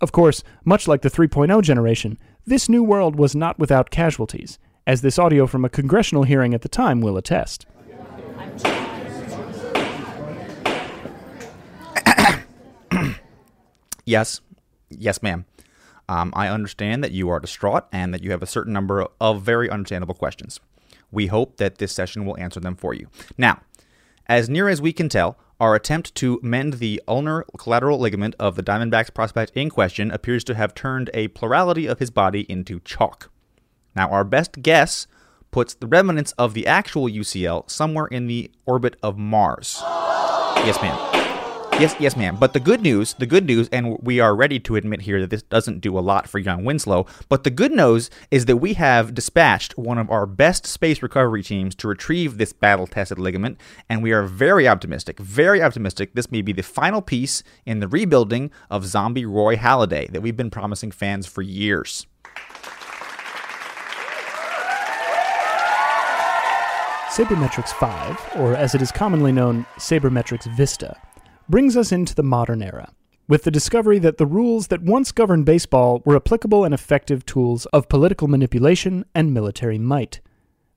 Of 0.00 0.12
course, 0.12 0.42
much 0.64 0.88
like 0.88 1.02
the 1.02 1.10
3.0 1.10 1.62
generation, 1.62 2.18
this 2.46 2.68
new 2.68 2.82
world 2.82 3.16
was 3.16 3.34
not 3.34 3.58
without 3.58 3.90
casualties, 3.90 4.58
as 4.86 5.02
this 5.02 5.18
audio 5.18 5.46
from 5.46 5.64
a 5.64 5.68
congressional 5.68 6.24
hearing 6.24 6.54
at 6.54 6.62
the 6.62 6.68
time 6.68 7.00
will 7.00 7.16
attest. 7.16 7.66
Yes, 14.06 14.40
yes, 14.88 15.22
ma'am. 15.22 15.44
Um, 16.08 16.32
I 16.34 16.48
understand 16.48 17.04
that 17.04 17.12
you 17.12 17.28
are 17.28 17.38
distraught 17.38 17.84
and 17.92 18.12
that 18.12 18.24
you 18.24 18.32
have 18.32 18.42
a 18.42 18.46
certain 18.46 18.72
number 18.72 19.06
of 19.20 19.42
very 19.42 19.70
understandable 19.70 20.14
questions. 20.14 20.58
We 21.12 21.28
hope 21.28 21.58
that 21.58 21.78
this 21.78 21.92
session 21.92 22.26
will 22.26 22.36
answer 22.36 22.58
them 22.58 22.74
for 22.74 22.92
you. 22.92 23.06
Now, 23.38 23.60
as 24.26 24.48
near 24.48 24.68
as 24.68 24.82
we 24.82 24.92
can 24.92 25.08
tell, 25.08 25.38
our 25.60 25.74
attempt 25.74 26.14
to 26.16 26.40
mend 26.42 26.74
the 26.74 27.02
ulnar 27.06 27.44
collateral 27.58 27.98
ligament 27.98 28.34
of 28.38 28.56
the 28.56 28.62
Diamondbacks 28.62 29.12
prospect 29.12 29.52
in 29.54 29.68
question 29.68 30.10
appears 30.10 30.42
to 30.44 30.54
have 30.54 30.74
turned 30.74 31.10
a 31.12 31.28
plurality 31.28 31.86
of 31.86 31.98
his 31.98 32.10
body 32.10 32.50
into 32.50 32.80
chalk. 32.80 33.30
Now, 33.94 34.08
our 34.08 34.24
best 34.24 34.62
guess 34.62 35.06
puts 35.50 35.74
the 35.74 35.86
remnants 35.86 36.32
of 36.32 36.54
the 36.54 36.66
actual 36.66 37.08
UCL 37.08 37.70
somewhere 37.70 38.06
in 38.06 38.26
the 38.26 38.50
orbit 38.66 38.96
of 39.02 39.18
Mars. 39.18 39.78
Yes, 39.82 40.80
ma'am. 40.80 41.09
Yes, 41.80 41.96
yes, 41.98 42.14
ma'am. 42.14 42.36
But 42.38 42.52
the 42.52 42.60
good 42.60 42.82
news, 42.82 43.14
the 43.14 43.24
good 43.24 43.46
news, 43.46 43.66
and 43.72 43.96
we 44.02 44.20
are 44.20 44.36
ready 44.36 44.60
to 44.60 44.76
admit 44.76 45.00
here 45.00 45.18
that 45.22 45.30
this 45.30 45.42
doesn't 45.42 45.80
do 45.80 45.98
a 45.98 46.00
lot 46.00 46.28
for 46.28 46.38
young 46.38 46.62
Winslow, 46.62 47.06
but 47.30 47.42
the 47.42 47.50
good 47.50 47.72
news 47.72 48.10
is 48.30 48.44
that 48.44 48.58
we 48.58 48.74
have 48.74 49.14
dispatched 49.14 49.78
one 49.78 49.96
of 49.96 50.10
our 50.10 50.26
best 50.26 50.66
space 50.66 51.02
recovery 51.02 51.42
teams 51.42 51.74
to 51.76 51.88
retrieve 51.88 52.36
this 52.36 52.52
battle 52.52 52.86
tested 52.86 53.18
ligament, 53.18 53.58
and 53.88 54.02
we 54.02 54.12
are 54.12 54.24
very 54.24 54.68
optimistic, 54.68 55.18
very 55.18 55.62
optimistic 55.62 56.12
this 56.12 56.30
may 56.30 56.42
be 56.42 56.52
the 56.52 56.62
final 56.62 57.00
piece 57.00 57.42
in 57.64 57.80
the 57.80 57.88
rebuilding 57.88 58.50
of 58.68 58.84
zombie 58.84 59.24
Roy 59.24 59.56
Halladay 59.56 60.12
that 60.12 60.20
we've 60.20 60.36
been 60.36 60.50
promising 60.50 60.90
fans 60.90 61.26
for 61.26 61.40
years. 61.40 62.06
Sabermetrics 67.08 67.70
5, 67.70 68.36
or 68.36 68.54
as 68.54 68.74
it 68.74 68.82
is 68.82 68.92
commonly 68.92 69.32
known, 69.32 69.64
Sabermetrics 69.78 70.44
Vista, 70.54 70.94
brings 71.50 71.76
us 71.76 71.90
into 71.90 72.14
the 72.14 72.22
modern 72.22 72.62
era, 72.62 72.92
with 73.26 73.42
the 73.42 73.50
discovery 73.50 73.98
that 73.98 74.18
the 74.18 74.26
rules 74.26 74.68
that 74.68 74.82
once 74.82 75.10
governed 75.10 75.44
baseball 75.44 76.00
were 76.04 76.16
applicable 76.16 76.64
and 76.64 76.72
effective 76.72 77.26
tools 77.26 77.66
of 77.66 77.88
political 77.88 78.28
manipulation 78.28 79.04
and 79.14 79.34
military 79.34 79.78
might. 79.78 80.20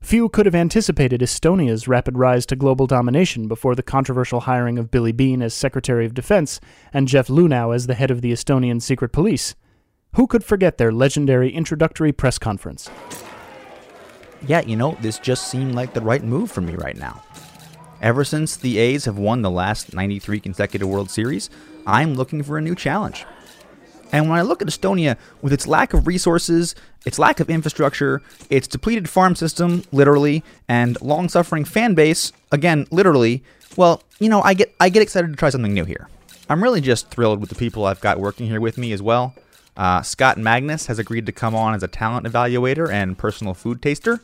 Few 0.00 0.28
could 0.28 0.44
have 0.44 0.54
anticipated 0.54 1.22
Estonia's 1.22 1.88
rapid 1.88 2.18
rise 2.18 2.44
to 2.46 2.56
global 2.56 2.86
domination 2.86 3.48
before 3.48 3.74
the 3.74 3.82
controversial 3.82 4.40
hiring 4.40 4.78
of 4.78 4.90
Billy 4.90 5.12
Beane 5.12 5.40
as 5.40 5.54
Secretary 5.54 6.04
of 6.04 6.12
Defense 6.12 6.60
and 6.92 7.08
Jeff 7.08 7.28
Luhnow 7.28 7.74
as 7.74 7.86
the 7.86 7.94
head 7.94 8.10
of 8.10 8.20
the 8.20 8.32
Estonian 8.32 8.82
secret 8.82 9.12
police. 9.12 9.54
Who 10.16 10.26
could 10.26 10.44
forget 10.44 10.76
their 10.76 10.92
legendary 10.92 11.50
introductory 11.50 12.12
press 12.12 12.38
conference? 12.38 12.90
Yeah, 14.46 14.60
you 14.60 14.76
know, 14.76 14.98
this 15.00 15.18
just 15.18 15.48
seemed 15.48 15.74
like 15.74 15.94
the 15.94 16.02
right 16.02 16.22
move 16.22 16.50
for 16.50 16.60
me 16.60 16.74
right 16.74 16.96
now. 16.96 17.22
Ever 18.04 18.22
since 18.22 18.54
the 18.54 18.76
A's 18.76 19.06
have 19.06 19.16
won 19.16 19.40
the 19.40 19.50
last 19.50 19.94
93 19.94 20.38
consecutive 20.38 20.86
World 20.86 21.10
Series, 21.10 21.48
I'm 21.86 22.16
looking 22.16 22.42
for 22.42 22.58
a 22.58 22.60
new 22.60 22.74
challenge. 22.74 23.24
And 24.12 24.28
when 24.28 24.38
I 24.38 24.42
look 24.42 24.60
at 24.60 24.68
Estonia, 24.68 25.16
with 25.40 25.54
its 25.54 25.66
lack 25.66 25.94
of 25.94 26.06
resources, 26.06 26.74
its 27.06 27.18
lack 27.18 27.40
of 27.40 27.48
infrastructure, 27.48 28.20
its 28.50 28.68
depleted 28.68 29.08
farm 29.08 29.34
system, 29.34 29.84
literally, 29.90 30.44
and 30.68 31.00
long 31.00 31.30
suffering 31.30 31.64
fan 31.64 31.94
base, 31.94 32.30
again, 32.52 32.86
literally, 32.90 33.42
well, 33.74 34.02
you 34.18 34.28
know, 34.28 34.42
I 34.42 34.52
get, 34.52 34.74
I 34.78 34.90
get 34.90 35.00
excited 35.00 35.28
to 35.28 35.36
try 35.36 35.48
something 35.48 35.72
new 35.72 35.86
here. 35.86 36.10
I'm 36.50 36.62
really 36.62 36.82
just 36.82 37.08
thrilled 37.08 37.40
with 37.40 37.48
the 37.48 37.56
people 37.56 37.86
I've 37.86 38.02
got 38.02 38.20
working 38.20 38.48
here 38.48 38.60
with 38.60 38.76
me 38.76 38.92
as 38.92 39.00
well. 39.00 39.34
Uh, 39.78 40.02
Scott 40.02 40.36
Magnus 40.36 40.88
has 40.88 40.98
agreed 40.98 41.24
to 41.24 41.32
come 41.32 41.54
on 41.54 41.72
as 41.72 41.82
a 41.82 41.88
talent 41.88 42.26
evaluator 42.26 42.92
and 42.92 43.16
personal 43.16 43.54
food 43.54 43.80
taster. 43.80 44.20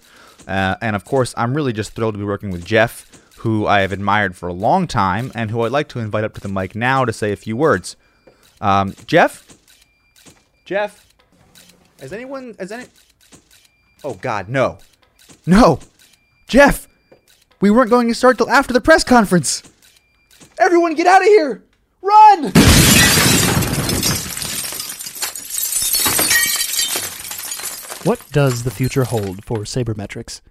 Uh, 0.47 0.77
and 0.83 0.95
of 0.95 1.05
course, 1.05 1.33
I'm 1.37 1.55
really 1.55 1.73
just 1.73 1.93
thrilled 1.93 2.15
to 2.15 2.19
be 2.19 2.25
working 2.25 2.51
with 2.51 2.65
Jeff, 2.65 3.10
who 3.41 3.67
I 3.67 3.81
have 3.81 3.91
admired 3.91 4.37
for 4.37 4.51
a 4.51 4.53
long 4.53 4.87
time 4.87 5.33
and 5.35 5.51
who 5.51 5.63
I'd 5.63 5.73
like 5.73 5.89
to 5.89 5.99
invite 5.99 6.25
up 6.25 6.35
to 6.35 6.43
the 6.43 6.49
mic 6.49 6.75
now 6.75 7.07
to 7.07 7.13
say 7.13 7.33
a 7.33 7.37
few 7.37 7.57
words. 7.57 7.97
Um, 8.61 8.95
Jeff? 9.07 9.57
Jeff? 10.67 11.07
Has 12.01 12.13
anyone. 12.13 12.55
Has 12.59 12.71
any. 12.71 12.85
Oh, 14.05 14.13
God, 14.15 14.51
no. 14.51 14.77
No! 15.47 15.81
Jeff! 16.49 16.87
We 17.61 17.71
weren't 17.71 17.89
going 17.89 18.09
to 18.09 18.15
start 18.15 18.37
till 18.37 18.51
after 18.51 18.75
the 18.75 18.81
press 18.81 19.05
conference! 19.05 19.63
Everyone 20.59 20.95
get 20.95 21.07
out 21.07 21.23
of 21.23 21.29
here! 21.29 21.65
Run! 22.03 22.45
What 28.05 28.23
does 28.33 28.65
the 28.65 28.71
future 28.71 29.05
hold 29.05 29.45
for 29.45 29.61
sabermetrics? 29.61 30.43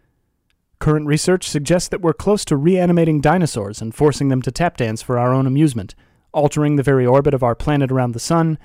Current 0.80 1.08
research 1.08 1.48
suggests 1.48 1.90
that 1.90 2.00
we're 2.00 2.14
close 2.14 2.46
to 2.46 2.56
reanimating 2.56 3.20
dinosaurs 3.20 3.82
and 3.82 3.94
forcing 3.94 4.30
them 4.30 4.42
to 4.44 4.52
tap 4.52 4.78
dance 4.78 5.02
for 5.02 5.20
our 5.20 5.34
own 5.34 5.46
amusement, 5.46 5.94
altering 6.32 6.78
the 6.78 6.84
very 6.84 7.06
orbit 7.06 7.34
of 7.34 7.44
our 7.44 7.54
planet 7.54 7.92
around 7.92 8.14
the 8.14 8.20
sun, 8.20 8.58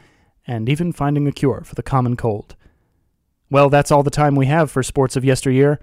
and 0.47 0.69
even 0.69 0.93
finding 0.93 1.27
a 1.27 1.33
cure 1.33 1.63
for 1.65 1.75
the 1.75 1.83
common 1.83 2.17
cold. 2.17 2.55
Well, 3.51 3.69
that's 3.69 3.91
all 3.91 4.05
the 4.05 4.11
time 4.11 4.37
we 4.37 4.47
have 4.47 4.71
for 4.71 4.83
Sports 4.85 5.17
of 5.17 5.25
Yesteryear. 5.25 5.81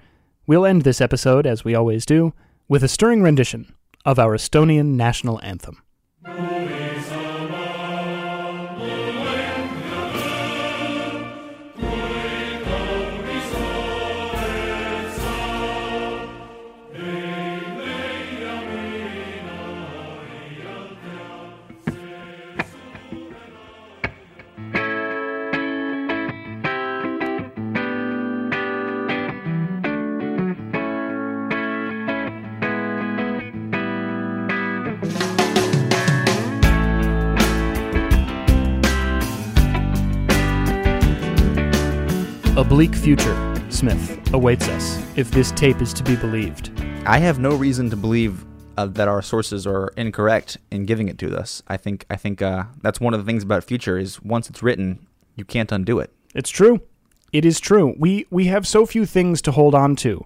We'll 0.48 0.66
end 0.66 0.84
this 0.84 1.02
episode, 1.02 1.46
as 1.46 1.66
we 1.66 1.76
always 1.76 2.06
do, 2.06 2.34
with 2.70 2.84
a 2.84 2.88
stirring 2.88 3.22
rendition 3.22 3.76
of 4.06 4.18
our 4.18 4.36
Estonian 4.36 4.96
national 4.96 5.42
anthem. 5.44 5.82
Bleak 42.72 42.96
future, 42.96 43.62
Smith, 43.70 44.34
awaits 44.34 44.70
us 44.70 45.06
if 45.18 45.30
this 45.30 45.52
tape 45.52 45.82
is 45.82 45.92
to 45.92 46.02
be 46.04 46.16
believed. 46.16 46.72
I 47.06 47.18
have 47.18 47.38
no 47.38 47.54
reason 47.54 47.90
to 47.90 47.98
believe 47.98 48.46
uh, 48.78 48.86
that 48.86 49.10
our 49.10 49.22
sources 49.22 49.68
are 49.68 49.92
incorrect 49.98 50.58
in 50.72 50.86
giving 50.86 51.10
it 51.10 51.18
to 51.18 51.38
us. 51.38 51.62
I 51.68 51.76
think 51.76 52.06
I 52.10 52.16
think 52.16 52.42
uh, 52.42 52.64
that's 52.82 53.02
one 53.02 53.14
of 53.14 53.20
the 53.20 53.26
things 53.26 53.44
about 53.44 53.66
future 53.66 53.98
is 53.98 54.22
once 54.22 54.50
it's 54.50 54.64
written, 54.64 55.06
you 55.36 55.44
can't 55.44 55.70
undo 55.70 56.00
it. 56.00 56.14
It's 56.34 56.50
true. 56.50 56.80
It 57.34 57.44
is 57.44 57.60
true. 57.60 57.94
We 58.00 58.26
we 58.30 58.46
have 58.46 58.66
so 58.66 58.86
few 58.86 59.06
things 59.06 59.42
to 59.42 59.52
hold 59.52 59.76
on 59.76 59.98
to 59.98 60.26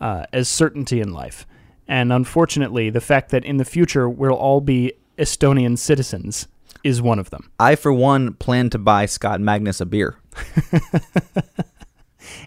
uh, 0.00 0.26
as 0.32 0.48
certainty 0.48 1.00
in 1.00 1.12
life, 1.12 1.46
and 1.86 2.12
unfortunately, 2.12 2.90
the 2.90 3.00
fact 3.00 3.30
that 3.30 3.44
in 3.44 3.58
the 3.58 3.64
future 3.64 4.08
we'll 4.08 4.32
all 4.32 4.60
be 4.60 4.94
Estonian 5.16 5.78
citizens 5.78 6.48
is 6.82 7.00
one 7.00 7.20
of 7.20 7.30
them. 7.30 7.52
I, 7.60 7.76
for 7.76 7.92
one, 7.92 8.34
plan 8.34 8.68
to 8.70 8.78
buy 8.78 9.06
Scott 9.06 9.40
Magnus 9.40 9.80
a 9.80 9.86
beer. 9.86 10.18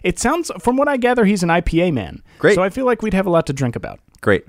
It 0.02 0.18
sounds, 0.18 0.50
from 0.60 0.76
what 0.76 0.88
I 0.88 0.96
gather, 0.96 1.24
he's 1.24 1.42
an 1.42 1.48
IPA 1.48 1.92
man. 1.92 2.22
Great. 2.38 2.54
So 2.54 2.62
I 2.62 2.70
feel 2.70 2.86
like 2.86 3.02
we'd 3.02 3.14
have 3.14 3.26
a 3.26 3.30
lot 3.30 3.46
to 3.46 3.52
drink 3.52 3.76
about. 3.76 4.00
Great. 4.20 4.44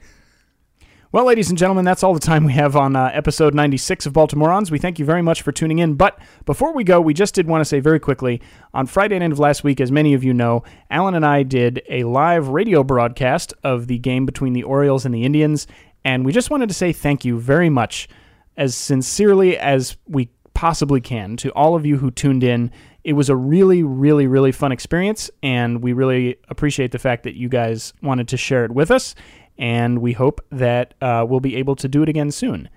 Well, 1.12 1.26
ladies 1.26 1.50
and 1.50 1.58
gentlemen, 1.58 1.86
that's 1.86 2.04
all 2.04 2.14
the 2.14 2.20
time 2.20 2.44
we 2.44 2.54
have 2.54 2.76
on 2.76 2.96
uh, 2.96 3.10
episode 3.12 3.56
96 3.56 4.06
of 4.06 4.14
Baltimorons. 4.14 4.70
We 4.70 4.78
thank 4.78 5.00
you 5.00 5.06
very 5.06 5.24
much 5.24 5.42
for 5.42 5.52
tuning 5.52 5.80
in. 5.80 5.96
But 5.96 6.20
before 6.46 6.72
we 6.72 6.84
go, 6.84 7.02
we 7.02 7.16
just 7.16 7.34
did 7.34 7.48
want 7.48 7.62
to 7.62 7.66
say 7.66 7.80
very 7.80 8.00
quickly 8.00 8.42
on 8.76 8.86
Friday 8.86 9.18
night 9.18 9.32
of 9.32 9.40
last 9.40 9.64
week, 9.64 9.82
as 9.82 9.92
many 9.92 10.14
of 10.14 10.24
you 10.24 10.36
know, 10.36 10.64
Alan 10.92 11.16
and 11.16 11.26
I 11.26 11.42
did 11.42 11.82
a 11.90 12.04
live 12.04 12.50
radio 12.50 12.84
broadcast 12.84 13.56
of 13.64 13.88
the 13.88 13.98
game 13.98 14.28
between 14.28 14.54
the 14.54 14.62
Orioles 14.62 15.04
and 15.04 15.16
the 15.16 15.24
Indians. 15.24 15.66
And 16.06 16.24
we 16.26 16.32
just 16.32 16.52
wanted 16.52 16.70
to 16.70 16.76
say 16.76 16.94
thank 16.94 17.26
you 17.26 17.40
very 17.40 17.72
much, 17.72 18.08
as 18.56 18.76
sincerely 18.76 19.58
as 19.58 19.98
we 20.08 20.30
possibly 20.54 21.02
can, 21.02 21.38
to 21.38 21.50
all 21.54 21.74
of 21.74 21.88
you 21.88 21.98
who 21.98 22.12
tuned 22.12 22.44
in. 22.44 22.70
It 23.04 23.14
was 23.14 23.30
a 23.30 23.36
really, 23.36 23.82
really, 23.84 24.28
really 24.28 24.52
fun 24.52 24.72
experience, 24.72 25.32
and 25.42 25.82
we 25.82 25.94
really 25.94 26.38
appreciate 26.50 26.92
the 26.92 27.00
fact 27.00 27.24
that 27.24 27.36
you 27.36 27.50
guys 27.50 27.94
wanted 28.02 28.28
to 28.30 28.38
share 28.38 28.66
it 28.66 28.72
with 28.72 28.92
us 28.92 29.16
and 29.60 30.00
we 30.00 30.14
hope 30.14 30.44
that 30.50 30.94
uh, 31.02 31.26
we'll 31.28 31.42
be 31.42 31.58
able 31.58 31.76
to 31.76 31.88
do 31.88 32.02
it 32.02 32.10
again 32.10 32.32
soon. 32.32 32.70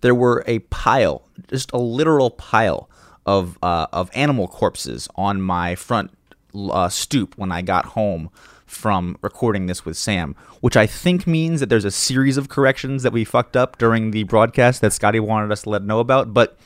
There 0.00 0.14
were 0.14 0.44
a 0.46 0.58
pile, 0.58 1.22
just 1.48 1.72
a 1.72 1.78
literal 1.78 2.30
pile 2.30 2.90
of 3.24 3.56
uh, 3.62 3.86
of 3.92 4.10
animal 4.14 4.48
corpses 4.48 5.08
on 5.14 5.40
my 5.40 5.74
front 5.74 6.10
uh, 6.54 6.88
stoop 6.88 7.36
when 7.38 7.52
I 7.52 7.62
got 7.62 7.86
home 7.86 8.30
from 8.66 9.16
recording 9.22 9.66
this 9.66 9.84
with 9.84 9.96
Sam, 9.96 10.34
which 10.60 10.76
I 10.76 10.86
think 10.86 11.26
means 11.26 11.60
that 11.60 11.68
there's 11.68 11.84
a 11.84 11.90
series 11.90 12.36
of 12.36 12.48
corrections 12.48 13.02
that 13.02 13.12
we 13.12 13.24
fucked 13.24 13.56
up 13.56 13.78
during 13.78 14.10
the 14.10 14.24
broadcast 14.24 14.80
that 14.82 14.92
Scotty 14.92 15.20
wanted 15.20 15.52
us 15.52 15.62
to 15.62 15.70
let 15.70 15.82
know 15.82 16.00
about. 16.00 16.34
But 16.34 16.58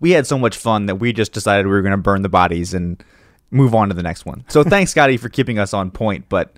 we 0.00 0.10
had 0.12 0.26
so 0.26 0.38
much 0.38 0.56
fun 0.56 0.86
that 0.86 0.96
we 0.96 1.12
just 1.12 1.32
decided 1.32 1.66
we 1.66 1.72
were 1.72 1.82
going 1.82 1.92
to 1.92 1.96
burn 1.96 2.22
the 2.22 2.28
bodies 2.28 2.74
and 2.74 3.02
move 3.50 3.74
on 3.74 3.88
to 3.88 3.94
the 3.94 4.02
next 4.02 4.26
one. 4.26 4.44
So 4.48 4.62
thanks, 4.64 4.90
Scotty, 4.90 5.16
for 5.16 5.28
keeping 5.28 5.58
us 5.58 5.72
on 5.74 5.90
point. 5.90 6.28
But 6.28 6.54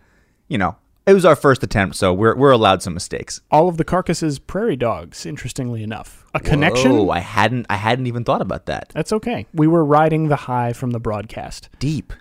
you 0.49 0.59
know, 0.59 0.76
it 1.07 1.14
was 1.14 1.24
our 1.24 1.36
first 1.36 1.62
attempt, 1.62 1.97
so 1.97 2.12
we're 2.12 2.34
we're 2.36 2.51
allowed 2.51 2.82
some 2.82 2.95
mistakes. 2.95 3.41
All 3.51 3.68
of 3.68 3.76
the 3.76 3.84
carcasses 3.84 4.39
prairie 4.39 4.76
dogs, 4.76 5.24
interestingly 5.26 5.82
enough. 5.82 6.24
A 6.34 6.41
connection? 6.41 6.93
Oh, 6.93 7.11
I 7.11 7.20
hadn't 7.20 7.66
I 7.70 7.76
hadn't 7.76 8.07
even 8.07 8.24
thought 8.24 8.43
about 8.43 8.66
that. 8.66 8.91
That's 8.95 9.12
okay. 9.12 9.47
We 9.55 9.66
were 9.66 9.84
riding 9.84 10.28
the 10.28 10.36
high 10.36 10.72
from 10.72 10.91
the 10.91 11.01
broadcast. 11.01 11.68
Deep. 11.78 12.12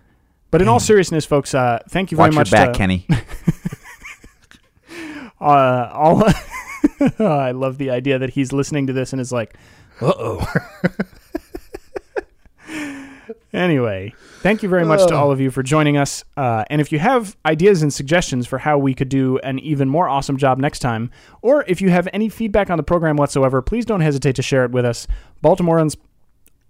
But 0.50 0.62
in 0.62 0.70
all 0.70 0.80
seriousness, 0.80 1.26
folks, 1.26 1.54
uh, 1.54 1.80
thank 1.90 2.10
you 2.12 2.16
very 2.18 2.30
Watch 2.30 2.36
much. 2.36 2.52
your 2.52 2.60
back, 2.66 2.74
to- 2.74 2.78
Kenny. 2.78 3.06
Uh, 5.40 5.90
all 5.94 6.24
I 7.20 7.52
love 7.52 7.78
the 7.78 7.92
idea 7.92 8.18
that 8.18 8.32
he's 8.32 8.52
listening 8.52 8.88
to 8.88 8.94
this 8.94 9.14
and 9.14 9.22
is 9.22 9.32
like, 9.32 9.56
"Uh 10.02 10.14
oh." 10.18 10.54
anyway, 13.54 14.14
thank 14.42 14.64
you 14.64 14.70
very 14.70 14.86
much 14.86 15.08
to 15.08 15.16
all 15.16 15.32
of 15.32 15.40
you 15.40 15.52
for 15.52 15.64
joining 15.64 15.98
us. 15.98 16.24
Uh, 16.36 16.64
and 16.70 16.82
if 16.82 16.92
you 16.92 17.00
have 17.00 17.36
ideas 17.46 17.82
and 17.82 17.94
suggestions 17.94 18.48
for 18.48 18.58
how 18.58 18.78
we 18.78 18.94
could 18.94 19.10
do 19.10 19.38
an 19.40 19.60
even 19.60 19.90
more 19.90 20.08
awesome 20.08 20.38
job 20.38 20.58
next 20.58 20.80
time, 20.80 21.12
or 21.42 21.64
if 21.68 21.82
you 21.82 21.90
have 21.90 22.08
any 22.14 22.30
feedback 22.30 22.70
on 22.70 22.78
the 22.78 22.84
program 22.84 23.18
whatsoever, 23.18 23.62
please 23.62 23.86
don't 23.86 24.02
hesitate 24.02 24.36
to 24.36 24.42
share 24.42 24.64
it 24.66 24.72
with 24.72 24.86
us. 24.86 25.08
Baltimorons 25.44 25.96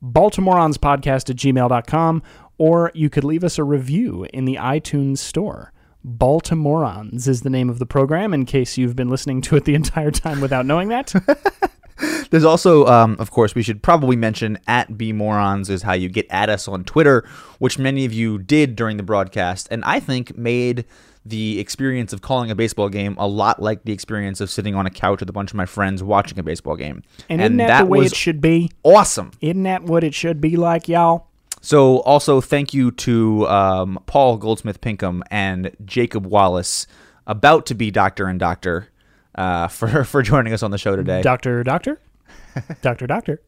Baltimorons 0.04 0.78
podcast 0.78 1.30
at 1.30 1.36
gmail.com, 1.36 2.24
or 2.58 2.92
you 2.94 3.10
could 3.10 3.24
leave 3.24 3.44
us 3.44 3.58
a 3.58 3.64
review 3.64 4.28
in 4.34 4.46
the 4.46 4.56
iTunes 4.56 5.18
store. 5.18 5.74
Baltimorons 6.06 7.28
is 7.28 7.42
the 7.42 7.50
name 7.50 7.70
of 7.70 7.80
the 7.80 7.86
program, 7.86 8.34
in 8.34 8.46
case 8.46 8.78
you've 8.78 8.96
been 8.96 9.10
listening 9.10 9.42
to 9.42 9.56
it 9.56 9.66
the 9.66 9.76
entire 9.76 10.12
time 10.12 10.40
without 10.40 10.66
knowing 10.66 10.90
that. 10.90 11.14
There's 12.30 12.44
also, 12.44 12.86
um, 12.86 13.16
of 13.20 13.32
course, 13.32 13.56
we 13.56 13.64
should 13.64 13.82
probably 13.82 14.16
mention 14.16 14.60
at 14.68 14.90
bmorons 14.90 15.70
is 15.70 15.82
how 15.82 15.94
you 15.94 16.10
get 16.10 16.28
at 16.30 16.50
us 16.50 16.68
on 16.68 16.84
Twitter, 16.84 17.28
which 17.60 17.80
many 17.80 18.06
of 18.06 18.14
you 18.14 18.38
did 18.38 18.76
during 18.76 18.98
the 18.98 19.04
broadcast, 19.04 19.68
and 19.72 19.84
I 19.86 20.00
think 20.00 20.38
made 20.38 20.86
the 21.26 21.60
experience 21.60 22.14
of 22.14 22.22
calling 22.22 22.50
a 22.52 22.56
baseball 22.56 22.90
game 22.90 23.16
a 23.18 23.28
lot 23.28 23.62
like 23.62 23.84
the 23.84 23.92
experience 23.92 24.40
of 24.40 24.50
sitting 24.50 24.76
on 24.76 24.86
a 24.86 24.90
couch 24.90 25.20
with 25.20 25.30
a 25.30 25.34
bunch 25.34 25.52
of 25.52 25.56
my 25.56 25.66
friends 25.66 26.02
watching 26.02 26.40
a 26.40 26.44
baseball 26.44 26.76
game. 26.76 27.04
And, 27.30 27.42
isn't 27.42 27.58
that, 27.58 27.80
the 27.82 27.86
way 27.86 28.00
was 28.00 28.12
it 28.14 28.16
should 28.16 28.42
be? 28.42 28.72
awesome. 28.84 29.32
Isn't 29.42 29.64
that 29.64 29.84
what 29.84 30.04
it 30.04 30.14
should 30.14 30.40
be 30.40 30.56
like, 30.56 30.88
y'all? 30.88 31.28
So, 31.62 32.00
also 32.02 32.40
thank 32.40 32.74
you 32.74 32.92
to 32.92 33.48
um, 33.48 34.00
Paul 34.06 34.38
Goldsmith 34.38 34.80
Pinkham 34.80 35.24
and 35.32 35.76
Jacob 35.84 36.26
Wallace, 36.26 36.88
about 37.26 37.66
to 37.66 37.76
be 37.76 37.92
Doctor 37.92 38.28
and 38.28 38.40
Doctor, 38.40 38.90
uh, 39.38 39.68
for 39.68 40.04
for 40.12 40.22
joining 40.22 40.54
us 40.54 40.64
on 40.64 40.72
the 40.72 40.78
show 40.78 40.96
today. 40.96 41.22
Doctor, 41.22 41.64
doctor? 41.64 42.00
doctor, 42.82 43.08
doctor. 43.08 43.42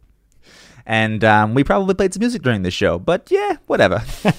and 0.86 1.24
um, 1.24 1.54
we 1.54 1.64
probably 1.64 1.94
played 1.96 2.14
some 2.14 2.22
music 2.22 2.42
during 2.42 2.62
this 2.64 2.74
show, 2.74 3.00
but 3.00 3.28
yeah, 3.32 3.58
whatever. 3.68 4.02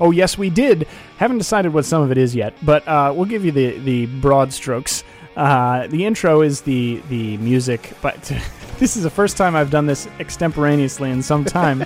Oh, 0.00 0.10
yes, 0.12 0.38
we 0.38 0.48
did. 0.48 0.86
Haven't 1.18 1.38
decided 1.38 1.74
what 1.74 1.84
some 1.84 2.00
of 2.02 2.10
it 2.10 2.16
is 2.16 2.34
yet, 2.34 2.54
but 2.62 2.86
uh, 2.88 3.12
we'll 3.14 3.26
give 3.26 3.44
you 3.44 3.52
the, 3.52 3.76
the 3.78 4.06
broad 4.06 4.52
strokes. 4.52 5.04
Uh, 5.36 5.86
the 5.88 6.06
intro 6.06 6.40
is 6.40 6.62
the, 6.62 7.02
the 7.08 7.36
music, 7.38 7.92
but 8.00 8.32
this 8.78 8.96
is 8.96 9.02
the 9.02 9.10
first 9.10 9.36
time 9.36 9.54
I've 9.54 9.70
done 9.70 9.86
this 9.86 10.06
extemporaneously 10.20 11.10
in 11.10 11.22
some 11.22 11.44
time, 11.44 11.84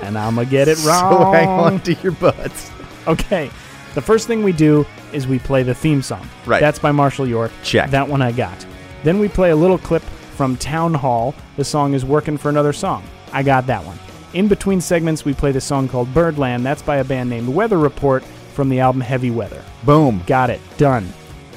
and 0.00 0.18
I'm 0.18 0.36
to 0.36 0.44
get 0.44 0.68
it 0.68 0.78
wrong. 0.84 1.12
so 1.12 1.32
hang 1.32 1.48
on 1.48 1.80
to 1.80 1.94
your 1.94 2.12
butts. 2.12 2.70
Okay. 3.06 3.50
The 3.94 4.00
first 4.02 4.26
thing 4.26 4.42
we 4.42 4.52
do 4.52 4.86
is 5.12 5.26
we 5.26 5.38
play 5.38 5.62
the 5.62 5.74
theme 5.74 6.02
song. 6.02 6.26
Right. 6.46 6.60
That's 6.60 6.78
by 6.78 6.92
Marshall 6.92 7.26
York. 7.28 7.52
Check. 7.62 7.90
That 7.90 8.08
one 8.08 8.22
I 8.22 8.32
got. 8.32 8.66
Then 9.04 9.18
we 9.18 9.28
play 9.28 9.50
a 9.50 9.56
little 9.56 9.78
clip 9.78 10.02
from 10.02 10.56
Town 10.56 10.94
Hall. 10.94 11.34
The 11.56 11.64
song 11.64 11.92
is 11.94 12.04
Working 12.04 12.38
for 12.38 12.48
Another 12.48 12.72
Song. 12.72 13.02
I 13.32 13.42
got 13.42 13.66
that 13.66 13.84
one. 13.84 13.98
In 14.32 14.48
between 14.48 14.80
segments, 14.80 15.24
we 15.26 15.34
play 15.34 15.52
the 15.52 15.60
song 15.60 15.88
called 15.88 16.12
Birdland. 16.14 16.64
That's 16.64 16.80
by 16.80 16.96
a 16.96 17.04
band 17.04 17.28
named 17.28 17.48
Weather 17.48 17.78
Report 17.78 18.24
from 18.54 18.68
the 18.70 18.80
album 18.80 19.00
Heavy 19.02 19.30
Weather. 19.30 19.62
Boom. 19.84 20.22
Got 20.26 20.48
it. 20.50 20.60
Done. 20.78 21.06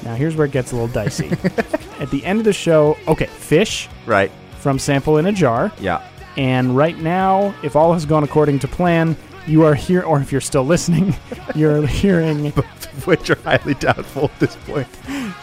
Now 0.02 0.14
here's 0.14 0.36
where 0.36 0.46
it 0.46 0.52
gets 0.52 0.72
a 0.72 0.74
little 0.76 0.88
dicey. 0.88 1.28
At 2.00 2.10
the 2.10 2.22
end 2.24 2.38
of 2.38 2.44
the 2.44 2.52
show, 2.52 2.98
okay, 3.08 3.26
Phish 3.26 3.88
Right. 4.04 4.30
from 4.58 4.78
Sample 4.78 5.16
in 5.16 5.24
a 5.26 5.32
Jar. 5.32 5.72
Yeah. 5.80 6.06
And 6.36 6.76
right 6.76 6.98
now, 6.98 7.54
if 7.62 7.76
all 7.76 7.94
has 7.94 8.04
gone 8.04 8.22
according 8.24 8.58
to 8.58 8.68
plan, 8.68 9.16
you 9.46 9.64
are 9.64 9.74
here, 9.74 10.02
or 10.02 10.20
if 10.20 10.32
you're 10.32 10.40
still 10.40 10.64
listening, 10.64 11.14
you're 11.54 11.86
hearing 11.86 12.50
both 12.56 13.06
Which 13.06 13.30
are 13.30 13.38
highly 13.42 13.74
doubtful 13.74 14.24
at 14.24 14.40
this 14.40 14.56
point. 14.56 14.88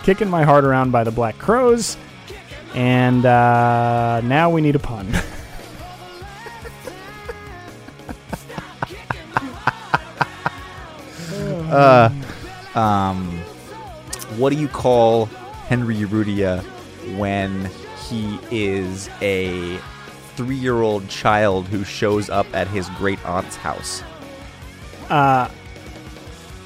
Kicking 0.04 0.30
My 0.30 0.44
Heart 0.44 0.66
Around 0.66 0.92
by 0.92 1.04
the 1.04 1.12
Black 1.12 1.38
Crowes. 1.38 1.98
And 2.74 3.26
uh, 3.26 4.22
now 4.24 4.50
we 4.50 4.62
need 4.62 4.76
a 4.76 4.80
pun. 4.80 5.08
Um, 12.76 13.40
what 14.38 14.52
do 14.52 14.60
you 14.60 14.68
call 14.68 15.26
Henry 15.68 15.96
Urrutia 15.96 16.64
when 17.18 17.70
he 18.08 18.40
is 18.52 19.10
a 19.22 19.80
three-year-old 20.36 21.08
child 21.10 21.68
who 21.68 21.84
shows 21.84 22.30
up 22.30 22.48
at 22.54 22.68
his 22.68 22.90
great 22.92 23.24
aunt's 23.26 23.56
house? 23.56 24.04
Uh, 25.10 25.50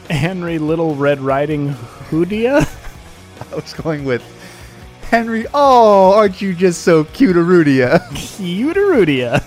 Henry 0.09 0.57
Little 0.57 0.95
Red 0.95 1.19
Riding 1.19 1.73
Hoodia? 2.09 2.65
I 3.51 3.55
was 3.55 3.73
going 3.73 4.05
with 4.05 4.23
Henry. 5.09 5.45
Oh, 5.53 6.13
aren't 6.13 6.41
you 6.41 6.53
just 6.53 6.83
so 6.83 7.03
cute, 7.03 7.35
Arudia? 7.35 7.99
Cuterudia. 8.11 9.43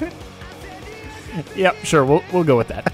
yep, 1.56 1.76
sure, 1.84 2.04
we'll, 2.04 2.22
we'll 2.32 2.44
go 2.44 2.56
with 2.56 2.68
that. 2.68 2.93